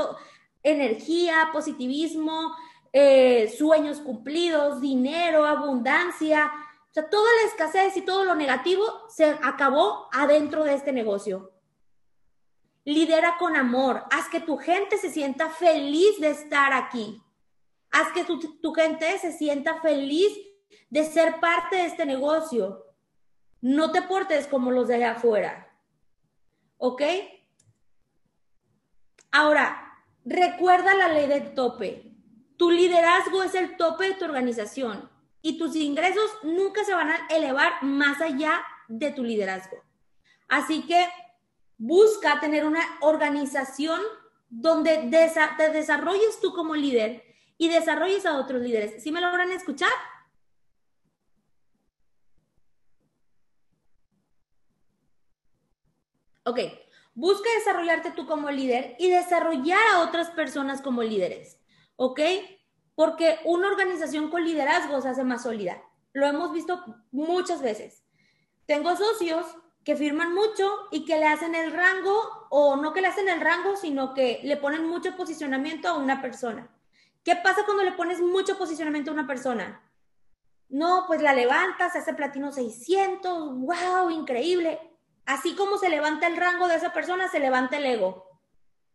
energía, 0.63 1.49
positivismo, 1.51 2.55
eh, 2.91 3.53
sueños 3.57 3.99
cumplidos, 3.99 4.79
dinero, 4.79 5.45
abundancia. 5.45 6.51
O 6.89 6.93
sea, 6.93 7.09
toda 7.09 7.29
la 7.41 7.49
escasez 7.49 7.97
y 7.97 8.01
todo 8.01 8.23
lo 8.23 8.35
negativo 8.35 8.83
se 9.09 9.25
acabó 9.25 10.07
adentro 10.11 10.63
de 10.63 10.75
este 10.75 10.93
negocio. 10.93 11.51
Lidera 12.85 13.37
con 13.39 13.55
amor, 13.55 14.03
haz 14.11 14.27
que 14.29 14.41
tu 14.41 14.57
gente 14.57 14.97
se 14.97 15.09
sienta 15.09 15.49
feliz 15.49 16.19
de 16.19 16.29
estar 16.29 16.73
aquí. 16.73 17.21
Haz 17.91 18.11
que 18.11 18.23
tu, 18.23 18.39
tu 18.59 18.73
gente 18.73 19.17
se 19.19 19.31
sienta 19.31 19.81
feliz 19.81 20.37
de 20.89 21.03
ser 21.03 21.39
parte 21.39 21.77
de 21.77 21.85
este 21.85 22.05
negocio. 22.05 22.85
No 23.61 23.91
te 23.91 24.01
portes 24.01 24.47
como 24.47 24.71
los 24.71 24.87
de 24.87 25.03
afuera. 25.05 25.75
¿Ok? 26.77 27.01
Ahora, 29.33 29.99
recuerda 30.25 30.93
la 30.93 31.07
ley 31.07 31.25
del 31.27 31.55
tope. 31.55 32.03
Tu 32.55 32.69
liderazgo 32.69 33.41
es 33.41 33.55
el 33.55 33.77
tope 33.77 34.09
de 34.09 34.13
tu 34.13 34.25
organización 34.25 35.09
y 35.41 35.57
tus 35.57 35.75
ingresos 35.75 36.29
nunca 36.43 36.85
se 36.85 36.93
van 36.93 37.09
a 37.09 37.27
elevar 37.31 37.81
más 37.81 38.21
allá 38.21 38.63
de 38.87 39.09
tu 39.09 39.23
liderazgo. 39.23 39.83
Así 40.47 40.85
que 40.85 41.07
busca 41.79 42.39
tener 42.41 42.63
una 42.63 42.83
organización 43.01 43.99
donde 44.51 45.09
te 45.09 45.69
desarrolles 45.71 46.39
tú 46.39 46.53
como 46.53 46.75
líder 46.75 47.23
y 47.57 47.69
desarrolles 47.69 48.27
a 48.27 48.37
otros 48.37 48.61
líderes. 48.61 49.01
¿Sí 49.01 49.11
me 49.11 49.19
logran 49.19 49.51
escuchar? 49.51 49.89
Ok, 56.45 56.59
busca 57.15 57.49
desarrollarte 57.57 58.11
tú 58.11 58.25
como 58.25 58.49
líder 58.49 58.95
y 58.99 59.09
desarrollar 59.09 59.81
a 59.93 60.01
otras 60.01 60.31
personas 60.31 60.81
como 60.81 61.03
líderes, 61.03 61.59
¿ok? 61.95 62.19
Porque 62.95 63.39
una 63.45 63.67
organización 63.67 64.29
con 64.29 64.43
liderazgo 64.43 65.01
se 65.01 65.09
hace 65.09 65.23
más 65.23 65.43
sólida. 65.43 65.81
Lo 66.13 66.27
hemos 66.27 66.51
visto 66.53 66.83
muchas 67.11 67.61
veces. 67.61 68.03
Tengo 68.65 68.95
socios 68.95 69.45
que 69.83 69.95
firman 69.95 70.33
mucho 70.33 70.71
y 70.91 71.05
que 71.05 71.17
le 71.17 71.25
hacen 71.25 71.55
el 71.55 71.71
rango, 71.71 72.47
o 72.49 72.77
no 72.77 72.93
que 72.93 73.01
le 73.01 73.07
hacen 73.07 73.27
el 73.27 73.41
rango, 73.41 73.75
sino 73.75 74.13
que 74.13 74.39
le 74.43 74.57
ponen 74.57 74.87
mucho 74.87 75.15
posicionamiento 75.17 75.89
a 75.89 75.97
una 75.97 76.21
persona. 76.21 76.69
¿Qué 77.23 77.35
pasa 77.35 77.65
cuando 77.65 77.83
le 77.83 77.91
pones 77.93 78.21
mucho 78.21 78.57
posicionamiento 78.57 79.11
a 79.11 79.13
una 79.13 79.27
persona? 79.27 79.81
No, 80.69 81.03
pues 81.07 81.21
la 81.21 81.33
levantas, 81.33 81.93
se 81.93 81.99
hace 81.99 82.13
platino 82.13 82.51
600, 82.51 83.59
wow, 83.59 84.09
increíble. 84.09 84.79
Así 85.25 85.55
como 85.55 85.77
se 85.77 85.89
levanta 85.89 86.27
el 86.27 86.37
rango 86.37 86.67
de 86.67 86.75
esa 86.75 86.91
persona, 86.91 87.29
se 87.29 87.39
levanta 87.39 87.77
el 87.77 87.85
ego. 87.85 88.27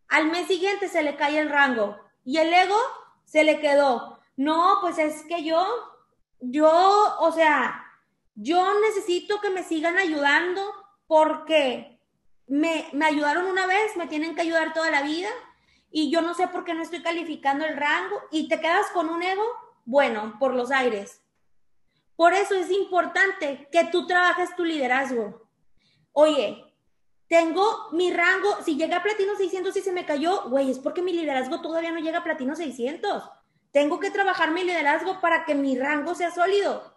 Al 0.08 0.30
mes 0.30 0.46
siguiente 0.46 0.88
se 0.88 1.02
le 1.02 1.16
cae 1.16 1.38
el 1.38 1.50
rango 1.50 1.98
y 2.24 2.38
el 2.38 2.52
ego 2.52 2.78
se 3.24 3.44
le 3.44 3.60
quedó. 3.60 4.18
No, 4.36 4.78
pues 4.80 4.98
es 4.98 5.22
que 5.26 5.42
yo, 5.42 5.66
yo, 6.40 7.16
o 7.20 7.32
sea, 7.32 7.84
yo 8.34 8.78
necesito 8.80 9.40
que 9.40 9.50
me 9.50 9.64
sigan 9.64 9.98
ayudando 9.98 10.62
porque 11.06 12.00
me, 12.46 12.88
me 12.92 13.06
ayudaron 13.06 13.46
una 13.46 13.66
vez, 13.66 13.96
me 13.96 14.06
tienen 14.06 14.34
que 14.34 14.42
ayudar 14.42 14.72
toda 14.72 14.90
la 14.90 15.02
vida 15.02 15.28
y 15.90 16.10
yo 16.10 16.20
no 16.20 16.34
sé 16.34 16.48
por 16.48 16.64
qué 16.64 16.74
no 16.74 16.82
estoy 16.82 17.02
calificando 17.02 17.64
el 17.64 17.76
rango 17.76 18.20
y 18.30 18.48
te 18.48 18.60
quedas 18.60 18.86
con 18.92 19.08
un 19.08 19.22
ego, 19.22 19.44
bueno, 19.86 20.36
por 20.38 20.54
los 20.54 20.70
aires. 20.70 21.22
Por 22.16 22.34
eso 22.34 22.54
es 22.54 22.70
importante 22.70 23.68
que 23.72 23.84
tú 23.84 24.06
trabajes 24.06 24.54
tu 24.56 24.64
liderazgo 24.64 25.47
oye, 26.18 26.64
tengo 27.28 27.90
mi 27.92 28.12
rango, 28.12 28.56
si 28.64 28.74
llega 28.74 28.96
a 28.96 29.02
platino 29.04 29.36
600 29.36 29.76
y 29.76 29.80
se 29.80 29.92
me 29.92 30.04
cayó, 30.04 30.48
güey, 30.48 30.68
es 30.68 30.80
porque 30.80 31.00
mi 31.00 31.12
liderazgo 31.12 31.60
todavía 31.60 31.92
no 31.92 32.00
llega 32.00 32.18
a 32.18 32.24
platino 32.24 32.56
600. 32.56 33.22
Tengo 33.70 34.00
que 34.00 34.10
trabajar 34.10 34.50
mi 34.50 34.64
liderazgo 34.64 35.20
para 35.20 35.44
que 35.44 35.54
mi 35.54 35.78
rango 35.78 36.16
sea 36.16 36.32
sólido. 36.32 36.96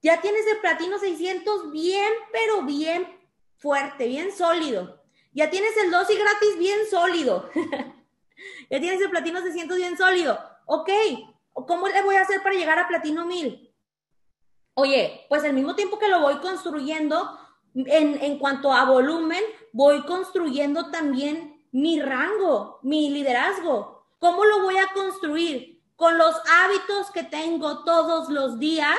Ya 0.00 0.20
tienes 0.20 0.46
el 0.46 0.58
platino 0.58 0.96
600 0.96 1.72
bien, 1.72 2.12
pero 2.30 2.62
bien 2.62 3.08
fuerte, 3.56 4.06
bien 4.06 4.30
sólido. 4.30 5.02
Ya 5.32 5.50
tienes 5.50 5.76
el 5.78 5.90
2 5.90 6.08
y 6.10 6.16
gratis 6.16 6.58
bien 6.58 6.78
sólido. 6.88 7.50
ya 8.70 8.78
tienes 8.78 9.00
el 9.00 9.10
platino 9.10 9.40
600 9.40 9.76
bien 9.76 9.96
sólido. 9.96 10.38
Ok, 10.66 10.90
¿cómo 11.52 11.88
le 11.88 12.02
voy 12.02 12.14
a 12.14 12.22
hacer 12.22 12.44
para 12.44 12.54
llegar 12.54 12.78
a 12.78 12.86
platino 12.86 13.26
1000? 13.26 13.74
Oye, 14.74 15.26
pues 15.28 15.42
al 15.42 15.54
mismo 15.54 15.74
tiempo 15.74 15.98
que 15.98 16.08
lo 16.08 16.20
voy 16.20 16.36
construyendo, 16.36 17.40
en, 17.76 18.38
cuanto 18.38 18.72
a 18.72 18.84
volumen, 18.84 19.42
voy 19.72 20.04
construyendo 20.04 20.90
también 20.90 21.62
mi 21.72 22.00
rango, 22.00 22.80
mi 22.82 23.10
liderazgo. 23.10 24.06
¿Cómo 24.18 24.44
lo 24.44 24.62
voy 24.62 24.78
a 24.78 24.92
construir? 24.94 25.84
Con 25.94 26.16
los 26.16 26.34
hábitos 26.50 27.10
que 27.10 27.22
tengo 27.22 27.84
todos 27.84 28.28
los 28.28 28.58
días, 28.58 28.98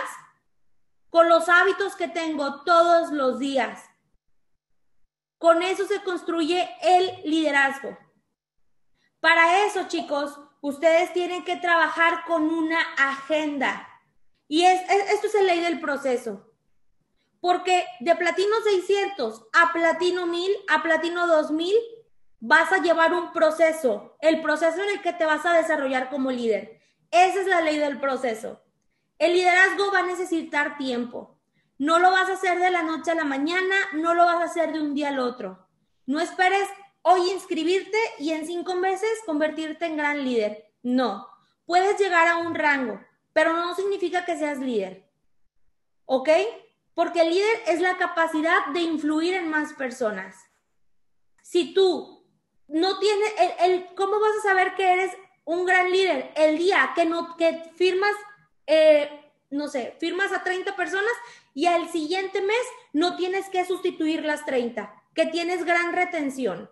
con 1.09 1.27
los 1.29 1.49
hábitos 1.49 1.95
que 1.95 2.07
tengo 2.07 2.63
todos 2.63 3.11
los 3.11 3.39
días. 3.39 3.83
Con 5.39 5.61
eso 5.61 5.85
se 5.85 6.03
construye 6.03 6.69
el 6.81 7.21
liderazgo. 7.23 7.97
Para 9.19 9.65
eso, 9.65 9.87
chicos, 9.87 10.39
ustedes 10.61 11.13
tienen 11.13 11.43
que 11.43 11.57
trabajar 11.57 12.25
con 12.25 12.43
una 12.43 12.79
agenda. 12.97 13.87
Y 14.47 14.63
es, 14.63 14.81
esto 15.11 15.27
es 15.27 15.33
la 15.35 15.43
ley 15.43 15.59
del 15.59 15.79
proceso. 15.79 16.46
Porque 17.39 17.85
de 17.99 18.15
platino 18.15 18.55
600 18.63 19.47
a 19.53 19.73
platino 19.73 20.25
1000, 20.25 20.51
a 20.69 20.81
platino 20.83 21.27
2000, 21.27 21.75
vas 22.39 22.71
a 22.71 22.81
llevar 22.81 23.13
un 23.13 23.31
proceso, 23.31 24.15
el 24.21 24.41
proceso 24.41 24.81
en 24.83 24.89
el 24.89 25.01
que 25.01 25.13
te 25.13 25.25
vas 25.25 25.45
a 25.45 25.53
desarrollar 25.53 26.09
como 26.09 26.31
líder. 26.31 26.79
Esa 27.11 27.41
es 27.41 27.47
la 27.47 27.61
ley 27.61 27.77
del 27.77 27.99
proceso. 27.99 28.61
El 29.17 29.33
liderazgo 29.33 29.91
va 29.91 29.99
a 29.99 30.05
necesitar 30.05 30.77
tiempo. 30.77 31.39
No 31.77 31.99
lo 31.99 32.11
vas 32.11 32.29
a 32.29 32.33
hacer 32.33 32.59
de 32.59 32.71
la 32.71 32.83
noche 32.83 33.11
a 33.11 33.15
la 33.15 33.23
mañana, 33.23 33.75
no 33.93 34.13
lo 34.13 34.25
vas 34.25 34.41
a 34.41 34.45
hacer 34.45 34.73
de 34.73 34.81
un 34.81 34.93
día 34.93 35.09
al 35.09 35.19
otro. 35.19 35.67
No 36.05 36.19
esperes 36.19 36.67
hoy 37.01 37.31
inscribirte 37.31 37.97
y 38.19 38.31
en 38.31 38.45
cinco 38.45 38.75
meses 38.75 39.09
convertirte 39.25 39.85
en 39.85 39.97
gran 39.97 40.23
líder. 40.23 40.71
No, 40.83 41.27
puedes 41.65 41.99
llegar 41.99 42.27
a 42.27 42.37
un 42.37 42.55
rango, 42.55 42.99
pero 43.33 43.53
no 43.53 43.75
significa 43.75 44.25
que 44.25 44.37
seas 44.37 44.59
líder. 44.59 45.09
¿Ok? 46.05 46.29
Porque 46.97 47.21
el 47.21 47.29
líder 47.29 47.61
es 47.67 47.79
la 47.79 47.95
capacidad 47.97 48.65
de 48.73 48.79
influir 48.79 49.35
en 49.35 49.49
más 49.49 49.73
personas. 49.73 50.35
Si 51.43 51.71
tú 51.71 52.25
no 52.67 52.97
tienes, 52.97 53.33
el, 53.59 53.85
¿cómo 53.95 54.19
vas 54.19 54.35
a 54.39 54.47
saber 54.47 54.73
que 54.73 54.93
eres 54.93 55.11
un 55.45 55.67
gran 55.67 55.91
líder? 55.91 56.31
El 56.35 56.57
día 56.57 56.93
que, 56.95 57.05
no, 57.05 57.37
que 57.37 57.69
firmas, 57.75 58.15
eh, 58.65 59.31
no 59.51 59.67
sé, 59.67 59.95
firmas 59.99 60.31
a 60.31 60.43
30 60.43 60.75
personas 60.75 61.11
y 61.53 61.67
al 61.67 61.87
siguiente 61.91 62.41
mes 62.41 62.65
no 62.93 63.15
tienes 63.15 63.47
que 63.49 63.63
sustituir 63.63 64.25
las 64.25 64.43
30, 64.47 64.91
que 65.13 65.27
tienes 65.27 65.65
gran 65.65 65.93
retención. 65.93 66.67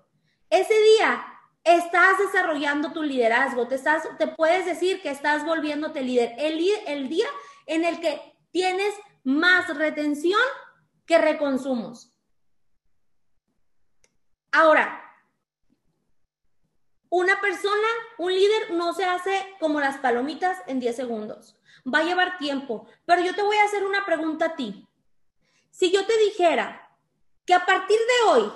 Ese 0.49 0.73
día 0.73 1.23
estás 1.63 2.17
desarrollando 2.17 2.93
tu 2.93 3.03
liderazgo, 3.03 3.67
te, 3.67 3.75
estás, 3.75 4.01
te 4.17 4.25
puedes 4.25 4.65
decir 4.65 5.03
que 5.03 5.11
estás 5.11 5.45
volviéndote 5.45 6.01
líder. 6.01 6.33
El, 6.39 6.59
el 6.87 7.09
día 7.09 7.27
en 7.67 7.85
el 7.85 7.99
que 7.99 8.19
tienes 8.49 8.95
más 9.25 9.75
retención 9.75 10.39
que 11.05 11.17
reconsumos. 11.17 12.11
Ahora, 14.51 15.01
una 17.09 17.41
persona, 17.41 17.87
un 18.17 18.33
líder 18.33 18.71
no 18.71 18.93
se 18.93 19.03
hace 19.03 19.45
como 19.59 19.79
las 19.79 19.97
palomitas 19.97 20.59
en 20.67 20.79
10 20.79 20.95
segundos. 20.95 21.57
Va 21.85 21.99
a 21.99 22.03
llevar 22.03 22.37
tiempo. 22.37 22.87
Pero 23.05 23.21
yo 23.21 23.35
te 23.35 23.41
voy 23.41 23.57
a 23.57 23.65
hacer 23.65 23.85
una 23.85 24.05
pregunta 24.05 24.45
a 24.45 24.55
ti. 24.55 24.87
Si 25.71 25.91
yo 25.91 26.05
te 26.05 26.17
dijera 26.19 26.97
que 27.45 27.53
a 27.53 27.65
partir 27.65 27.97
de 27.97 28.29
hoy, 28.29 28.51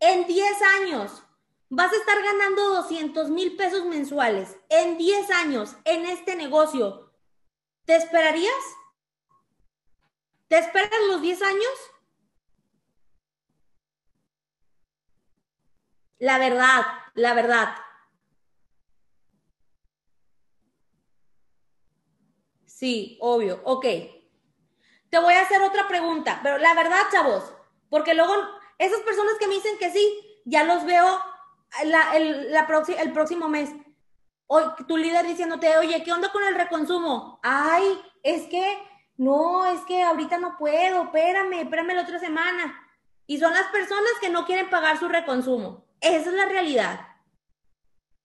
en 0.00 0.26
10 0.26 0.62
años, 0.80 1.22
vas 1.68 1.92
a 1.92 1.96
estar 1.96 2.22
ganando 2.22 2.76
200 2.76 3.30
mil 3.30 3.56
pesos 3.56 3.84
mensuales, 3.84 4.56
en 4.68 4.96
10 4.96 5.30
años, 5.30 5.76
en 5.84 6.06
este 6.06 6.34
negocio, 6.34 7.12
¿te 7.84 7.96
esperarías? 7.96 8.54
¿Te 10.48 10.58
esperas 10.58 10.90
los 11.08 11.20
10 11.22 11.42
años? 11.42 11.90
La 16.18 16.38
verdad, 16.38 16.82
la 17.14 17.34
verdad. 17.34 17.74
Sí, 22.66 23.18
obvio. 23.20 23.60
Ok. 23.64 23.84
Te 25.10 25.18
voy 25.18 25.34
a 25.34 25.42
hacer 25.42 25.62
otra 25.62 25.88
pregunta, 25.88 26.40
pero 26.42 26.58
la 26.58 26.74
verdad, 26.74 27.00
chavos, 27.10 27.52
porque 27.88 28.14
luego 28.14 28.34
esas 28.78 29.00
personas 29.00 29.34
que 29.38 29.48
me 29.48 29.54
dicen 29.54 29.78
que 29.78 29.90
sí, 29.90 30.40
ya 30.44 30.64
los 30.64 30.84
veo 30.84 31.20
el, 31.82 32.54
el 32.54 33.12
próximo 33.12 33.48
mes. 33.48 33.70
Hoy, 34.46 34.64
tu 34.86 34.96
líder 34.96 35.26
diciéndote, 35.26 35.76
oye, 35.78 36.02
¿qué 36.04 36.12
onda 36.12 36.30
con 36.32 36.42
el 36.44 36.54
reconsumo? 36.54 37.38
Ay, 37.42 38.00
es 38.22 38.46
que, 38.48 38.78
no, 39.18 39.66
es 39.66 39.80
que 39.80 40.00
ahorita 40.02 40.38
no 40.38 40.56
puedo, 40.56 41.02
espérame, 41.02 41.60
espérame 41.60 41.94
la 41.94 42.02
otra 42.02 42.20
semana. 42.20 42.88
Y 43.26 43.38
son 43.38 43.52
las 43.52 43.66
personas 43.66 44.12
que 44.20 44.30
no 44.30 44.46
quieren 44.46 44.70
pagar 44.70 44.98
su 44.98 45.08
reconsumo. 45.08 45.84
Esa 46.00 46.30
es 46.30 46.34
la 46.34 46.46
realidad. 46.46 47.00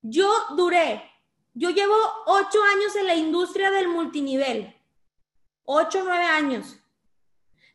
Yo 0.04 0.32
duré, 0.56 1.12
yo 1.56 1.72
llevo 1.72 1.96
ocho 2.28 2.60
años 2.76 2.96
en 2.96 3.08
la 3.08 3.16
industria 3.16 3.72
del 3.72 3.88
multinivel. 3.88 4.80
Ocho, 5.66 6.04
nueve 6.04 6.26
años. 6.26 6.80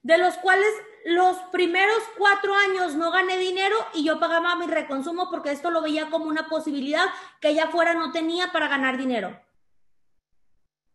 De 0.02 0.16
los 0.16 0.36
cuales 0.36 0.72
los 1.04 1.36
primeros 1.50 1.98
cuatro 2.16 2.54
años 2.54 2.94
no 2.94 3.10
gané 3.10 3.36
dinero 3.36 3.76
y 3.94 4.04
yo 4.04 4.20
pagaba 4.20 4.54
mi 4.54 4.66
reconsumo 4.66 5.28
porque 5.28 5.50
esto 5.50 5.72
lo 5.72 5.82
veía 5.82 6.08
como 6.08 6.26
una 6.26 6.48
posibilidad 6.48 7.06
que 7.40 7.48
allá 7.48 7.64
afuera 7.64 7.94
no 7.94 8.12
tenía 8.12 8.52
para 8.52 8.68
ganar 8.68 8.96
dinero. 8.96 9.40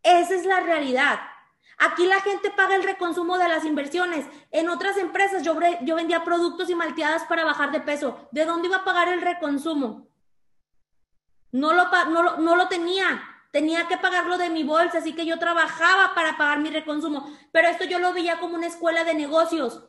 Esa 0.02 0.34
es 0.34 0.46
la 0.46 0.60
realidad. 0.60 1.20
Aquí 1.78 2.06
la 2.06 2.20
gente 2.20 2.50
paga 2.50 2.76
el 2.76 2.84
reconsumo 2.84 3.38
de 3.38 3.48
las 3.48 3.64
inversiones. 3.64 4.26
En 4.50 4.68
otras 4.68 4.96
empresas 4.96 5.42
yo, 5.42 5.54
vendía 5.54 6.24
productos 6.24 6.70
y 6.70 6.74
malteadas 6.74 7.24
para 7.24 7.44
bajar 7.44 7.72
de 7.72 7.80
peso. 7.80 8.28
¿De 8.30 8.44
dónde 8.44 8.68
iba 8.68 8.78
a 8.78 8.84
pagar 8.84 9.08
el 9.08 9.20
reconsumo? 9.20 10.08
No 11.52 11.72
lo, 11.72 12.36
no 12.38 12.56
lo 12.56 12.68
tenía. 12.68 13.22
Tenía 13.50 13.86
que 13.86 13.96
pagarlo 13.96 14.38
de 14.38 14.50
mi 14.50 14.64
bolsa, 14.64 14.98
así 14.98 15.14
que 15.14 15.26
yo 15.26 15.38
trabajaba 15.38 16.14
para 16.14 16.36
pagar 16.36 16.60
mi 16.60 16.70
reconsumo. 16.70 17.32
Pero 17.52 17.68
esto 17.68 17.84
yo 17.84 17.98
lo 17.98 18.12
veía 18.12 18.40
como 18.40 18.56
una 18.56 18.66
escuela 18.66 19.04
de 19.04 19.14
negocios 19.14 19.82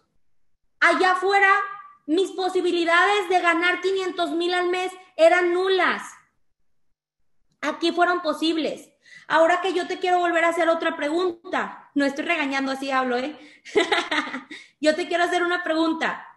allá 0.85 1.13
afuera 1.13 1.51
mis 2.05 2.31
posibilidades 2.31 3.29
de 3.29 3.41
ganar 3.41 3.81
500 3.81 4.31
mil 4.31 4.53
al 4.53 4.69
mes 4.69 4.91
eran 5.17 5.53
nulas. 5.53 6.03
Aquí 7.61 7.91
fueron 7.91 8.21
posibles. 8.21 8.91
Ahora 9.27 9.61
que 9.61 9.73
yo 9.73 9.87
te 9.87 9.99
quiero 9.99 10.19
volver 10.19 10.45
a 10.45 10.49
hacer 10.49 10.69
otra 10.69 10.95
pregunta, 10.95 11.89
no 11.95 12.05
estoy 12.05 12.25
regañando 12.25 12.71
así 12.71 12.91
hablo, 12.91 13.17
¿eh? 13.17 13.37
yo 14.81 14.95
te 14.95 15.07
quiero 15.07 15.23
hacer 15.23 15.43
una 15.43 15.63
pregunta. 15.63 16.27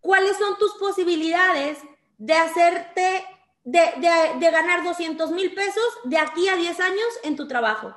¿Cuáles 0.00 0.36
son 0.36 0.56
tus 0.58 0.74
posibilidades 0.74 1.78
de 2.18 2.34
hacerte, 2.34 3.26
de, 3.64 4.34
de, 4.38 4.50
ganar 4.50 4.84
200 4.84 5.30
mil 5.32 5.54
pesos 5.54 5.84
de 6.04 6.18
aquí 6.18 6.48
a 6.48 6.56
10 6.56 6.78
años 6.80 7.08
en 7.24 7.36
tu 7.36 7.48
trabajo? 7.48 7.96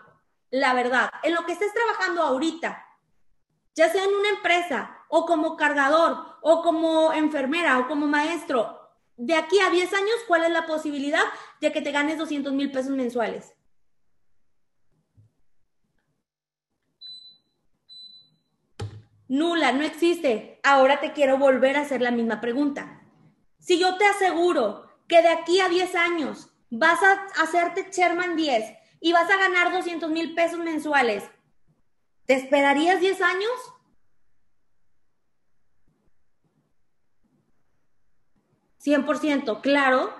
La 0.49 0.73
verdad, 0.73 1.11
en 1.23 1.35
lo 1.35 1.45
que 1.45 1.51
estés 1.51 1.73
trabajando 1.73 2.23
ahorita, 2.23 2.85
ya 3.75 3.89
sea 3.89 4.03
en 4.03 4.15
una 4.15 4.29
empresa 4.29 4.97
o 5.09 5.25
como 5.25 5.57
cargador 5.57 6.37
o 6.41 6.63
como 6.63 7.13
enfermera 7.13 7.77
o 7.79 7.87
como 7.87 8.07
maestro, 8.07 8.76
de 9.17 9.35
aquí 9.35 9.59
a 9.59 9.69
10 9.69 9.93
años, 9.93 10.15
¿cuál 10.27 10.43
es 10.45 10.51
la 10.51 10.65
posibilidad 10.65 11.23
de 11.59 11.71
que 11.71 11.81
te 11.81 11.91
ganes 11.91 12.17
200 12.17 12.53
mil 12.53 12.71
pesos 12.71 12.91
mensuales? 12.91 13.53
Nula, 19.27 19.73
no 19.73 19.83
existe. 19.83 20.59
Ahora 20.63 21.01
te 21.01 21.11
quiero 21.11 21.37
volver 21.37 21.75
a 21.75 21.81
hacer 21.81 22.01
la 22.01 22.11
misma 22.11 22.39
pregunta. 22.39 23.01
Si 23.59 23.77
yo 23.77 23.97
te 23.97 24.05
aseguro 24.05 24.87
que 25.07 25.21
de 25.21 25.29
aquí 25.29 25.59
a 25.59 25.67
10 25.67 25.95
años 25.95 26.49
vas 26.69 27.01
a 27.03 27.25
hacerte 27.41 27.89
Sherman 27.91 28.37
10 28.37 28.63
y 29.01 29.11
vas 29.11 29.29
a 29.29 29.37
ganar 29.37 29.73
200 29.73 30.09
mil 30.09 30.33
pesos 30.33 30.59
mensuales, 30.59 31.29
¿Te 32.27 32.33
esperarías 32.33 32.99
10 32.99 33.21
años? 33.21 33.51
¿100%? 38.87 39.59
Claro. 39.59 40.13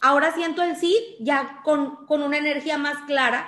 Ahora 0.00 0.32
siento 0.32 0.62
el 0.62 0.76
sí 0.76 1.16
ya 1.20 1.60
con, 1.62 2.06
una 2.08 2.36
energía 2.36 2.76
más 2.76 2.96
clara. 3.06 3.46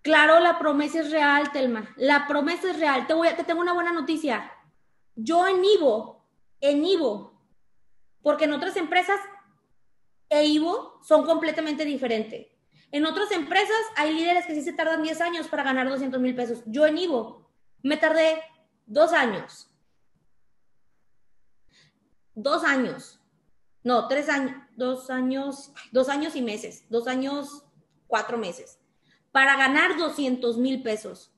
Claro, 0.00 0.40
la 0.40 0.58
promesa 0.58 1.00
es 1.00 1.10
real, 1.10 1.52
Telma. 1.52 1.92
La 1.96 2.26
promesa 2.26 2.70
es 2.70 2.80
real. 2.80 3.06
Te, 3.06 3.12
voy 3.12 3.28
a, 3.28 3.36
te 3.36 3.44
tengo 3.44 3.60
una 3.60 3.74
buena 3.74 3.92
noticia. 3.92 4.50
Yo 5.14 5.46
en 5.46 5.62
Ivo, 5.62 6.24
en 6.60 6.84
Ivo, 6.84 7.38
porque 8.22 8.46
en 8.46 8.54
otras 8.54 8.76
empresas 8.76 9.20
e 10.30 10.46
Ivo 10.46 11.00
son 11.02 11.26
completamente 11.26 11.84
diferentes. 11.84 12.46
En 12.92 13.04
otras 13.04 13.30
empresas 13.32 13.76
hay 13.96 14.14
líderes 14.14 14.46
que 14.46 14.54
sí 14.54 14.62
se 14.62 14.72
tardan 14.72 15.02
10 15.02 15.20
años 15.20 15.48
para 15.48 15.64
ganar 15.64 15.88
200 15.88 16.18
mil 16.18 16.34
pesos. 16.34 16.62
Yo 16.64 16.86
en 16.86 16.96
Ivo 16.96 17.50
me 17.82 17.98
tardé 17.98 18.42
dos 18.86 19.12
años. 19.12 19.69
Dos 22.42 22.64
años. 22.64 23.20
No, 23.82 24.08
tres 24.08 24.28
años, 24.28 24.56
dos 24.76 25.10
años, 25.10 25.72
dos 25.90 26.08
años 26.08 26.36
y 26.36 26.42
meses, 26.42 26.84
dos 26.90 27.06
años, 27.06 27.64
cuatro 28.06 28.36
meses, 28.36 28.78
para 29.32 29.56
ganar 29.56 29.96
200 29.96 30.58
mil 30.58 30.82
pesos. 30.82 31.32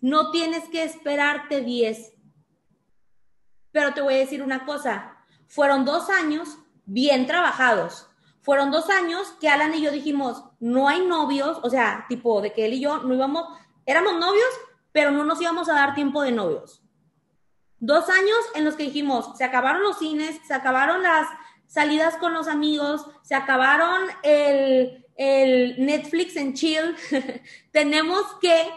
No 0.00 0.30
tienes 0.30 0.68
que 0.68 0.84
esperarte 0.84 1.60
10. 1.60 2.14
Pero 3.72 3.94
te 3.94 4.00
voy 4.00 4.14
a 4.14 4.18
decir 4.18 4.42
una 4.42 4.64
cosa, 4.64 5.16
fueron 5.48 5.84
dos 5.84 6.08
años 6.08 6.58
bien 6.84 7.26
trabajados 7.26 8.08
fueron 8.48 8.70
dos 8.70 8.88
años 8.88 9.34
que 9.42 9.50
Alan 9.50 9.74
y 9.74 9.82
yo 9.82 9.90
dijimos, 9.90 10.42
no 10.58 10.88
hay 10.88 11.04
novios, 11.04 11.58
o 11.62 11.68
sea, 11.68 12.06
tipo 12.08 12.40
de 12.40 12.54
que 12.54 12.64
él 12.64 12.72
y 12.72 12.80
yo 12.80 13.02
no 13.02 13.12
íbamos, 13.12 13.44
éramos 13.84 14.14
novios, 14.14 14.48
pero 14.90 15.10
no 15.10 15.22
nos 15.22 15.38
íbamos 15.38 15.68
a 15.68 15.74
dar 15.74 15.94
tiempo 15.94 16.22
de 16.22 16.32
novios. 16.32 16.82
Dos 17.80 18.08
años 18.08 18.38
en 18.54 18.64
los 18.64 18.74
que 18.74 18.84
dijimos, 18.84 19.36
se 19.36 19.44
acabaron 19.44 19.82
los 19.82 19.98
cines, 19.98 20.40
se 20.46 20.54
acabaron 20.54 21.02
las 21.02 21.28
salidas 21.66 22.16
con 22.16 22.32
los 22.32 22.48
amigos, 22.48 23.06
se 23.22 23.34
acabaron 23.34 24.08
el, 24.22 25.06
el 25.16 25.84
Netflix 25.84 26.36
en 26.36 26.54
chill, 26.54 26.96
tenemos 27.72 28.22
que 28.40 28.68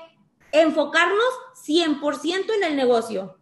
enfocarnos 0.52 1.34
100% 1.66 2.54
en 2.56 2.64
el 2.64 2.76
negocio. 2.76 3.38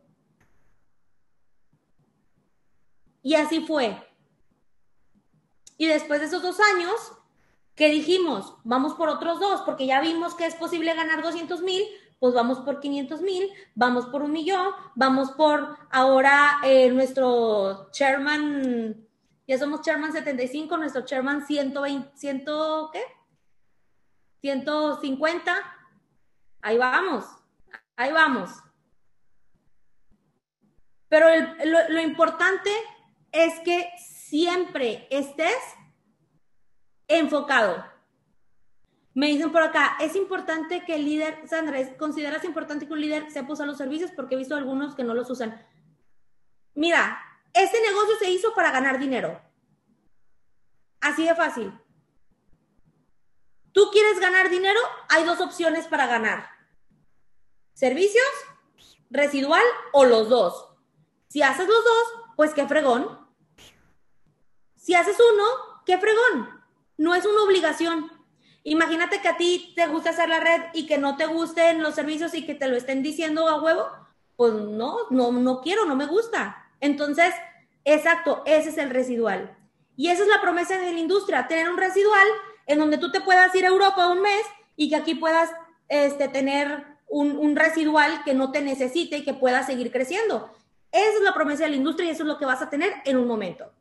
Y 3.21 3.35
así 3.35 3.61
fue. 3.61 3.97
Y 5.77 5.87
después 5.87 6.19
de 6.19 6.27
esos 6.27 6.41
dos 6.41 6.59
años, 6.59 6.93
¿qué 7.75 7.89
dijimos? 7.89 8.55
Vamos 8.63 8.93
por 8.93 9.09
otros 9.09 9.39
dos, 9.39 9.61
porque 9.61 9.85
ya 9.85 10.01
vimos 10.01 10.35
que 10.35 10.45
es 10.45 10.55
posible 10.55 10.93
ganar 10.93 11.21
200 11.21 11.61
mil, 11.61 11.83
pues 12.19 12.33
vamos 12.33 12.59
por 12.59 12.79
500 12.79 13.21
mil, 13.21 13.49
vamos 13.75 14.05
por 14.07 14.21
un 14.21 14.31
millón, 14.31 14.73
vamos 14.95 15.31
por 15.31 15.77
ahora 15.89 16.59
eh, 16.63 16.91
nuestro 16.91 17.89
chairman, 17.91 19.07
ya 19.47 19.57
somos 19.57 19.81
chairman 19.81 20.11
75, 20.11 20.77
nuestro 20.77 21.03
chairman 21.05 21.45
120, 21.45 22.11
100, 22.15 22.45
¿qué? 22.91 23.01
150. 24.41 25.55
Ahí 26.61 26.77
vamos, 26.77 27.25
ahí 27.95 28.11
vamos. 28.11 28.51
Pero 31.07 31.27
lo 31.89 32.01
importante 32.01 32.69
es 33.31 33.59
que 33.61 33.89
siempre 33.97 35.07
estés 35.09 35.57
enfocado. 37.07 37.83
Me 39.19 39.27
dicen 39.27 39.51
por 39.51 39.61
acá, 39.61 39.97
es 39.99 40.15
importante 40.15 40.85
que 40.85 40.95
el 40.95 41.03
líder, 41.03 41.45
Sandra, 41.45 41.77
¿consideras 41.97 42.45
importante 42.45 42.87
que 42.87 42.93
un 42.93 43.01
líder 43.01 43.29
sepa 43.29 43.51
usar 43.51 43.67
los 43.67 43.75
servicios? 43.75 44.11
Porque 44.15 44.35
he 44.35 44.37
visto 44.37 44.55
algunos 44.55 44.95
que 44.95 45.03
no 45.03 45.13
los 45.13 45.29
usan. 45.29 45.61
Mira, 46.73 47.21
este 47.51 47.81
negocio 47.81 48.15
se 48.17 48.31
hizo 48.31 48.55
para 48.55 48.71
ganar 48.71 48.97
dinero. 48.97 49.41
Así 51.01 51.25
de 51.25 51.35
fácil. 51.35 51.77
¿Tú 53.73 53.89
quieres 53.91 54.21
ganar 54.21 54.49
dinero? 54.49 54.79
Hay 55.09 55.25
dos 55.25 55.41
opciones 55.41 55.85
para 55.87 56.07
ganar. 56.07 56.51
Servicios, 57.73 58.23
residual 59.09 59.65
o 59.91 60.05
los 60.05 60.29
dos. 60.29 60.69
Si 61.27 61.41
haces 61.41 61.67
los 61.67 61.83
dos, 61.83 62.23
pues 62.37 62.53
qué 62.53 62.65
fregón. 62.69 63.19
Si 64.77 64.95
haces 64.95 65.17
uno, 65.33 65.81
qué 65.85 65.97
fregón. 65.97 66.63
No 66.95 67.15
es 67.15 67.25
una 67.25 67.43
obligación. 67.43 68.18
Imagínate 68.63 69.21
que 69.21 69.27
a 69.27 69.37
ti 69.37 69.73
te 69.75 69.87
gusta 69.87 70.09
hacer 70.11 70.29
la 70.29 70.39
red 70.39 70.61
y 70.73 70.85
que 70.85 70.97
no 70.97 71.17
te 71.17 71.25
gusten 71.25 71.81
los 71.81 71.95
servicios 71.95 72.33
y 72.33 72.45
que 72.45 72.55
te 72.55 72.67
lo 72.67 72.75
estén 72.75 73.01
diciendo 73.01 73.47
a 73.47 73.61
huevo. 73.61 73.87
Pues 74.35 74.53
no, 74.53 74.97
no, 75.09 75.31
no 75.31 75.61
quiero, 75.61 75.85
no 75.85 75.95
me 75.95 76.05
gusta. 76.05 76.69
Entonces, 76.79 77.33
exacto, 77.83 78.43
ese 78.45 78.69
es 78.69 78.77
el 78.77 78.89
residual. 78.89 79.55
Y 79.95 80.09
esa 80.09 80.23
es 80.23 80.29
la 80.29 80.41
promesa 80.41 80.77
de 80.77 80.93
la 80.93 80.99
industria, 80.99 81.47
tener 81.47 81.69
un 81.69 81.77
residual 81.77 82.27
en 82.65 82.79
donde 82.79 82.97
tú 82.97 83.11
te 83.11 83.21
puedas 83.21 83.53
ir 83.55 83.65
a 83.65 83.69
Europa 83.69 84.07
un 84.07 84.21
mes 84.21 84.43
y 84.75 84.89
que 84.89 84.95
aquí 84.95 85.15
puedas 85.15 85.49
este, 85.89 86.27
tener 86.29 86.85
un, 87.07 87.35
un, 87.37 87.55
residual 87.55 88.23
que 88.23 88.33
no 88.33 88.51
te 88.51 88.61
necesite 88.61 89.17
y 89.17 89.23
que 89.23 89.33
pueda 89.33 89.63
seguir 89.63 89.91
creciendo. 89.91 90.49
Esa 90.91 91.17
es 91.17 91.21
la 91.21 91.33
promesa 91.33 91.63
de 91.65 91.71
la 91.71 91.75
industria 91.75 92.07
y 92.07 92.11
eso 92.11 92.23
es 92.23 92.27
lo 92.27 92.37
que 92.37 92.45
vas 92.45 92.61
a 92.61 92.69
tener 92.69 92.93
en 93.05 93.17
un 93.17 93.27
momento, 93.27 93.73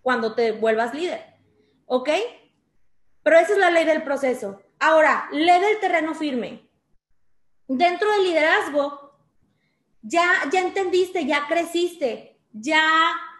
cuando 0.00 0.34
te 0.34 0.52
vuelvas 0.52 0.94
líder. 0.94 1.22
¿Ok? 1.86 2.08
Pero 3.22 3.38
esa 3.38 3.52
es 3.52 3.58
la 3.58 3.70
ley 3.70 3.84
del 3.84 4.02
proceso. 4.02 4.60
Ahora, 4.78 5.28
ley 5.32 5.60
del 5.60 5.80
terreno 5.80 6.14
firme. 6.14 6.68
Dentro 7.68 8.10
del 8.12 8.24
liderazgo, 8.24 9.12
ya, 10.02 10.26
ya 10.50 10.60
entendiste, 10.60 11.26
ya 11.26 11.46
creciste, 11.46 12.40
ya 12.52 12.82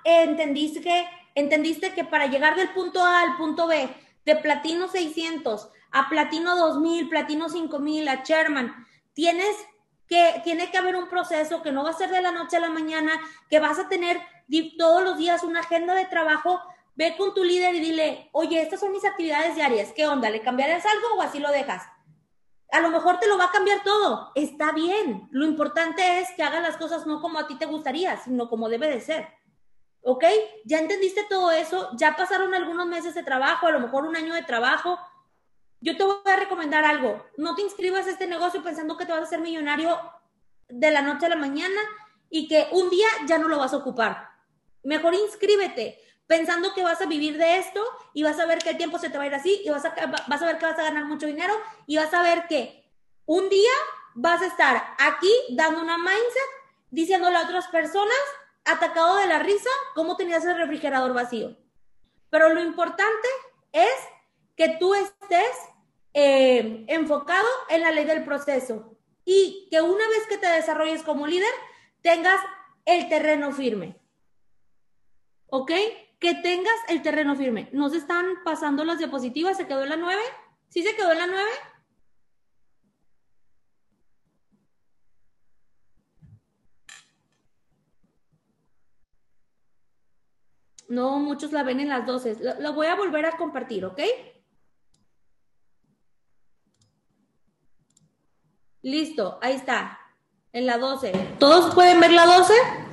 entendiste 0.04 0.80
que, 0.80 1.06
entendiste 1.34 1.94
que 1.94 2.04
para 2.04 2.26
llegar 2.26 2.56
del 2.56 2.70
punto 2.70 3.04
A 3.04 3.22
al 3.22 3.36
punto 3.36 3.66
B, 3.66 3.88
de 4.24 4.36
platino 4.36 4.88
600 4.88 5.70
a 5.92 6.08
platino 6.08 6.56
2000, 6.56 7.08
platino 7.08 7.48
5000, 7.48 8.08
a 8.08 8.22
Sherman, 8.22 8.86
tienes 9.12 9.56
que, 10.06 10.40
tiene 10.44 10.70
que 10.70 10.78
haber 10.78 10.96
un 10.96 11.08
proceso 11.08 11.62
que 11.62 11.72
no 11.72 11.82
va 11.82 11.90
a 11.90 11.94
ser 11.94 12.10
de 12.10 12.20
la 12.20 12.30
noche 12.30 12.56
a 12.56 12.60
la 12.60 12.70
mañana, 12.70 13.12
que 13.48 13.58
vas 13.58 13.78
a 13.78 13.88
tener 13.88 14.20
todos 14.78 15.02
los 15.02 15.16
días 15.16 15.44
una 15.44 15.60
agenda 15.60 15.94
de 15.94 16.06
trabajo 16.06 16.60
Ve 16.94 17.14
con 17.16 17.34
tu 17.34 17.44
líder 17.44 17.74
y 17.74 17.80
dile, 17.80 18.28
oye, 18.32 18.60
estas 18.60 18.80
son 18.80 18.92
mis 18.92 19.04
actividades 19.04 19.54
diarias, 19.54 19.92
¿qué 19.94 20.06
onda? 20.06 20.28
¿Le 20.28 20.42
cambiarás 20.42 20.84
algo 20.84 21.16
o 21.16 21.22
así 21.22 21.38
lo 21.38 21.50
dejas? 21.50 21.82
A 22.72 22.80
lo 22.80 22.90
mejor 22.90 23.18
te 23.18 23.26
lo 23.26 23.36
va 23.38 23.46
a 23.46 23.50
cambiar 23.50 23.82
todo, 23.82 24.30
está 24.34 24.72
bien. 24.72 25.28
Lo 25.32 25.44
importante 25.44 26.20
es 26.20 26.28
que 26.36 26.42
hagas 26.42 26.62
las 26.62 26.76
cosas 26.76 27.06
no 27.06 27.20
como 27.20 27.38
a 27.38 27.46
ti 27.46 27.56
te 27.56 27.66
gustaría, 27.66 28.16
sino 28.18 28.48
como 28.48 28.68
debe 28.68 28.88
de 28.88 29.00
ser. 29.00 29.28
¿Ok? 30.02 30.24
Ya 30.64 30.78
entendiste 30.78 31.24
todo 31.28 31.50
eso, 31.50 31.90
ya 31.96 32.16
pasaron 32.16 32.54
algunos 32.54 32.86
meses 32.86 33.14
de 33.14 33.22
trabajo, 33.22 33.66
a 33.66 33.72
lo 33.72 33.80
mejor 33.80 34.04
un 34.04 34.16
año 34.16 34.34
de 34.34 34.42
trabajo. 34.42 34.98
Yo 35.80 35.96
te 35.96 36.04
voy 36.04 36.16
a 36.24 36.36
recomendar 36.36 36.84
algo, 36.84 37.24
no 37.36 37.54
te 37.54 37.62
inscribas 37.62 38.06
a 38.06 38.10
este 38.10 38.26
negocio 38.26 38.62
pensando 38.62 38.96
que 38.96 39.06
te 39.06 39.12
vas 39.12 39.22
a 39.22 39.24
hacer 39.24 39.40
millonario 39.40 39.98
de 40.68 40.90
la 40.90 41.02
noche 41.02 41.26
a 41.26 41.30
la 41.30 41.36
mañana 41.36 41.80
y 42.28 42.46
que 42.46 42.68
un 42.72 42.88
día 42.90 43.08
ya 43.26 43.38
no 43.38 43.48
lo 43.48 43.58
vas 43.58 43.72
a 43.72 43.78
ocupar. 43.78 44.28
Mejor 44.82 45.14
inscríbete 45.14 45.98
pensando 46.30 46.72
que 46.74 46.84
vas 46.84 47.00
a 47.00 47.06
vivir 47.06 47.38
de 47.38 47.58
esto 47.58 47.84
y 48.14 48.22
vas 48.22 48.38
a 48.38 48.46
ver 48.46 48.60
que 48.60 48.70
el 48.70 48.76
tiempo 48.76 49.00
se 49.00 49.10
te 49.10 49.18
va 49.18 49.24
a 49.24 49.26
ir 49.26 49.34
así 49.34 49.62
y 49.64 49.68
vas 49.68 49.84
a, 49.84 49.92
vas 50.28 50.40
a 50.40 50.46
ver 50.46 50.58
que 50.58 50.64
vas 50.64 50.78
a 50.78 50.84
ganar 50.84 51.04
mucho 51.06 51.26
dinero 51.26 51.52
y 51.88 51.96
vas 51.96 52.14
a 52.14 52.22
ver 52.22 52.46
que 52.46 52.88
un 53.26 53.48
día 53.48 53.72
vas 54.14 54.40
a 54.40 54.46
estar 54.46 54.94
aquí 55.00 55.32
dando 55.48 55.80
una 55.80 55.98
mindset, 55.98 56.50
diciéndole 56.92 57.36
a 57.36 57.42
otras 57.42 57.66
personas, 57.66 58.16
atacado 58.64 59.16
de 59.16 59.26
la 59.26 59.40
risa, 59.40 59.70
cómo 59.96 60.16
tenías 60.16 60.44
el 60.44 60.56
refrigerador 60.56 61.12
vacío. 61.14 61.56
Pero 62.30 62.50
lo 62.50 62.62
importante 62.62 63.28
es 63.72 63.96
que 64.54 64.76
tú 64.78 64.94
estés 64.94 65.56
eh, 66.14 66.84
enfocado 66.86 67.48
en 67.70 67.80
la 67.80 67.90
ley 67.90 68.04
del 68.04 68.22
proceso 68.22 68.96
y 69.24 69.66
que 69.68 69.82
una 69.82 70.08
vez 70.08 70.28
que 70.28 70.38
te 70.38 70.46
desarrolles 70.46 71.02
como 71.02 71.26
líder, 71.26 71.52
tengas 72.02 72.40
el 72.84 73.08
terreno 73.08 73.50
firme. 73.50 73.96
¿Ok? 75.48 75.72
Que 76.20 76.34
tengas 76.34 76.74
el 76.88 77.02
terreno 77.02 77.34
firme. 77.34 77.70
¿No 77.72 77.88
se 77.88 77.96
están 77.96 78.26
pasando 78.44 78.84
las 78.84 78.98
diapositivas? 78.98 79.56
¿Se 79.56 79.66
quedó 79.66 79.82
en 79.82 79.88
la 79.88 79.96
9? 79.96 80.20
¿Sí 80.68 80.82
se 80.82 80.94
quedó 80.94 81.12
en 81.12 81.18
la 81.18 81.26
9? 81.26 81.50
No, 90.88 91.18
muchos 91.20 91.52
la 91.52 91.62
ven 91.62 91.80
en 91.80 91.88
las 91.88 92.04
12. 92.04 92.36
Lo, 92.60 92.74
voy 92.74 92.88
a 92.88 92.96
volver 92.96 93.24
a 93.24 93.36
compartir, 93.36 93.84
¿ok? 93.86 94.00
Listo, 98.82 99.38
ahí 99.40 99.54
está. 99.54 99.98
En 100.52 100.66
la 100.66 100.78
12. 100.78 101.36
¿Todos 101.38 101.74
pueden 101.74 102.00
ver 102.00 102.12
la 102.12 102.26
12? 102.26 102.89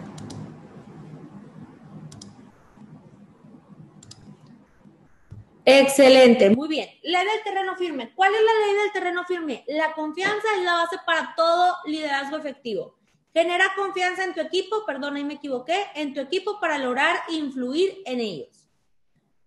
Excelente, 5.69 6.49
muy 6.51 6.69
bien. 6.69 6.89
Ley 7.03 7.25
del 7.25 7.43
terreno 7.43 7.75
firme. 7.75 8.13
¿Cuál 8.15 8.33
es 8.33 8.41
la 8.41 8.65
ley 8.65 8.75
del 8.75 8.91
terreno 8.93 9.25
firme? 9.25 9.65
La 9.67 9.91
confianza 9.91 10.47
es 10.55 10.63
la 10.63 10.75
base 10.75 10.97
para 11.05 11.33
todo 11.35 11.75
liderazgo 11.85 12.37
efectivo. 12.37 12.95
Genera 13.33 13.73
confianza 13.75 14.23
en 14.23 14.33
tu 14.33 14.39
equipo, 14.39 14.85
perdón, 14.85 15.17
ahí 15.17 15.25
me 15.25 15.33
equivoqué, 15.33 15.87
en 15.95 16.13
tu 16.13 16.21
equipo 16.21 16.61
para 16.61 16.77
lograr 16.77 17.17
influir 17.27 18.01
en 18.05 18.21
ellos. 18.21 18.69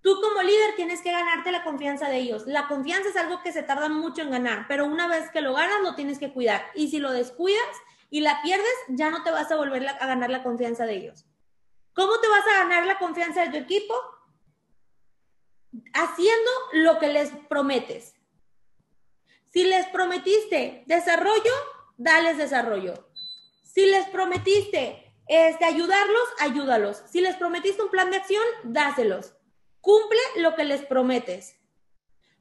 Tú 0.03 0.21
como 0.21 0.43
líder 0.43 0.77
tienes 0.77 1.01
que 1.01 1.11
ganarte 1.11 1.53
la 1.53 1.65
confianza 1.65 2.11
de 2.11 2.19
ellos. 2.19 2.47
La 2.47 2.69
confianza 2.69 3.09
es 3.09 3.17
algo 3.17 3.43
que 3.43 3.53
se 3.53 3.63
tarda 3.63 3.89
mucho 3.89 4.21
en 4.21 4.31
ganar, 4.31 4.67
pero 4.69 4.85
una 4.85 5.09
vez 5.09 5.31
que 5.31 5.41
lo 5.41 5.55
ganas 5.55 5.81
lo 5.83 5.95
tienes 5.95 6.19
que 6.19 6.35
cuidar. 6.35 6.67
Y 6.75 6.89
si 6.89 6.99
lo 6.99 7.13
descuidas 7.13 7.65
y 8.11 8.21
la 8.21 8.43
pierdes, 8.43 8.67
ya 8.89 9.09
no 9.09 9.23
te 9.23 9.31
vas 9.31 9.51
a 9.51 9.57
volver 9.57 9.89
a 9.89 10.07
ganar 10.07 10.29
la 10.29 10.43
confianza 10.43 10.85
de 10.85 10.97
ellos. 10.97 11.25
¿Cómo 11.95 12.13
te 12.21 12.29
vas 12.29 12.47
a 12.47 12.65
ganar 12.65 12.85
la 12.85 12.99
confianza 12.99 13.41
de 13.47 13.51
tu 13.51 13.57
equipo? 13.57 13.95
Haciendo 15.93 16.51
lo 16.73 16.99
que 16.99 17.09
les 17.09 17.31
prometes. 17.49 18.15
Si 19.53 19.65
les 19.65 19.87
prometiste 19.87 20.85
desarrollo, 20.87 21.53
dales 21.97 22.39
desarrollo. 22.39 23.09
Si 23.63 23.87
les 23.87 24.09
prometiste 24.09 25.13
este, 25.27 25.65
ayudarlos, 25.65 26.29
ayúdalos. 26.39 27.03
Si 27.09 27.21
les 27.21 27.37
prometiste 27.37 27.83
un 27.83 27.91
plan 27.91 28.11
de 28.11 28.17
acción, 28.17 28.43
dáselos. 28.65 29.35
Cumple 29.81 30.21
lo 30.37 30.55
que 30.55 30.65
les 30.65 30.83
prometes. 30.83 31.57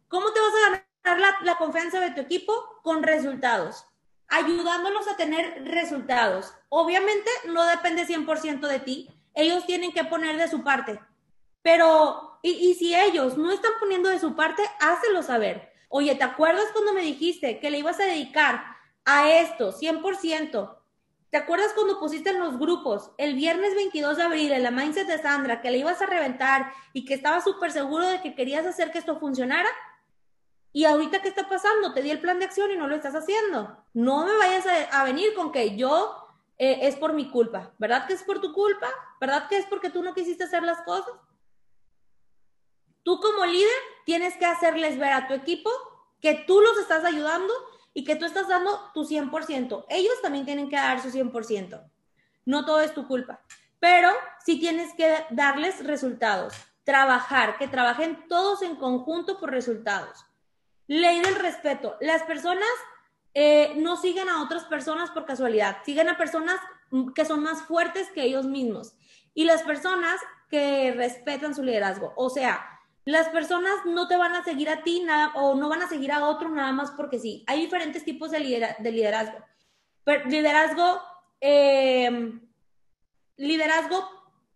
¿Cómo 0.08 0.32
te 0.34 0.40
vas 0.40 0.54
a 0.54 0.84
ganar 1.06 1.20
la, 1.20 1.38
la 1.44 1.58
confianza 1.58 2.00
de 2.00 2.12
tu 2.12 2.22
equipo? 2.22 2.54
Con 2.84 3.04
resultados. 3.04 3.86
Ayudándolos 4.28 5.08
a 5.08 5.18
tener 5.18 5.64
resultados. 5.66 6.54
Obviamente 6.70 7.30
no 7.46 7.66
depende 7.66 8.06
100% 8.06 8.68
de 8.68 8.80
ti. 8.80 9.10
Ellos 9.34 9.66
tienen 9.66 9.92
que 9.92 10.04
poner 10.04 10.38
de 10.38 10.48
su 10.48 10.64
parte. 10.64 11.00
Pero 11.62 12.29
y, 12.42 12.74
si 12.76 12.96
ellos 12.96 13.38
no 13.38 13.52
están 13.52 13.74
poniendo 13.80 14.10
de 14.10 14.20
su 14.20 14.36
parte, 14.36 14.64
hácelo 14.80 15.24
saber. 15.24 15.72
Oye, 15.90 16.16
¿te 16.16 16.24
acuerdas 16.24 16.66
cuando 16.74 16.94
me 16.94 17.02
dijiste 17.02 17.60
que 17.60 17.70
le 17.70 17.80
ibas 17.80 18.00
a 18.00 18.06
dedicar 18.06 18.64
a 19.06 19.32
esto 19.32 19.72
100%? 19.74 20.78
¿Te 21.30 21.38
acuerdas 21.38 21.74
cuando 21.76 22.00
pusiste 22.00 22.30
en 22.32 22.40
los 22.40 22.58
grupos 22.58 23.12
el 23.18 23.36
viernes 23.36 23.76
22 23.76 24.18
de 24.18 24.24
abril 24.24 24.52
en 24.52 24.64
la 24.64 24.72
mindset 24.72 25.08
de 25.08 25.22
Sandra 25.22 25.62
que 25.62 25.70
le 25.70 25.78
ibas 25.78 26.02
a 26.02 26.08
reventar 26.08 26.72
y 26.94 27.06
que 27.06 27.14
estabas 27.14 27.44
súper 27.44 27.72
seguro 27.72 28.08
de 28.08 28.22
que 28.22 28.34
querías 28.34 28.66
hacer 28.66 28.92
que 28.92 28.98
esto 28.98 29.20
funcionara? 29.20 29.70
Y 30.72 30.86
ahorita, 30.86 31.22
¿qué 31.22 31.30
está 31.30 31.50
pasando? 31.50 31.94
Te 31.94 32.02
di 32.02 32.12
el 32.12 32.22
plan 32.22 32.40
de 32.40 32.46
acción 32.46 32.72
y 32.72 32.78
no 32.78 32.88
lo 32.88 32.96
estás 32.96 33.16
haciendo. 33.16 33.78
No 33.94 34.26
me 34.26 34.38
vayas 34.38 34.66
a, 34.92 35.04
venir 35.04 35.34
con 35.34 35.52
que 35.52 35.76
yo 35.76 36.28
eh, 36.58 36.80
es 36.84 36.96
por 36.96 37.14
mi 37.14 37.30
culpa. 37.30 37.74
¿Verdad 37.80 38.08
que 38.08 38.14
es 38.14 38.24
por 38.24 38.40
tu 38.40 38.54
culpa? 38.54 38.88
¿Verdad 39.20 39.48
que 39.50 39.58
es 39.58 39.66
porque 39.66 39.90
tú 39.90 40.04
no 40.04 40.14
quisiste 40.14 40.44
hacer 40.44 40.64
las 40.64 40.82
cosas? 40.82 41.14
Tú 43.04 43.20
como 43.20 43.46
líder 43.46 43.70
tienes 44.06 44.36
que 44.38 44.46
hacerles 44.46 44.98
ver 44.98 45.14
a 45.14 45.28
tu 45.28 45.34
equipo 45.34 45.70
que 46.22 46.36
tú 46.36 46.62
los 46.62 46.78
estás 46.78 47.06
ayudando 47.06 47.54
y 47.94 48.04
que 48.04 48.16
tú 48.16 48.26
estás 48.26 48.48
dando 48.48 48.92
tu 48.94 49.06
100%. 49.06 49.86
Ellos 49.90 50.22
también 50.22 50.46
tienen 50.46 50.70
que 50.70 50.76
dar 50.76 51.02
su 51.02 51.10
100%. 51.10 51.82
No 52.46 52.66
todo 52.66 52.82
es 52.82 52.94
tu 52.94 53.08
culpa, 53.08 53.42
pero 53.80 54.12
sí 54.46 54.60
tienes 54.60 54.94
que 54.94 55.26
darles 55.30 55.84
resultados, 55.86 56.54
trabajar, 56.84 57.58
que 57.58 57.68
trabajen 57.68 58.28
todos 58.28 58.62
en 58.62 58.76
conjunto 58.76 59.40
por 59.40 59.52
resultados. 59.52 60.26
Ley 60.88 61.20
del 61.22 61.36
respeto. 61.36 61.96
Las 62.02 62.24
personas 62.24 62.68
eh, 63.34 63.74
no 63.78 63.96
siguen 63.98 64.28
a 64.30 64.42
otras 64.42 64.64
personas 64.66 65.12
por 65.12 65.26
casualidad, 65.26 65.78
siguen 65.86 66.10
a 66.10 66.18
personas 66.18 66.60
que 67.14 67.26
son 67.26 67.44
más 67.44 67.62
fuertes 67.64 68.10
que 68.10 68.24
ellos 68.24 68.46
mismos 68.46 68.96
y 69.36 69.46
las 69.46 69.62
personas 69.62 70.20
que 70.50 70.92
respetan 70.94 71.54
su 71.54 71.64
liderazgo. 71.64 72.14
O 72.16 72.30
sea, 72.30 72.79
las 73.10 73.30
personas 73.30 73.74
no 73.86 74.08
te 74.08 74.18
van 74.18 74.36
a 74.36 74.44
seguir 74.44 74.70
a 74.70 74.84
ti 74.84 75.02
nada, 75.02 75.32
o 75.34 75.56
no 75.56 75.68
van 75.68 75.82
a 75.82 75.90
seguir 75.90 76.12
a 76.12 76.28
otro 76.28 76.48
nada 76.50 76.72
más 76.72 76.92
porque 76.92 77.18
sí. 77.18 77.44
Hay 77.48 77.62
diferentes 77.62 78.06
tipos 78.06 78.30
de, 78.30 78.40
liderazgo. 78.40 79.40
liderazgo, 80.26 81.02
em, 81.40 82.40
liderazgo 83.36 84.08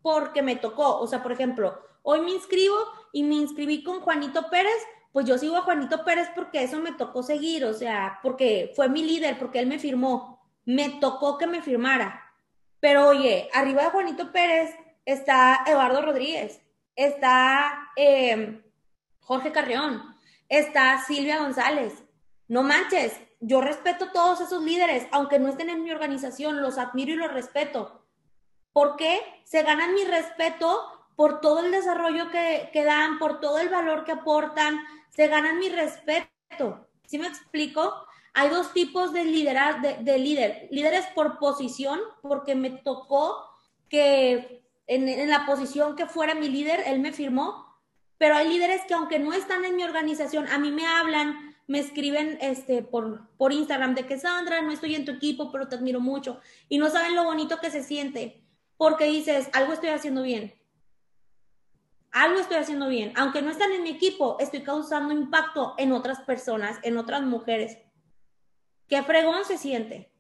porque 0.04 0.43
me 0.43 0.56
tocó. 0.56 0.99
O 0.99 1.08
sea, 1.08 1.24
por 1.24 1.32
ejemplo, 1.32 1.82
hoy 2.04 2.22
me 2.22 2.30
inscribo 2.30 2.78
y 3.12 3.24
me 3.24 3.36
inscribí 3.36 3.84
con 3.84 4.01
Juanito 4.01 4.47
Pérez, 4.51 4.86
pues 5.12 5.26
yo 5.26 5.39
sigo 5.39 5.58
a 5.58 5.62
Juanito 5.62 6.06
Pérez 6.06 6.30
porque 6.36 6.62
eso 6.62 6.80
me 6.80 6.91
tocó 6.91 7.24
seguir, 7.24 7.66
o 7.66 7.74
sea, 7.74 8.20
porque 8.22 8.72
fue 8.76 8.88
mi 8.88 9.04
líder, 9.04 9.39
porque 9.39 9.62
él 9.62 9.68
me 9.68 9.80
firmó. 9.80 10.39
Me 10.64 10.89
tocó 10.99 11.39
que 11.39 11.47
me 11.47 11.64
firmara. 11.64 12.22
Pero 12.80 13.08
oye, 13.08 13.49
arriba 13.51 13.86
de 13.86 13.89
Juanito 13.89 14.32
Pérez 14.32 14.76
está 15.06 15.64
Eduardo 15.66 16.04
Rodríguez 16.04 16.62
está 16.95 17.91
em, 17.95 18.61
Jorge 19.21 19.51
Carreón, 19.51 20.03
está 20.49 21.03
Silvia 21.05 21.39
González. 21.39 22.03
No 22.47 22.63
manches, 22.63 23.19
yo 23.39 23.61
respeto 23.61 24.05
a 24.05 24.11
todos 24.11 24.41
esos 24.41 24.63
líderes, 24.63 25.07
aunque 25.11 25.39
no 25.39 25.49
estén 25.49 25.69
en 25.69 25.83
mi 25.83 25.91
organización, 25.91 26.61
los 26.61 26.77
admiro 26.77 27.13
y 27.13 27.15
los 27.15 27.33
respeto. 27.33 28.05
¿Por 28.71 28.95
qué? 28.95 29.21
Se 29.43 29.63
ganan 29.63 29.93
mi 29.93 30.03
respeto 30.05 30.89
por 31.15 31.41
todo 31.41 31.59
el 31.59 31.71
desarrollo 31.71 32.31
que, 32.31 32.83
dan, 32.85 33.19
por 33.19 33.39
todo 33.39 33.59
el 33.59 33.69
valor 33.69 34.03
que 34.03 34.13
aportan, 34.13 34.79
se 35.09 35.27
ganan 35.27 35.59
mi 35.59 35.69
respeto. 35.69 36.87
¿Sí 37.05 37.19
me 37.19 37.27
explico? 37.27 37.93
Hay 38.33 38.49
dos 38.49 38.73
tipos 38.73 39.13
de, 39.13 39.25
liderar, 39.25 39.81
de, 39.81 40.17
líder. 40.17 40.67
Líderes 40.71 41.05
por 41.13 41.37
posición, 41.37 41.99
porque 42.21 42.55
me 42.55 42.71
tocó 42.71 43.47
que 43.89 44.62
en, 44.88 45.29
la 45.29 45.45
posición 45.45 45.95
que 45.95 46.05
fuera 46.05 46.36
mi 46.36 46.49
líder, 46.49 46.81
él 46.86 46.99
me 46.99 47.11
firmó, 47.11 47.65
pero 48.17 48.36
hay 48.36 48.49
líderes 48.49 48.81
que 48.88 48.93
aunque 48.93 49.19
no 49.19 49.34
están 49.34 49.65
en 49.65 49.75
mi 49.75 49.84
organización, 49.84 50.47
a 50.47 50.57
mí 50.57 50.71
me 50.71 50.86
hablan, 50.86 51.55
me 51.67 51.79
escriben 51.79 52.38
este, 52.41 52.84
por, 52.84 53.29
por 53.38 53.53
Instagram 53.53 53.95
de 53.95 54.05
que 54.05 54.19
Sandra, 54.19 54.61
no 54.61 54.71
estoy 54.71 54.95
en 54.95 55.05
tu 55.05 55.11
equipo, 55.11 55.51
pero 55.51 55.67
te 55.67 55.75
admiro 55.75 55.99
mucho. 55.99 56.39
Y 56.69 56.77
no 56.77 56.89
saben 56.89 57.15
lo 57.15 57.23
bonito 57.23 57.59
que 57.59 57.71
se 57.71 57.84
siente, 57.84 58.43
porque 58.77 59.05
dices, 59.05 59.49
algo 59.53 59.73
estoy 59.73 59.89
haciendo 59.89 60.23
bien. 60.23 60.53
Algo 62.11 62.39
estoy 62.39 62.57
haciendo 62.57 62.89
bien. 62.89 63.11
Aunque 63.15 63.41
no 63.41 63.49
están 63.49 63.71
en 63.71 63.81
mi 63.81 63.89
equipo, 63.89 64.38
estoy 64.39 64.61
causando 64.61 65.13
impacto 65.13 65.73
en 65.77 65.91
otras 65.91 66.21
personas, 66.21 66.79
en 66.84 66.97
otras 66.97 67.23
mujeres. 67.23 67.79
Qué 68.88 69.01
fregón 69.01 69.45
se 69.45 69.57
siente. 69.57 70.11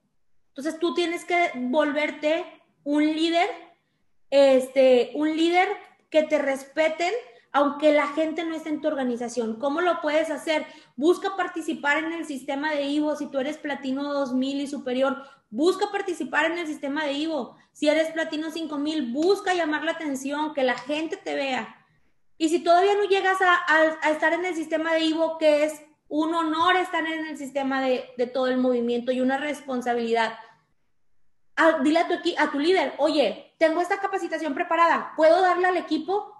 Entonces 0.47 0.79
tú 0.79 0.93
tienes 0.93 1.25
que 1.25 1.51
volverte 1.55 2.45
un 2.83 3.05
líder, 3.05 3.49
este, 4.33 5.11
un 5.13 5.37
líder 5.37 5.67
que 6.09 6.23
te 6.23 6.39
respeten, 6.39 7.13
aunque 7.51 7.93
la 7.93 8.07
gente 8.07 8.43
no 8.43 8.55
esté 8.55 8.69
en 8.69 8.81
tu 8.81 8.87
organización. 8.87 9.59
¿Cómo 9.59 9.79
lo 9.79 10.01
puedes 10.01 10.31
hacer? 10.31 10.65
Busca 10.95 11.35
participar 11.37 12.03
en 12.03 12.13
el 12.13 12.25
sistema 12.25 12.71
de 12.71 12.81
Ivo. 12.81 13.15
Si 13.15 13.27
tú 13.27 13.37
eres 13.37 13.59
platino 13.59 14.11
2000 14.11 14.61
y 14.61 14.67
superior, 14.67 15.23
busca 15.51 15.91
participar 15.91 16.45
en 16.45 16.57
el 16.57 16.65
sistema 16.65 17.05
de 17.05 17.13
Ivo. 17.13 17.55
Si 17.73 17.87
eres 17.89 18.09
platino 18.09 18.49
5000, 18.49 19.13
busca 19.13 19.53
llamar 19.53 19.83
la 19.83 19.91
atención, 19.91 20.55
que 20.55 20.63
la 20.63 20.79
gente 20.79 21.15
te 21.15 21.35
vea. 21.35 21.85
Y 22.39 22.49
si 22.49 22.63
todavía 22.63 22.95
no 22.95 23.03
llegas 23.03 23.37
a, 23.39 24.09
estar 24.09 24.33
en 24.33 24.45
el 24.45 24.55
sistema 24.55 24.95
de 24.95 25.01
Ivo, 25.01 25.37
que 25.37 25.65
es 25.65 25.79
un 26.07 26.33
honor 26.33 26.75
estar 26.77 27.05
en 27.05 27.27
el 27.27 27.37
sistema 27.37 27.83
de, 27.83 28.31
todo 28.33 28.47
el 28.47 28.57
movimiento 28.57 29.11
y 29.11 29.21
una 29.21 29.37
responsabilidad, 29.37 30.33
dile 31.83 31.99
a 31.99 32.07
tu, 32.07 32.15
a 32.37 32.51
tu 32.51 32.59
líder, 32.59 32.93
oye, 32.97 33.55
tengo 33.57 33.81
esta 33.81 33.99
capacitación 33.99 34.53
preparada, 34.53 35.13
¿puedo 35.15 35.41
darle 35.41 35.67
al 35.67 35.77
equipo? 35.77 36.33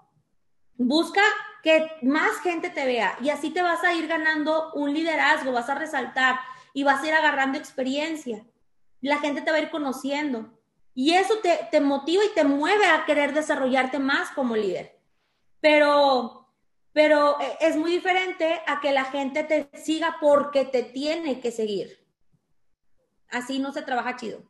Busca 0.76 1.22
que 1.62 1.90
más 2.02 2.38
gente 2.42 2.68
te 2.68 2.84
vea 2.84 3.16
y 3.22 3.30
así 3.30 3.50
te 3.50 3.62
vas 3.62 3.82
a 3.84 3.94
ir 3.94 4.06
ganando 4.06 4.72
un 4.74 4.92
liderazgo, 4.92 5.52
vas 5.52 5.70
a 5.70 5.74
resaltar 5.74 6.38
y 6.74 6.84
vas 6.84 7.02
a 7.02 7.06
ir 7.06 7.14
agarrando 7.14 7.56
experiencia. 7.56 8.44
La 9.00 9.18
gente 9.18 9.40
te 9.40 9.50
va 9.50 9.58
a 9.58 9.60
ir 9.60 9.70
conociendo 9.70 10.58
y 10.94 11.14
eso 11.14 11.38
te, 11.38 11.68
te 11.70 11.80
motiva 11.80 12.24
y 12.24 12.34
te 12.34 12.44
mueve 12.44 12.86
a 12.86 13.04
querer 13.06 13.32
desarrollarte 13.32 13.98
más 13.98 14.30
como 14.30 14.56
líder. 14.56 15.00
Pero, 15.60 16.48
pero 16.92 17.40
eh, 17.40 17.56
es 17.60 17.76
muy 17.76 17.90
diferente 17.90 18.60
a 18.66 18.80
que 18.80 18.92
la 18.92 19.04
gente 19.04 19.44
te 19.44 19.70
siga 19.78 20.18
porque 20.20 20.64
te 20.64 20.82
tiene 20.82 21.40
que 21.40 21.50
seguir. 21.50 22.04
Así 23.30 23.58
no 23.58 23.72
se 23.72 23.82
trabaja 23.82 24.16
chido. 24.16 24.42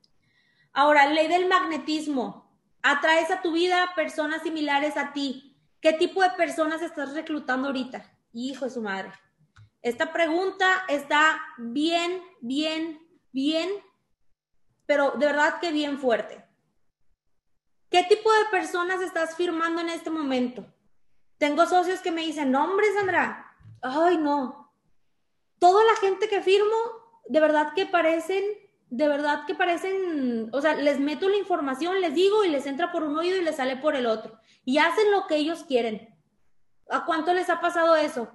Ahora, 0.75 1.07
ley 1.07 1.29
del 1.29 1.49
magnetismo. 1.49 2.45
Atraes 2.83 3.31
a 3.31 3.41
tu 3.41 3.53
vida 3.53 3.93
personas 3.97 4.43
similares 4.43 4.99
a 4.99 5.15
ti 5.15 5.55
¿Qué 5.85 5.93
tipo 5.93 6.23
de 6.23 6.31
personas 6.31 6.81
estás 6.81 7.13
reclutando 7.13 7.69
ahorita? 7.69 8.11
Hijo 8.33 8.65
de 8.65 8.71
su 8.71 8.81
madre. 8.81 9.13
Esta 9.83 10.15
pregunta 10.15 10.83
está 10.89 11.39
bien, 11.59 12.23
bien, 12.41 13.07
bien, 13.33 13.69
pero 14.87 15.11
de 15.11 15.27
verdad 15.27 15.61
que 15.61 15.73
bien 15.73 15.99
fuerte. 15.99 16.43
¿Qué 17.91 18.03
tipo 18.05 18.33
de 18.33 18.47
personas 18.51 19.03
estás 19.03 19.37
firmando 19.37 19.83
en 19.83 19.91
este 19.91 20.09
momento? 20.09 20.65
Tengo 21.37 21.67
socios 21.67 22.01
que 22.01 22.11
me 22.11 22.23
dicen, 22.23 22.51
no, 22.51 22.65
hombre, 22.65 22.87
Sandra, 22.95 23.55
ay, 23.83 24.17
no. 24.17 24.75
Toda 25.59 25.85
la 25.85 25.97
gente 25.97 26.31
que 26.31 26.41
firmo, 26.41 26.79
de 27.29 27.41
verdad 27.41 27.75
que 27.75 27.85
parecen, 27.85 28.43
de 28.91 29.09
verdad 29.09 29.45
que 29.47 29.55
parecen, 29.55 30.51
o 30.53 30.61
sea, 30.61 30.75
les 30.75 31.01
meto 31.01 31.29
la 31.29 31.37
información, 31.37 32.01
les 32.01 32.15
digo 32.15 32.45
y 32.45 32.49
les 32.49 32.67
entra 32.67 32.93
por 32.93 33.03
un 33.03 33.17
oído 33.17 33.37
y 33.37 33.43
les 33.43 33.57
sale 33.57 33.77
por 33.77 33.97
el 33.97 34.07
otro 34.07 34.39
y 34.65 34.79
hacen 34.79 35.11
lo 35.11 35.27
que 35.27 35.37
ellos 35.37 35.65
quieren. 35.65 36.15
¿A 36.91 37.05
cuánto 37.05 37.33
les 37.33 37.51
ha 37.51 37.61
pasado 37.61 37.97
eso? 37.97 38.31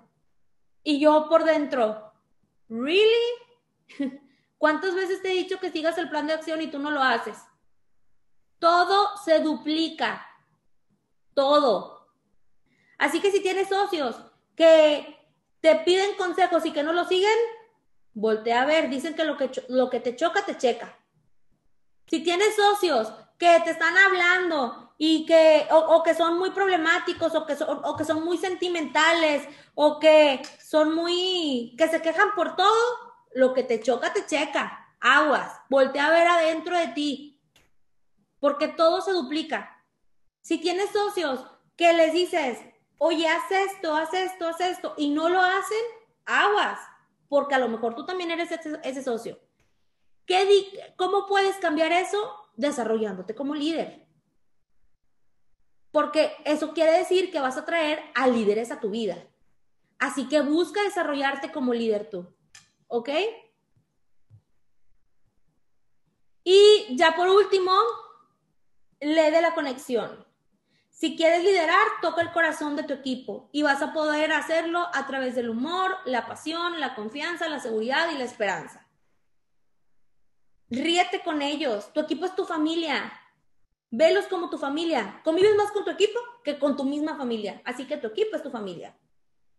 Y 0.83 0.99
yo 0.99 1.27
por 1.29 1.43
dentro, 1.43 2.13
¿really? 2.67 3.09
¿Cuántas 4.57 4.95
veces 4.95 5.21
te 5.21 5.31
he 5.31 5.35
dicho 5.35 5.59
que 5.59 5.71
sigas 5.71 5.97
el 5.97 6.09
plan 6.09 6.27
de 6.27 6.33
acción 6.33 6.61
y 6.61 6.67
tú 6.67 6.79
no 6.79 6.91
lo 6.91 7.01
haces? 7.01 7.37
Todo 8.59 9.15
se 9.23 9.39
duplica. 9.39 10.25
Todo. 11.33 12.09
Así 12.97 13.21
que 13.21 13.31
si 13.31 13.41
tienes 13.41 13.69
socios 13.69 14.21
que 14.55 15.17
te 15.61 15.75
piden 15.77 16.15
consejos 16.17 16.65
y 16.65 16.73
que 16.73 16.83
no 16.83 16.91
lo 16.91 17.05
siguen, 17.05 17.37
voltea 18.19 18.63
a 18.63 18.65
ver. 18.65 18.89
Dicen 18.89 19.15
que 19.15 19.23
lo 19.23 19.37
que, 19.37 19.49
lo 19.69 19.89
que 19.89 19.99
te 19.99 20.15
choca, 20.15 20.45
te 20.45 20.57
checa. 20.57 20.97
Si 22.07 22.21
tienes 22.23 22.55
socios 22.55 23.13
que 23.37 23.59
te 23.63 23.71
están 23.71 23.97
hablando 23.97 24.93
y 24.97 25.25
que, 25.25 25.67
o, 25.71 26.03
que 26.03 26.13
son 26.13 26.37
muy 26.37 26.51
problemáticos, 26.51 27.33
o 27.33 27.45
que, 27.45 27.55
son, 27.55 27.81
o 27.83 27.95
que 27.95 28.03
son 28.03 28.23
muy 28.23 28.37
sentimentales, 28.37 29.47
o 29.73 29.99
que 29.99 30.41
son 30.61 30.93
muy, 30.93 31.73
que 31.77 31.87
se 31.87 32.01
quejan 32.01 32.35
por 32.35 32.55
todo, 32.55 32.75
lo 33.33 33.53
que 33.53 33.63
te 33.63 33.81
choca, 33.81 34.11
te 34.11 34.25
checa. 34.25 34.87
Aguas, 34.99 35.53
voltea 35.69 36.07
a 36.07 36.11
ver 36.11 36.27
adentro 36.27 36.77
de 36.77 36.89
ti, 36.89 37.41
porque 38.39 38.67
todo 38.67 39.01
se 39.01 39.13
duplica. 39.13 39.85
Si 40.41 40.57
tienes 40.57 40.89
socios 40.89 41.45
que 41.77 41.93
les 41.93 42.11
dices, 42.11 42.59
oye, 42.97 43.25
haz 43.27 43.49
esto, 43.49 43.95
haz 43.95 44.13
esto, 44.13 44.47
haz 44.49 44.59
esto, 44.59 44.93
y 44.97 45.11
no 45.11 45.29
lo 45.29 45.39
hacen, 45.39 45.83
aguas, 46.25 46.79
porque 47.29 47.55
a 47.55 47.59
lo 47.59 47.69
mejor 47.69 47.95
tú 47.95 48.05
también 48.05 48.31
eres 48.31 48.49
ese, 48.51 49.03
socio. 49.03 49.39
¿Qué 50.25 50.93
¿Cómo 50.97 51.25
puedes 51.25 51.55
cambiar 51.57 51.93
eso? 51.93 52.35
Desarrollándote 52.57 53.33
como 53.33 53.55
líder 53.55 54.09
porque 55.91 56.35
eso 56.45 56.73
quiere 56.73 56.91
decir 56.91 57.31
que 57.31 57.39
vas 57.39 57.57
a 57.57 57.65
traer 57.65 57.99
a 58.15 58.27
líderes 58.27 58.71
a 58.71 58.79
tu 58.79 58.89
vida. 58.89 59.17
Así 59.97 60.27
que 60.27 60.41
busca 60.41 60.83
desarrollarte 60.83 61.51
como 61.51 61.73
líder 61.73 62.09
tú. 62.09 62.27
¿Ok? 62.87 63.09
Y 66.43 66.95
ya 66.95 67.15
por 67.15 67.27
último, 67.27 67.71
lee 68.99 69.31
de 69.31 69.41
la 69.41 69.53
conexión. 69.53 70.25
Si 70.99 71.15
quieres 71.15 71.45
liderar, 71.45 71.87
toca 72.01 72.21
el 72.21 72.33
corazón 72.33 72.75
de 72.75 72.83
tu 72.83 72.93
equipo 72.93 73.47
y 73.53 73.63
vas 73.63 73.81
a 73.81 73.93
poder 73.93 74.33
hacerlo 74.33 74.85
a 74.93 75.07
través 75.07 75.33
del 75.33 75.49
humor, 75.49 75.95
la 76.03 76.27
pasión, 76.27 76.77
la 76.81 76.93
confianza, 76.93 77.47
la 77.47 77.61
seguridad 77.61 78.11
y 78.11 78.17
la 78.17 78.25
esperanza. 78.25 78.85
Ríete 80.69 81.21
con 81.23 81.41
ellos. 81.41 81.93
Tu 81.93 82.01
equipo 82.01 82.25
es 82.25 82.35
tu 82.35 82.43
familia. 82.43 83.13
Velos 83.89 84.25
como 84.25 84.49
tu 84.49 84.57
familia. 84.57 85.21
Convives 85.23 85.55
más 85.55 85.71
con 85.71 85.85
tu 85.85 85.91
equipo 85.91 86.19
que 86.43 86.59
con 86.59 86.75
tu 86.75 86.83
misma 86.83 87.15
familia. 87.15 87.61
Así 87.63 87.87
que 87.87 87.95
tu 87.95 88.07
equipo 88.07 88.35
es 88.35 88.43
tu 88.43 88.51
familia. 88.51 88.93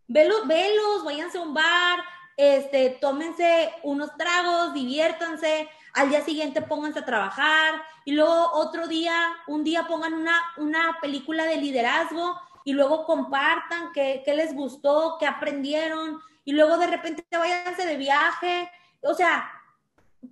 Velos, 0.09 0.47
velos, 0.47 1.05
váyanse 1.05 1.39
a 1.39 1.41
un 1.41 1.55
bar, 1.55 2.01
este, 2.37 2.99
tómense 3.01 3.73
unos 3.83 4.15
tragos, 4.19 4.75
diviértanse. 4.75 5.71
Al 5.95 6.09
día 6.09 6.25
siguiente 6.25 6.63
pónganse 6.63 7.01
a 7.01 7.05
trabajar 7.05 7.83
y 8.05 8.13
luego 8.13 8.51
otro 8.53 8.87
día, 8.87 9.15
un 9.47 9.65
día 9.65 9.87
pongan 9.89 10.15
una, 10.15 10.37
una 10.57 10.99
película 11.01 11.45
de 11.45 11.57
liderazgo 11.57 12.39
y 12.65 12.73
luego 12.73 13.05
compartan 13.05 13.93
qué, 13.93 14.23
qué 14.25 14.35
les 14.35 14.55
gustó, 14.55 15.17
qué 15.19 15.27
aprendieron 15.27 16.21
y 16.45 16.53
luego 16.53 16.79
de 16.79 16.87
repente 16.87 17.25
váyanse 17.31 17.87
de 17.87 17.97
viaje. 17.97 18.71
O 19.03 19.15
sea, 19.15 19.51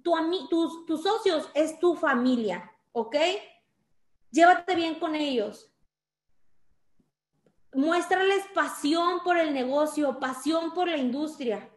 tu, 0.03 0.49
tus, 0.49 0.87
tus 0.87 1.03
socios 1.03 1.49
es 1.55 1.79
tu 1.79 1.95
familia, 1.95 2.71
¿ok? 2.93 3.17
Llévate 4.31 4.75
bien 4.75 4.97
con 4.97 5.15
ellos. 5.15 5.71
Muéstrales 7.73 8.45
pasión 8.55 9.21
por 9.25 9.37
el 9.37 9.53
negocio, 9.53 10.19
pasión 10.19 10.73
por 10.73 10.89
la 10.89 10.97
industria. 10.97 11.71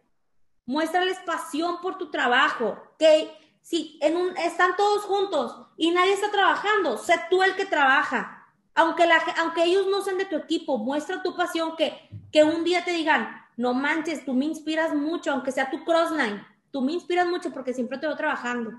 Muéstrales 0.65 1.19
pasión 1.25 1.81
por 1.81 1.97
tu 1.97 2.09
trabajo. 2.09 2.81
Que 2.97 3.31
si 3.61 3.99
en 4.01 4.17
un, 4.17 4.35
están 4.37 4.75
todos 4.75 5.03
juntos 5.03 5.67
y 5.77 5.91
nadie 5.91 6.13
está 6.13 6.31
trabajando, 6.31 6.97
sé 6.97 7.19
tú 7.29 7.43
el 7.43 7.55
que 7.55 7.65
trabaja. 7.65 8.47
Aunque, 8.73 9.05
la, 9.05 9.17
aunque 9.39 9.63
ellos 9.63 9.87
no 9.87 10.01
sean 10.01 10.17
de 10.17 10.25
tu 10.25 10.35
equipo, 10.35 10.77
muestra 10.77 11.21
tu 11.21 11.35
pasión 11.35 11.75
que, 11.75 12.09
que 12.31 12.43
un 12.43 12.63
día 12.63 12.83
te 12.85 12.91
digan, 12.91 13.41
no 13.57 13.73
manches, 13.73 14.25
tú 14.25 14.33
me 14.33 14.45
inspiras 14.45 14.95
mucho, 14.95 15.31
aunque 15.31 15.51
sea 15.51 15.69
tu 15.69 15.83
crossline, 15.83 16.45
tú 16.71 16.81
me 16.81 16.93
inspiras 16.93 17.27
mucho 17.27 17.51
porque 17.51 17.73
siempre 17.73 17.97
te 17.97 18.07
veo 18.07 18.15
trabajando. 18.15 18.71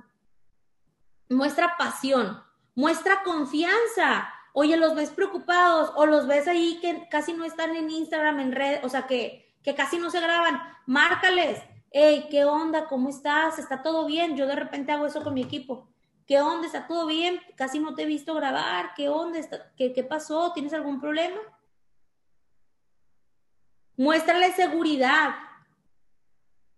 Muestra 1.28 1.76
pasión. 1.78 2.42
Muestra 2.74 3.22
confianza. 3.22 4.28
Oye, 4.54 4.76
los 4.76 4.94
ves 4.94 5.10
preocupados 5.10 5.92
o 5.94 6.06
los 6.06 6.26
ves 6.26 6.48
ahí 6.48 6.78
que 6.80 7.08
casi 7.10 7.32
no 7.32 7.44
están 7.44 7.74
en 7.74 7.90
Instagram, 7.90 8.40
en 8.40 8.52
red, 8.52 8.84
o 8.84 8.88
sea, 8.88 9.06
que, 9.06 9.54
que 9.62 9.74
casi 9.74 9.98
no 9.98 10.10
se 10.10 10.20
graban. 10.20 10.60
Márcales. 10.86 11.62
Hey, 11.94 12.28
¿qué 12.30 12.44
onda? 12.46 12.86
¿Cómo 12.88 13.10
estás? 13.10 13.58
¿Está 13.58 13.82
todo 13.82 14.06
bien? 14.06 14.34
Yo 14.36 14.46
de 14.46 14.56
repente 14.56 14.92
hago 14.92 15.06
eso 15.06 15.22
con 15.22 15.34
mi 15.34 15.42
equipo. 15.42 15.88
¿Qué 16.26 16.40
onda? 16.40 16.66
¿Está 16.66 16.86
todo 16.86 17.06
bien? 17.06 17.38
Casi 17.54 17.78
no 17.80 17.94
te 17.94 18.02
he 18.02 18.06
visto 18.06 18.34
grabar. 18.34 18.94
¿Qué 18.96 19.10
onda? 19.10 19.38
¿Qué, 19.76 19.92
qué 19.92 20.02
pasó? 20.02 20.52
¿Tienes 20.54 20.72
algún 20.72 21.00
problema? 21.00 21.38
Muéstrale 23.96 24.52
seguridad. 24.52 25.34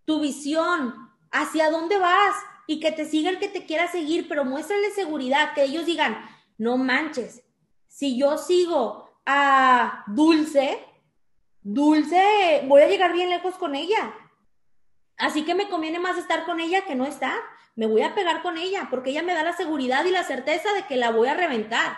tu 0.05 0.19
visión, 0.19 1.11
hacia 1.31 1.71
dónde 1.71 1.97
vas 1.97 2.35
y 2.67 2.79
que 2.79 2.91
te 2.91 3.05
siga 3.05 3.29
el 3.29 3.39
que 3.39 3.47
te 3.49 3.65
quiera 3.65 3.87
seguir, 3.87 4.27
pero 4.27 4.45
muéstrale 4.45 4.91
seguridad, 4.91 5.53
que 5.53 5.63
ellos 5.63 5.85
digan, 5.85 6.17
no 6.57 6.77
manches, 6.77 7.43
si 7.87 8.17
yo 8.17 8.37
sigo 8.37 9.19
a 9.25 10.03
Dulce, 10.07 10.85
Dulce, 11.61 12.63
voy 12.67 12.83
a 12.83 12.87
llegar 12.87 13.13
bien 13.13 13.29
lejos 13.29 13.55
con 13.55 13.75
ella. 13.75 14.13
Así 15.17 15.45
que 15.45 15.55
me 15.55 15.69
conviene 15.69 15.99
más 15.99 16.17
estar 16.17 16.45
con 16.45 16.59
ella 16.59 16.85
que 16.85 16.95
no 16.95 17.05
estar. 17.05 17.37
Me 17.75 17.87
voy 17.87 18.01
a 18.01 18.15
pegar 18.15 18.41
con 18.41 18.57
ella 18.57 18.87
porque 18.89 19.11
ella 19.11 19.23
me 19.23 19.33
da 19.33 19.43
la 19.43 19.53
seguridad 19.53 20.05
y 20.05 20.11
la 20.11 20.23
certeza 20.23 20.73
de 20.73 20.85
que 20.87 20.97
la 20.97 21.11
voy 21.11 21.27
a 21.27 21.33
reventar. 21.33 21.97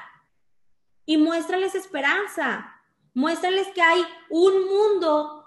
Y 1.05 1.17
muéstrales 1.17 1.75
esperanza. 1.75 2.73
Muéstrales 3.13 3.67
que 3.73 3.81
hay 3.81 4.05
un 4.29 4.65
mundo 4.65 5.37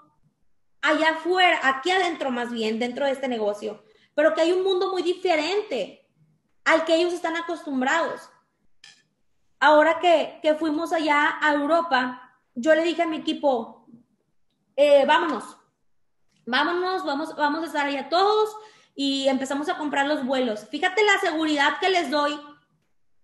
allá 0.81 1.11
afuera, 1.11 1.59
aquí 1.63 1.91
adentro 1.91 2.31
más 2.31 2.51
bien, 2.51 2.79
dentro 2.79 3.05
de 3.05 3.11
este 3.11 3.27
negocio, 3.27 3.83
pero 4.15 4.33
que 4.33 4.41
hay 4.41 4.51
un 4.51 4.63
mundo 4.63 4.91
muy 4.91 5.03
diferente 5.03 6.09
al 6.65 6.85
que 6.85 6.95
ellos 6.95 7.13
están 7.13 7.37
acostumbrados. 7.37 8.29
Ahora 9.59 9.99
que, 9.99 10.39
que 10.41 10.55
fuimos 10.55 10.91
allá 10.91 11.37
a 11.41 11.53
Europa, 11.53 12.35
yo 12.55 12.73
le 12.73 12.83
dije 12.83 13.03
a 13.03 13.07
mi 13.07 13.17
equipo, 13.17 13.85
eh, 14.75 15.05
vámonos, 15.05 15.57
vámonos, 16.45 17.05
vamos, 17.05 17.35
vamos 17.35 17.63
a 17.63 17.65
estar 17.67 17.85
allá 17.85 18.09
todos 18.09 18.55
y 18.95 19.27
empezamos 19.27 19.69
a 19.69 19.77
comprar 19.77 20.07
los 20.07 20.25
vuelos. 20.25 20.67
Fíjate 20.69 21.03
la 21.03 21.19
seguridad 21.19 21.79
que 21.79 21.89
les 21.89 22.09
doy, 22.09 22.39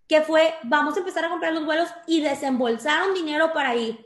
que 0.07 0.21
fue, 0.21 0.55
vamos 0.63 0.95
a 0.95 0.99
empezar 0.99 1.25
a 1.25 1.29
comprar 1.29 1.53
los 1.53 1.65
vuelos 1.65 1.89
y 2.07 2.21
desembolsaron 2.21 3.13
dinero 3.13 3.51
para 3.53 3.75
ir. 3.75 4.05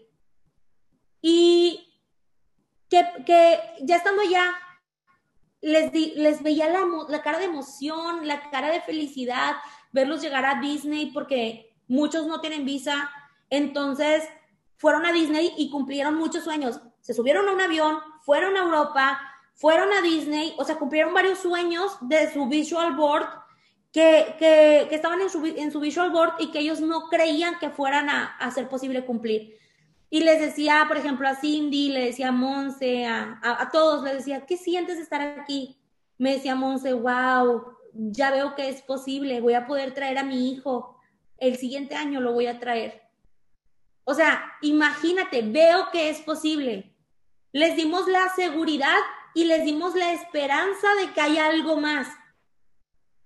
Y 1.22 1.88
que, 2.90 3.60
ya 3.82 3.96
estando 3.96 4.22
allá, 4.22 4.54
les, 5.62 5.94
les 5.94 6.42
veía 6.44 6.68
la 7.08 7.22
cara 7.22 7.38
de 7.38 7.46
emoción, 7.46 8.28
la 8.28 8.50
cara 8.50 8.70
de 8.72 8.82
felicidad, 8.82 9.56
verlos 9.92 10.22
llegar 10.22 10.46
a 10.46 10.60
Disney 10.60 11.12
porque 11.12 11.76
muchos 11.88 12.26
no 12.26 12.42
tienen 12.42 12.66
visa. 12.66 13.12
Entonces, 13.50 14.28
fueron 14.78 15.06
a 15.06 15.12
Disney 15.12 15.54
y 15.58 15.70
cumplieron 15.70 16.16
muchos 16.16 16.44
sueños. 16.44 16.82
Se 17.02 17.14
subieron 17.14 17.48
a 17.48 17.54
un 17.54 17.62
avión, 17.62 18.00
fueron 18.26 18.56
a 18.58 18.62
Europa, 18.62 19.20
fueron 19.56 19.92
a 19.94 20.02
Disney, 20.02 20.54
o 20.58 20.64
sea, 20.64 20.78
cumplieron 20.78 21.14
varios 21.14 21.40
sueños 21.40 21.98
de 22.02 22.32
su 22.32 22.48
visual 22.48 22.96
board 22.96 23.28
que, 23.92 24.36
que, 24.40 24.88
estaban 24.92 25.22
en 25.22 25.30
su, 25.30 25.46
en 25.46 25.72
su, 25.72 25.80
visual 25.80 26.12
board 26.12 26.34
y 26.40 26.52
que 26.52 26.60
ellos 26.60 26.80
no 26.80 27.10
creían 27.10 27.60
que 27.60 27.70
fueran 27.70 28.10
a, 28.10 28.38
a 28.38 28.52
ser 28.52 28.70
posible 28.70 29.06
cumplir. 29.06 29.58
Y 30.10 30.22
les 30.22 30.42
decía, 30.42 30.86
por 30.88 30.98
ejemplo, 30.98 31.28
a 31.28 31.36
Cindy, 31.36 31.90
le 31.90 32.06
decía 32.06 32.30
a 32.30 32.32
Monse, 32.34 33.06
a, 33.06 33.40
a, 33.42 33.70
todos, 33.72 34.04
les 34.04 34.14
decía, 34.16 34.46
¿qué 34.46 34.58
sientes 34.58 34.98
de 34.98 35.04
estar 35.04 35.22
aquí? 35.22 35.78
Me 36.18 36.34
decía 36.34 36.56
Monse, 36.56 36.94
wow, 36.94 37.64
ya 37.94 38.32
veo 38.32 38.56
que 38.56 38.70
es 38.70 38.82
posible, 38.82 39.42
voy 39.42 39.54
a 39.54 39.68
poder 39.68 39.94
traer 39.94 40.18
a 40.18 40.24
mi 40.24 40.52
hijo, 40.52 40.98
el 41.38 41.58
siguiente 41.58 41.96
año 41.96 42.20
lo 42.20 42.34
voy 42.34 42.48
a 42.48 42.60
traer. 42.60 43.02
O 44.04 44.14
sea, 44.14 44.54
imagínate, 44.62 45.42
veo 45.42 45.90
que 45.92 46.10
es 46.10 46.20
posible. 46.20 46.91
Les 47.52 47.76
dimos 47.76 48.08
la 48.08 48.30
seguridad 48.30 49.00
y 49.34 49.46
les 49.46 49.64
dimos 49.66 49.96
la 49.96 50.14
esperanza 50.14 50.94
de 50.96 51.12
que 51.14 51.22
hay 51.22 51.38
algo 51.38 51.78
más. 51.78 52.08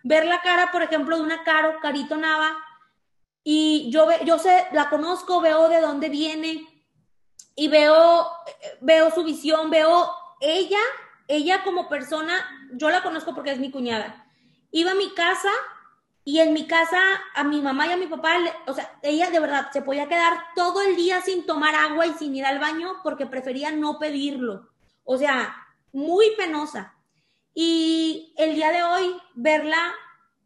Ver 0.04 0.26
la 0.26 0.42
cara, 0.42 0.72
por 0.72 0.84
ejemplo, 0.84 1.18
de 1.18 1.24
una 1.24 1.44
Caro, 1.44 1.80
Carito 1.82 2.18
Nava, 2.18 2.58
y 3.44 3.92
yo, 3.92 4.08
yo 4.24 4.40
sé, 4.40 4.68
la 4.72 4.90
conozco, 4.90 5.42
veo 5.42 5.70
de 5.70 5.80
dónde 5.80 6.10
viene, 6.10 6.68
y 7.56 7.68
veo, 7.68 8.28
veo 8.82 9.12
su 9.12 9.24
visión, 9.24 9.70
veo 9.70 10.12
ella, 10.42 10.80
ella 11.28 11.64
como 11.64 11.88
persona, 11.88 12.34
yo 12.74 12.90
la 12.90 13.02
conozco 13.02 13.34
porque 13.34 13.52
es 13.52 13.60
mi 13.60 13.72
cuñada. 13.72 14.28
Iba 14.72 14.92
a 14.92 14.96
mi 14.96 15.14
casa 15.14 15.50
y 16.28 16.40
en 16.40 16.54
mi 16.54 16.66
casa 16.66 17.00
a 17.36 17.44
mi 17.44 17.62
mamá 17.62 17.86
y 17.86 17.92
a 17.92 17.98
mi 17.98 18.08
papá, 18.08 18.38
o 18.66 18.74
sea, 18.74 19.00
ella 19.04 19.30
de 19.30 19.40
verdad 19.40 19.70
se 19.72 19.84
podía 19.84 20.08
quedar 20.08 20.34
todo 20.56 20.82
el 20.82 20.96
día 20.96 21.22
sin 21.22 21.46
tomar 21.46 21.76
agua 21.76 22.08
y 22.08 22.14
sin 22.16 22.36
ir 22.36 22.46
al 22.46 22.60
baño 22.60 22.96
porque 23.04 23.28
prefería 23.28 23.72
no 23.72 24.00
pedirlo. 24.00 24.72
O 25.04 25.20
sea, 25.20 25.56
muy 25.94 26.32
penosa. 26.36 26.96
Y 27.54 28.34
el 28.38 28.56
día 28.56 28.72
de 28.72 28.84
hoy 28.84 29.16
verla 29.36 29.94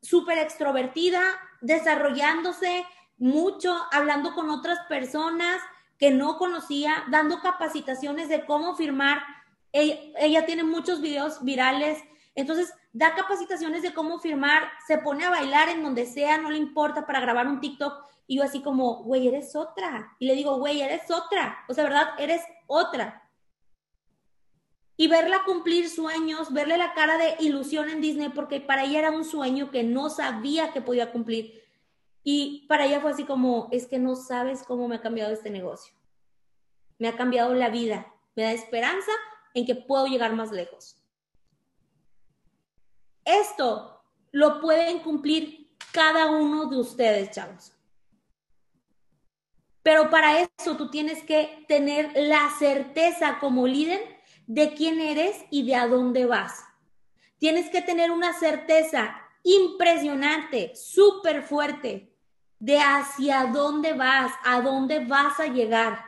súper 0.02 0.38
extrovertida, 0.38 1.24
desarrollándose 1.62 2.86
mucho, 3.18 3.76
hablando 3.92 4.36
con 4.36 4.50
otras 4.50 4.80
personas, 4.90 5.62
que 5.98 6.12
no 6.12 6.38
conocía, 6.38 7.06
dando 7.10 7.42
capacitaciones 7.42 8.28
de 8.28 8.46
cómo 8.46 8.76
firmar. 8.76 9.22
Ella, 9.72 10.46
tiene 10.46 10.64
muchos 10.64 11.00
videos 11.02 11.44
virales, 11.44 12.04
entonces 12.36 12.74
da 12.92 13.14
capacitaciones 13.16 13.82
de 13.82 13.94
cómo 13.94 14.20
firmar, 14.20 14.70
se 14.88 14.98
pone 14.98 15.26
a 15.26 15.30
bailar 15.30 15.70
en 15.70 15.84
donde 15.84 16.06
sea, 16.06 16.38
no 16.38 16.50
le 16.50 16.58
importa 16.58 17.06
para 17.06 17.20
grabar 17.20 17.48
un 17.48 17.60
TikTok. 17.60 18.04
Y 18.28 18.38
yo 18.38 18.44
así 18.44 18.62
como, 18.62 19.04
güey, 19.04 19.28
eres 19.28 19.56
otra. 19.56 20.16
Y 20.20 20.28
le 20.28 20.36
digo, 20.36 20.58
güey, 20.58 20.82
eres 20.82 21.10
otra. 21.10 21.58
O 21.68 21.74
sea, 21.74 21.84
¿verdad? 21.84 22.10
Eres 22.18 22.42
otra. 22.68 23.24
Y 24.98 25.08
verla 25.08 25.44
cumplir 25.46 25.90
sueños, 25.90 26.52
verle 26.52 26.78
la 26.78 26.94
cara 26.94 27.18
de 27.18 27.36
ilusión 27.40 27.90
en 27.90 28.02
Disney, 28.02 28.30
porque 28.30 28.60
para 28.60 28.84
ella 28.84 29.00
era 29.00 29.12
un 29.12 29.24
sueño 29.24 29.72
que 29.72 29.84
no 29.84 30.10
sabía 30.10 30.74
que 30.74 30.82
podía 30.82 31.12
cumplir. 31.12 31.64
Y 32.24 32.66
para 32.68 32.86
ella 32.86 33.00
fue 33.00 33.12
así 33.12 33.24
como, 33.24 33.70
es 33.72 33.88
que 33.88 33.98
no 33.98 34.16
sabes 34.16 34.64
cómo 34.64 34.88
me 34.88 34.98
ha 34.98 35.02
cambiado 35.02 35.32
este 35.32 35.50
negocio. 35.50 35.94
Me 36.98 37.08
ha 37.08 37.16
cambiado 37.16 37.54
la 37.54 37.70
vida. 37.70 38.14
Me 38.36 38.44
da 38.44 38.52
esperanza 38.52 39.12
en 39.54 39.66
que 39.66 39.76
puedo 39.76 40.06
llegar 40.08 40.34
más 40.34 40.52
lejos. 40.52 40.99
Esto 43.30 44.02
lo 44.32 44.60
pueden 44.60 45.00
cumplir 45.00 45.76
cada 45.92 46.32
uno 46.32 46.66
de 46.66 46.78
ustedes, 46.80 47.30
chavos. 47.32 47.74
Pero 49.84 50.10
para 50.10 50.42
eso 50.42 50.76
tú 50.78 50.90
tienes 50.90 51.24
que 51.24 51.66
tener 51.68 52.12
la 52.16 52.50
certeza 52.58 53.38
como 53.40 53.68
líder 53.68 54.02
de 54.48 54.74
quién 54.74 55.00
eres 55.00 55.38
y 55.52 55.66
de 55.66 55.76
a 55.76 55.88
dónde 55.88 56.26
vas. 56.26 56.64
Tienes 57.38 57.70
que 57.70 57.82
tener 57.82 58.12
una 58.12 58.34
certeza 58.34 59.16
impresionante, 59.44 60.76
súper 60.76 61.44
fuerte, 61.44 62.16
de 62.60 62.80
hacia 62.80 63.46
dónde 63.46 63.94
vas, 63.94 64.34
a 64.44 64.62
dónde 64.62 65.06
vas 65.06 65.40
a 65.40 65.48
llegar. 65.48 66.04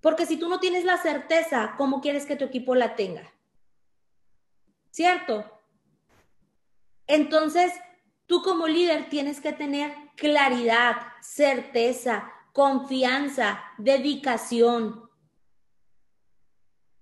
Porque 0.00 0.26
si 0.26 0.36
tú 0.36 0.48
no 0.48 0.58
tienes 0.58 0.84
la 0.84 0.96
certeza, 0.96 1.74
¿cómo 1.76 2.00
quieres 2.00 2.26
que 2.26 2.34
tu 2.34 2.44
equipo 2.44 2.74
la 2.74 2.96
tenga? 2.96 3.32
¿Cierto? 4.92 5.50
Entonces, 7.06 7.72
tú 8.26 8.42
como 8.42 8.68
líder 8.68 9.08
tienes 9.08 9.40
que 9.40 9.52
tener 9.52 9.92
claridad, 10.16 10.96
certeza, 11.22 12.30
confianza, 12.52 13.64
dedicación, 13.78 15.10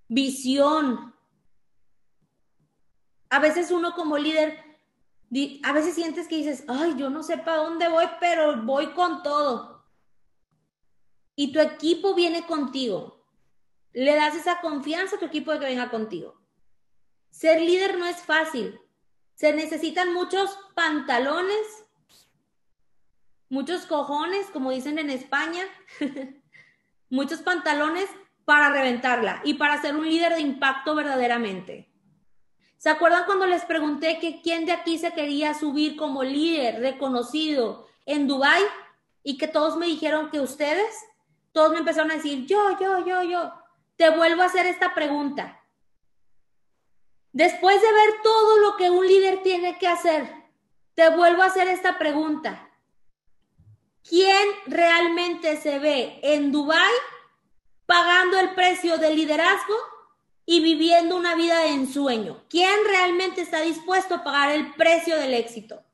visión. 0.06 1.14
A 3.28 3.40
veces 3.40 3.72
uno 3.72 3.94
como 3.94 4.16
líder 4.16 4.70
a 5.62 5.72
veces 5.72 5.94
sientes 5.94 6.26
que 6.26 6.36
dices, 6.36 6.64
ay, 6.66 6.94
yo 6.96 7.08
no 7.10 7.22
sé 7.22 7.38
para 7.38 7.58
dónde 7.58 7.88
voy, 7.88 8.06
pero 8.18 8.62
voy 8.62 8.92
con 8.92 9.22
todo. 9.22 9.84
Y 11.36 11.52
tu 11.52 11.60
equipo 11.60 12.14
viene 12.14 12.46
contigo. 12.46 13.24
Le 13.92 14.14
das 14.14 14.36
esa 14.36 14.60
confianza 14.60 15.16
a 15.16 15.18
tu 15.18 15.26
equipo 15.26 15.52
de 15.52 15.60
que 15.60 15.66
venga 15.66 15.90
contigo. 15.90 16.39
Ser 17.30 17.60
líder 17.60 17.98
no 17.98 18.06
es 18.06 18.22
fácil. 18.22 18.80
Se 19.34 19.52
necesitan 19.52 20.12
muchos 20.12 20.58
pantalones, 20.74 21.84
muchos 23.48 23.86
cojones, 23.86 24.46
como 24.52 24.70
dicen 24.70 24.98
en 24.98 25.10
España, 25.10 25.62
muchos 27.08 27.40
pantalones 27.40 28.08
para 28.44 28.70
reventarla 28.70 29.40
y 29.44 29.54
para 29.54 29.80
ser 29.80 29.96
un 29.96 30.08
líder 30.08 30.34
de 30.34 30.40
impacto 30.40 30.94
verdaderamente. 30.94 31.90
¿Se 32.76 32.88
acuerdan 32.88 33.24
cuando 33.26 33.46
les 33.46 33.64
pregunté 33.64 34.18
que 34.18 34.40
quién 34.40 34.64
de 34.64 34.72
aquí 34.72 34.98
se 34.98 35.12
quería 35.12 35.52
subir 35.54 35.96
como 35.96 36.24
líder 36.24 36.80
reconocido 36.80 37.86
en 38.06 38.26
Dubai 38.26 38.62
y 39.22 39.36
que 39.36 39.48
todos 39.48 39.76
me 39.76 39.86
dijeron 39.86 40.30
que 40.30 40.40
ustedes? 40.40 40.88
Todos 41.52 41.72
me 41.72 41.78
empezaron 41.78 42.10
a 42.10 42.14
decir, 42.14 42.46
yo, 42.46 42.78
yo, 42.80 43.04
yo, 43.04 43.22
yo. 43.22 43.52
Te 43.96 44.08
vuelvo 44.10 44.42
a 44.42 44.46
hacer 44.46 44.64
esta 44.66 44.94
pregunta. 44.94 45.59
Después 47.32 47.80
de 47.80 47.92
ver 47.92 48.10
todo 48.22 48.58
lo 48.58 48.76
que 48.76 48.90
un 48.90 49.06
líder 49.06 49.42
tiene 49.42 49.78
que 49.78 49.86
hacer, 49.86 50.32
te 50.94 51.08
vuelvo 51.10 51.42
a 51.42 51.46
hacer 51.46 51.68
esta 51.68 51.98
pregunta. 51.98 52.68
¿Quién 54.08 54.48
realmente 54.66 55.56
se 55.56 55.78
ve 55.78 56.18
en 56.22 56.50
Dubai 56.50 56.92
pagando 57.86 58.38
el 58.38 58.54
precio 58.54 58.98
del 58.98 59.16
liderazgo 59.16 59.74
y 60.46 60.60
viviendo 60.60 61.16
una 61.16 61.36
vida 61.36 61.60
de 61.60 61.68
ensueño. 61.68 62.42
¿Quién 62.48 62.74
realmente 62.84 63.40
está 63.40 63.60
dispuesto 63.60 64.16
a 64.16 64.24
pagar 64.24 64.50
el 64.50 64.74
precio 64.74 65.16
del 65.16 65.34
éxito? 65.34 65.84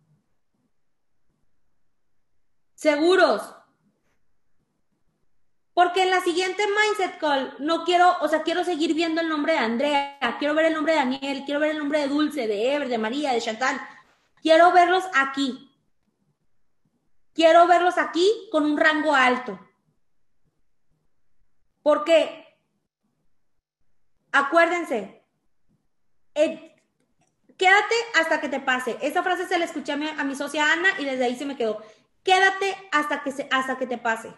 Seguros. 2.75 3.43
Porque 5.77 6.05
en 6.05 6.09
la 6.09 6.23
siguiente 6.23 6.63
Mindset 6.67 7.19
Call 7.19 7.55
no 7.59 7.85
quiero, 7.85 8.17
o 8.23 8.29
sea, 8.29 8.43
quiero 8.43 8.65
seguir 8.65 8.95
viendo 8.95 9.21
el 9.21 9.29
nombre 9.29 9.53
de 9.53 9.59
Andrea, 9.59 10.37
quiero 10.39 10.55
ver 10.55 10.65
el 10.65 10.73
nombre 10.73 10.95
de 10.95 11.01
Daniel, 11.01 11.43
quiero 11.45 11.61
ver 11.61 11.73
el 11.73 11.79
nombre 11.79 12.01
de 12.01 12.09
Dulce, 12.09 12.47
de 12.47 12.75
Ever, 12.75 12.89
de 12.89 12.97
María, 12.97 13.35
de 13.35 13.43
Chantal. 13.43 13.79
Quiero 14.41 14.73
verlos 14.73 15.05
aquí. 15.13 15.71
Quiero 17.35 17.67
verlos 17.67 17.99
aquí 17.99 18.27
con 18.51 18.65
un 18.65 18.79
rango 18.79 19.15
alto. 19.15 19.61
Porque, 21.83 22.59
acuérdense, 24.33 25.23
eh, 26.35 26.75
quédate 27.59 27.95
hasta 28.19 28.41
que 28.41 28.49
te 28.49 28.61
pase. 28.61 28.97
Esa 29.03 29.23
frase 29.23 29.47
se 29.47 29.59
la 29.59 29.67
escuché 29.67 29.93
a 29.93 29.97
mi, 29.99 30.09
a 30.09 30.25
mi 30.25 30.37
socia 30.37 30.73
Ana 30.73 30.89
y 30.99 31.05
desde 31.05 31.27
ahí 31.27 31.37
se 31.37 31.45
me 31.45 31.55
quedó. 31.55 31.83
Quédate 32.23 32.75
hasta 32.93 33.23
que, 33.23 33.31
se, 33.31 33.47
hasta 33.53 33.77
que 33.77 33.87
te 33.87 33.99
pase. 33.99 34.33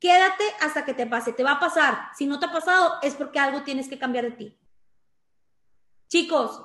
Quédate 0.00 0.44
hasta 0.60 0.84
que 0.84 0.94
te 0.94 1.06
pase. 1.06 1.32
Te 1.32 1.44
va 1.44 1.52
a 1.52 1.60
pasar. 1.60 2.10
Si 2.16 2.26
no 2.26 2.40
te 2.40 2.46
ha 2.46 2.52
pasado, 2.52 2.94
es 3.02 3.14
porque 3.14 3.38
algo 3.38 3.62
tienes 3.62 3.88
que 3.88 3.98
cambiar 3.98 4.24
de 4.24 4.30
ti. 4.32 4.58
Chicos, 6.08 6.62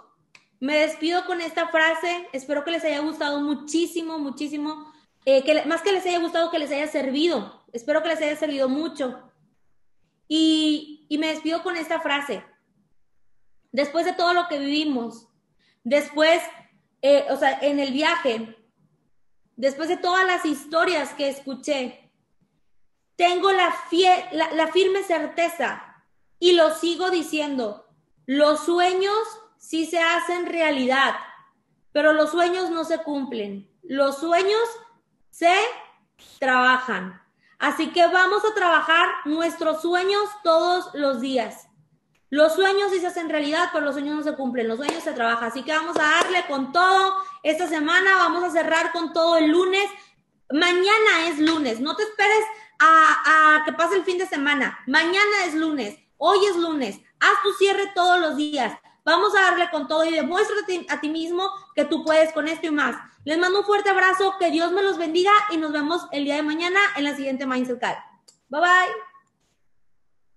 me 0.59 0.77
despido 0.77 1.25
con 1.25 1.41
esta 1.41 1.67
frase. 1.67 2.29
Espero 2.31 2.63
que 2.63 2.71
les 2.71 2.83
haya 2.86 2.99
gustado 2.99 3.41
muchísimo, 3.41 4.17
muchísimo. 4.17 4.91
Eh, 5.25 5.43
que, 5.43 5.65
más 5.65 5.81
que 5.81 5.91
les 5.91 6.05
haya 6.05 6.19
gustado, 6.19 6.49
que 6.49 6.59
les 6.59 6.71
haya 6.71 6.88
servido. 6.88 7.65
Espero 7.73 8.01
que 8.01 8.09
les 8.09 8.21
haya 8.21 8.38
servido 8.38 8.69
mucho. 8.69 9.31
Y, 10.27 11.05
y 11.09 11.17
me 11.17 11.27
despido 11.27 11.61
con 11.61 11.75
esta 11.75 11.99
frase. 11.99 12.43
Después 13.71 14.05
de 14.05 14.13
todo 14.13 14.33
lo 14.33 14.47
que 14.47 14.59
vivimos, 14.59 15.27
después, 15.83 16.41
eh, 17.01 17.25
o 17.29 17.36
sea, 17.36 17.59
en 17.59 17.79
el 17.79 17.91
viaje, 17.91 18.55
después 19.57 19.89
de 19.89 19.97
todas 19.97 20.25
las 20.25 20.45
historias 20.45 21.13
que 21.13 21.27
escuché, 21.27 22.05
tengo 23.16 23.51
la, 23.51 23.74
la, 24.53 24.68
firme 24.68 25.03
certeza 25.03 26.03
y 26.39 26.53
lo 26.53 26.74
sigo 26.76 27.09
diciendo, 27.09 27.88
los 28.26 28.61
sueños 28.61 29.18
sí 29.57 29.86
se 29.86 29.99
hacen 29.99 30.45
realidad, 30.45 31.16
pero 31.91 32.13
los 32.13 32.32
sueños 32.32 32.70
no 32.70 32.84
se 32.84 32.99
cumplen, 32.99 33.70
los 33.84 34.18
sueños 34.18 34.68
se 35.32 35.55
trabajan. 36.39 37.22
Así 37.57 37.91
que 37.91 38.05
vamos 38.07 38.43
a 38.43 38.53
trabajar 38.53 39.07
nuestros 39.26 39.82
sueños 39.82 40.24
todos 40.43 40.89
los 40.93 41.22
días. 41.22 41.68
Los 42.30 42.53
sueños 42.53 42.91
sí 42.91 42.99
se 42.99 43.07
hacen 43.07 43.30
realidad, 43.30 43.70
pero 43.72 43.86
los 43.86 43.95
sueños 43.95 44.16
no 44.16 44.24
se 44.24 44.36
cumplen, 44.36 44.68
los 44.68 44.78
sueños 44.78 45.03
se 45.03 45.13
trabajan. 45.13 45.49
Así 45.49 45.63
que 45.63 45.72
vamos 45.72 45.95
a 45.97 46.03
darle 46.03 46.45
con 46.47 46.74
todo 46.74 47.16
esta 47.43 47.68
semana, 47.68 48.18
vamos 48.18 48.43
a 48.43 48.49
cerrar 48.49 48.91
con 48.91 49.13
todo 49.13 49.38
el 49.38 49.51
lunes. 49.51 49.89
Mañana 50.51 51.28
es 51.28 51.39
lunes, 51.39 51.80
no 51.80 51.95
te 51.95 52.03
esperes 52.03 52.45
a, 52.80 53.63
que 53.65 53.73
pase 53.73 53.95
el 53.95 54.03
fin 54.03 54.17
de 54.17 54.28
semana. 54.28 54.80
Mañana 54.88 55.45
es 55.45 55.53
lunes, 55.53 55.97
hoy 56.17 56.45
es 56.45 56.55
lunes. 56.55 56.99
Haz 57.19 57.41
tu 57.43 57.53
cierre 57.53 57.91
todos 57.93 58.19
los 58.19 58.38
días. 58.38 58.78
Vamos 59.03 59.36
a 59.36 59.41
darle 59.41 59.69
con 59.69 59.88
todo 59.88 60.03
y 60.03 60.11
demuéstrate 60.11 60.86
a 60.89 60.99
ti 60.99 61.09
mismo 61.09 61.49
que 61.76 61.86
tú 61.86 62.03
puedes 62.03 62.34
con 62.34 62.47
esto 62.47 62.67
y 62.67 62.71
más. 62.71 62.95
Les 63.23 63.38
mando 63.38 63.59
un 63.59 63.65
fuerte 63.65 63.89
abrazo, 63.89 64.36
que 64.39 64.51
Dios 64.51 64.71
me 64.71 64.82
los 64.82 64.97
bendiga 64.97 65.32
y 65.51 65.57
nos 65.57 65.71
vemos 65.71 66.07
el 66.11 66.26
día 66.26 66.36
de 66.36 66.43
mañana 66.43 66.80
en 66.95 67.03
la 67.03 67.15
siguiente 67.15 67.45
Mindset 67.45 67.80
Call. 67.80 67.97
Bye 68.49 68.61
bye. 68.61 69.14